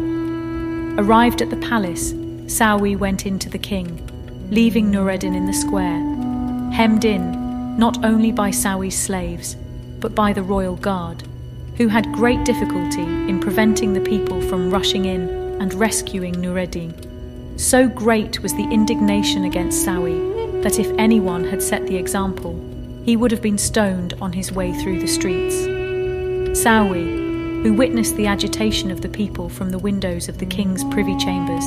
Arrived 0.97 1.43
at 1.43 1.51
the 1.51 1.57
palace, 1.57 2.13
Sawi 2.47 2.97
went 2.97 3.27
in 3.27 3.37
to 3.41 3.51
the 3.51 3.59
king, 3.59 3.89
leaving 4.49 4.89
Noureddin 4.89 5.35
in 5.35 5.47
the 5.47 5.53
square, 5.53 5.99
hemmed 6.71 7.05
in 7.05 7.77
not 7.77 8.05
only 8.05 8.31
by 8.31 8.51
Sawi's 8.51 8.97
slaves, 8.97 9.57
but 9.99 10.15
by 10.15 10.33
the 10.33 10.45
royal 10.45 10.77
guard, 10.77 11.25
who 11.79 11.89
had 11.89 12.13
great 12.13 12.45
difficulty 12.45 13.03
in 13.03 13.41
preventing 13.41 13.93
the 13.93 14.09
people 14.09 14.41
from 14.41 14.71
rushing 14.71 15.07
in 15.07 15.29
and 15.61 15.75
rescuing 15.75 16.35
Noureddin. 16.35 17.09
So 17.57 17.89
great 17.89 18.41
was 18.41 18.55
the 18.55 18.69
indignation 18.71 19.45
against 19.45 19.87
Sawi 19.87 20.63
that 20.63 20.79
if 20.79 20.91
anyone 20.99 21.45
had 21.45 21.63
set 21.63 21.87
the 21.87 21.97
example, 21.97 22.55
he 23.05 23.17
would 23.17 23.31
have 23.31 23.43
been 23.43 23.59
stoned 23.59 24.15
on 24.21 24.33
his 24.33 24.53
way 24.53 24.73
through 24.73 25.01
the 25.01 25.07
streets. 25.07 25.55
Sawi, 26.59 27.63
who 27.63 27.73
witnessed 27.73 28.17
the 28.17 28.27
agitation 28.27 28.91
of 28.91 29.01
the 29.01 29.09
people 29.09 29.49
from 29.49 29.71
the 29.71 29.79
windows 29.79 30.29
of 30.29 30.39
the 30.39 30.47
king's 30.47 30.85
privy 30.85 31.17
chambers, 31.19 31.65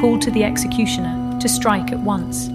called 0.00 0.22
to 0.22 0.30
the 0.30 0.44
executioner 0.44 1.38
to 1.40 1.48
strike 1.48 1.92
at 1.92 2.00
once. 2.00 2.48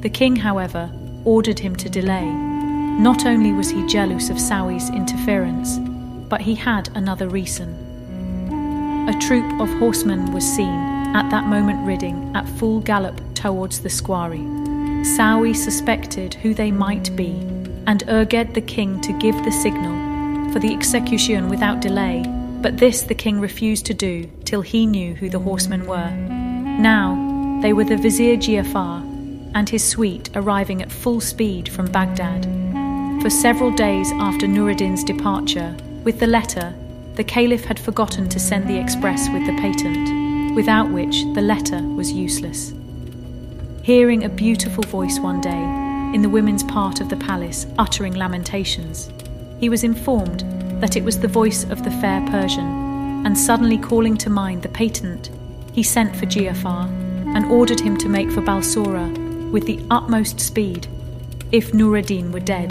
The 0.00 0.10
king, 0.10 0.36
however, 0.36 0.90
ordered 1.24 1.58
him 1.58 1.76
to 1.76 1.88
delay. 1.88 2.24
Not 2.24 3.24
only 3.24 3.52
was 3.52 3.70
he 3.70 3.86
jealous 3.86 4.30
of 4.30 4.36
Sawi's 4.36 4.90
interference, 4.90 5.78
but 6.28 6.40
he 6.40 6.54
had 6.54 6.88
another 6.96 7.28
reason. 7.28 7.76
A 9.08 9.18
troop 9.20 9.60
of 9.60 9.68
horsemen 9.78 10.32
was 10.32 10.44
seen 10.44 10.89
at 11.14 11.30
that 11.30 11.46
moment 11.46 11.86
riding 11.86 12.34
at 12.34 12.48
full 12.48 12.80
gallop 12.80 13.20
towards 13.34 13.80
the 13.80 13.88
squarey. 13.88 14.44
Sawi 15.04 15.54
suspected 15.54 16.34
who 16.34 16.54
they 16.54 16.70
might 16.70 17.14
be, 17.16 17.32
and 17.86 18.04
urged 18.08 18.54
the 18.54 18.60
king 18.60 19.00
to 19.00 19.18
give 19.18 19.36
the 19.44 19.52
signal 19.52 20.52
for 20.52 20.58
the 20.58 20.72
execution 20.72 21.48
without 21.48 21.80
delay, 21.80 22.24
But 22.60 22.76
this 22.76 23.02
the 23.02 23.14
king 23.14 23.40
refused 23.40 23.86
to 23.86 23.94
do 23.94 24.30
till 24.44 24.60
he 24.60 24.84
knew 24.84 25.14
who 25.14 25.30
the 25.30 25.38
horsemen 25.38 25.86
were. 25.86 26.10
Now 26.10 27.58
they 27.62 27.72
were 27.72 27.84
the 27.84 27.96
Vizier 27.96 28.36
Giafar 28.36 29.00
and 29.54 29.68
his 29.68 29.82
suite 29.82 30.28
arriving 30.34 30.82
at 30.82 30.92
full 30.92 31.20
speed 31.20 31.68
from 31.70 31.90
Baghdad. 31.90 32.44
For 33.22 33.30
several 33.30 33.70
days 33.70 34.12
after 34.12 34.46
Noureddin's 34.46 35.04
departure, 35.04 35.74
with 36.04 36.20
the 36.20 36.26
letter, 36.26 36.74
the 37.14 37.24
Caliph 37.24 37.64
had 37.64 37.78
forgotten 37.78 38.28
to 38.28 38.38
send 38.38 38.68
the 38.68 38.78
express 38.78 39.28
with 39.30 39.46
the 39.46 39.56
patent, 39.56 40.19
without 40.54 40.90
which 40.90 41.24
the 41.34 41.42
letter 41.42 41.80
was 41.82 42.12
useless. 42.12 42.72
Hearing 43.82 44.24
a 44.24 44.28
beautiful 44.28 44.84
voice 44.84 45.18
one 45.18 45.40
day, 45.40 45.62
in 46.14 46.22
the 46.22 46.28
women's 46.28 46.64
part 46.64 47.00
of 47.00 47.08
the 47.08 47.16
palace, 47.16 47.66
uttering 47.78 48.14
lamentations, 48.14 49.10
he 49.60 49.68
was 49.68 49.84
informed 49.84 50.40
that 50.80 50.96
it 50.96 51.04
was 51.04 51.20
the 51.20 51.28
voice 51.28 51.64
of 51.64 51.84
the 51.84 51.90
fair 51.90 52.26
Persian, 52.30 53.24
and 53.24 53.36
suddenly 53.36 53.78
calling 53.78 54.16
to 54.16 54.30
mind 54.30 54.62
the 54.62 54.68
patent, 54.68 55.30
he 55.72 55.82
sent 55.82 56.16
for 56.16 56.26
Giafar 56.26 56.88
and 57.34 57.46
ordered 57.46 57.80
him 57.80 57.96
to 57.98 58.08
make 58.08 58.30
for 58.30 58.42
Balsora 58.42 59.50
with 59.50 59.66
the 59.66 59.80
utmost 59.90 60.40
speed, 60.40 60.88
if 61.52 61.72
Noureddin 61.72 62.32
were 62.32 62.40
dead, 62.40 62.70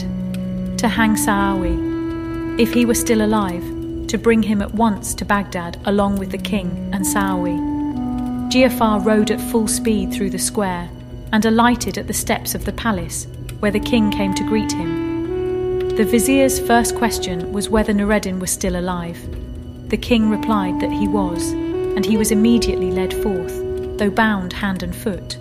to 0.80 0.88
hang 0.88 1.16
Sawi, 1.16 2.60
if 2.60 2.74
he 2.74 2.86
were 2.86 2.96
still 2.96 3.22
alive, 3.22 3.64
to 4.08 4.18
bring 4.18 4.42
him 4.44 4.62
at 4.62 4.74
once 4.74 5.14
to 5.14 5.26
Baghdad 5.26 5.80
along 5.86 6.18
with 6.18 6.32
the 6.32 6.38
king 6.38 6.90
and 6.94 7.06
Sawi. 7.06 7.69
Giafar 8.50 9.06
rode 9.06 9.30
at 9.30 9.40
full 9.40 9.68
speed 9.68 10.12
through 10.12 10.32
the 10.32 10.40
square 10.40 10.90
and 11.32 11.46
alighted 11.46 12.00
at 12.00 12.08
the 12.08 12.14
steps 12.14 12.56
of 12.56 12.66
the 12.66 12.74
palace, 12.74 13.28
where 13.60 13.70
the 13.70 13.80
king 13.80 14.10
came 14.10 14.34
to 14.34 14.44
greet 14.44 14.72
him. 14.72 15.90
The 15.90 16.04
vizier's 16.04 16.60
first 16.60 16.96
question 16.96 17.54
was 17.54 17.70
whether 17.70 17.94
Noureddin 17.94 18.40
was 18.40 18.50
still 18.50 18.76
alive. 18.76 19.20
The 19.90 19.98
king 19.98 20.32
replied 20.32 20.80
that 20.80 20.92
he 20.92 21.08
was, 21.08 21.52
and 21.52 22.04
he 22.04 22.18
was 22.18 22.32
immediately 22.32 22.90
led 22.90 23.14
forth, 23.22 23.54
though 24.00 24.10
bound 24.10 24.54
hand 24.54 24.82
and 24.82 24.96
foot. 24.96 25.38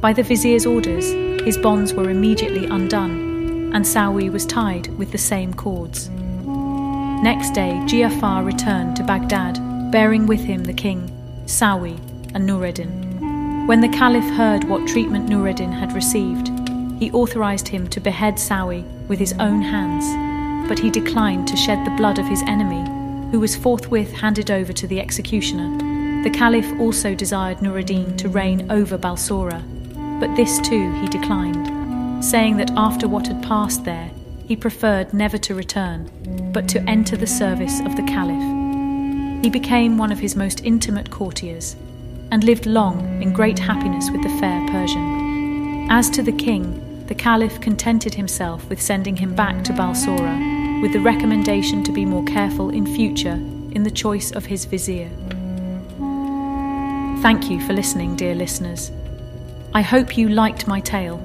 By 0.00 0.14
the 0.14 0.22
vizier's 0.22 0.64
orders, 0.64 1.12
his 1.44 1.58
bonds 1.58 1.92
were 1.92 2.08
immediately 2.08 2.64
undone, 2.64 3.72
and 3.74 3.84
Sawi 3.84 4.32
was 4.32 4.46
tied 4.46 4.88
with 4.96 5.12
the 5.12 5.18
same 5.18 5.52
cords. 5.52 6.08
Next 6.08 7.50
day, 7.50 7.72
Giafar 7.84 8.46
returned 8.46 8.96
to 8.96 9.02
Baghdad, 9.02 9.58
bearing 9.90 10.26
with 10.26 10.40
him 10.40 10.64
the 10.64 10.72
king, 10.72 11.10
Sawi, 11.44 11.98
and 12.34 12.48
Noureddin. 12.48 13.66
When 13.66 13.80
the 13.80 13.88
caliph 13.88 14.28
heard 14.34 14.64
what 14.64 14.88
treatment 14.88 15.28
Noureddin 15.28 15.72
had 15.72 15.92
received, 15.92 16.48
he 16.98 17.10
authorized 17.12 17.68
him 17.68 17.88
to 17.88 18.00
behead 18.00 18.34
Sawi 18.34 18.84
with 19.08 19.18
his 19.18 19.34
own 19.40 19.62
hands, 19.62 20.68
but 20.68 20.78
he 20.78 20.90
declined 20.90 21.48
to 21.48 21.56
shed 21.56 21.86
the 21.86 21.96
blood 21.96 22.18
of 22.18 22.26
his 22.26 22.42
enemy, 22.42 22.82
who 23.30 23.40
was 23.40 23.56
forthwith 23.56 24.12
handed 24.12 24.50
over 24.50 24.72
to 24.72 24.86
the 24.86 25.00
executioner. 25.00 26.22
The 26.22 26.30
caliph 26.30 26.80
also 26.80 27.14
desired 27.14 27.58
Noureddin 27.58 28.16
to 28.18 28.28
reign 28.28 28.70
over 28.70 28.98
Balsora 28.98 29.62
but 30.20 30.36
this 30.36 30.60
too 30.60 30.92
he 31.00 31.08
declined, 31.08 32.22
saying 32.22 32.58
that 32.58 32.70
after 32.76 33.08
what 33.08 33.26
had 33.26 33.42
passed 33.42 33.84
there, 33.84 34.10
he 34.46 34.54
preferred 34.54 35.14
never 35.14 35.38
to 35.38 35.54
return, 35.54 36.10
but 36.52 36.68
to 36.68 36.82
enter 36.82 37.16
the 37.16 37.26
service 37.26 37.80
of 37.80 37.96
the 37.96 38.02
Caliph. 38.02 39.42
He 39.42 39.48
became 39.48 39.96
one 39.96 40.12
of 40.12 40.18
his 40.18 40.36
most 40.36 40.62
intimate 40.62 41.10
courtiers, 41.10 41.74
and 42.30 42.44
lived 42.44 42.66
long 42.66 43.22
in 43.22 43.32
great 43.32 43.58
happiness 43.58 44.10
with 44.10 44.22
the 44.22 44.38
fair 44.40 44.66
Persian. 44.68 45.86
As 45.90 46.08
to 46.10 46.22
the 46.22 46.32
king, 46.32 47.06
the 47.06 47.14
Caliph 47.14 47.60
contented 47.60 48.14
himself 48.14 48.68
with 48.68 48.80
sending 48.80 49.16
him 49.16 49.34
back 49.34 49.64
to 49.64 49.72
Balsora, 49.72 50.80
with 50.80 50.92
the 50.92 51.00
recommendation 51.00 51.82
to 51.82 51.92
be 51.92 52.04
more 52.04 52.24
careful 52.24 52.70
in 52.70 52.86
future 52.86 53.38
in 53.72 53.82
the 53.82 53.90
choice 53.90 54.30
of 54.30 54.46
his 54.46 54.64
vizier. 54.64 55.10
Thank 57.22 57.50
you 57.50 57.60
for 57.66 57.72
listening, 57.72 58.16
dear 58.16 58.34
listeners. 58.34 58.92
I 59.74 59.82
hope 59.82 60.16
you 60.16 60.28
liked 60.28 60.66
my 60.66 60.80
tale. 60.80 61.20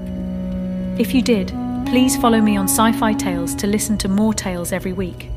If 1.00 1.14
you 1.14 1.22
did, 1.22 1.50
please 1.86 2.18
follow 2.18 2.42
me 2.42 2.58
on 2.58 2.66
Sci 2.66 2.92
Fi 2.94 3.14
Tales 3.14 3.56
to 3.56 3.68
listen 3.68 3.98
to 4.00 4.08
more 4.10 4.34
tales 4.34 4.72
every 4.72 4.94
week. 4.94 5.30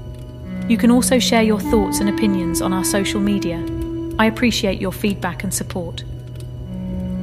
You 0.68 0.76
can 0.76 0.90
also 0.90 1.18
share 1.18 1.42
your 1.42 1.60
thoughts 1.60 2.00
and 2.00 2.08
opinions 2.08 2.60
on 2.60 2.72
our 2.72 2.84
social 2.84 3.20
media. 3.20 3.58
I 4.18 4.26
appreciate 4.26 4.80
your 4.80 4.92
feedback 4.92 5.44
and 5.44 5.54
support. 5.54 6.02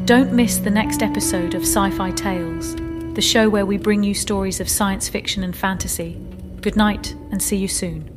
Don't 0.05 0.31
miss 0.31 0.59
the 0.59 0.69
next 0.69 1.01
episode 1.01 1.53
of 1.53 1.63
Sci 1.63 1.89
Fi 1.91 2.11
Tales, 2.11 2.75
the 3.15 3.21
show 3.21 3.49
where 3.49 3.65
we 3.65 3.77
bring 3.77 4.03
you 4.03 4.13
stories 4.13 4.61
of 4.61 4.69
science 4.69 5.09
fiction 5.09 5.43
and 5.43 5.55
fantasy. 5.55 6.13
Good 6.61 6.77
night, 6.77 7.13
and 7.31 7.41
see 7.43 7.57
you 7.57 7.67
soon. 7.67 8.14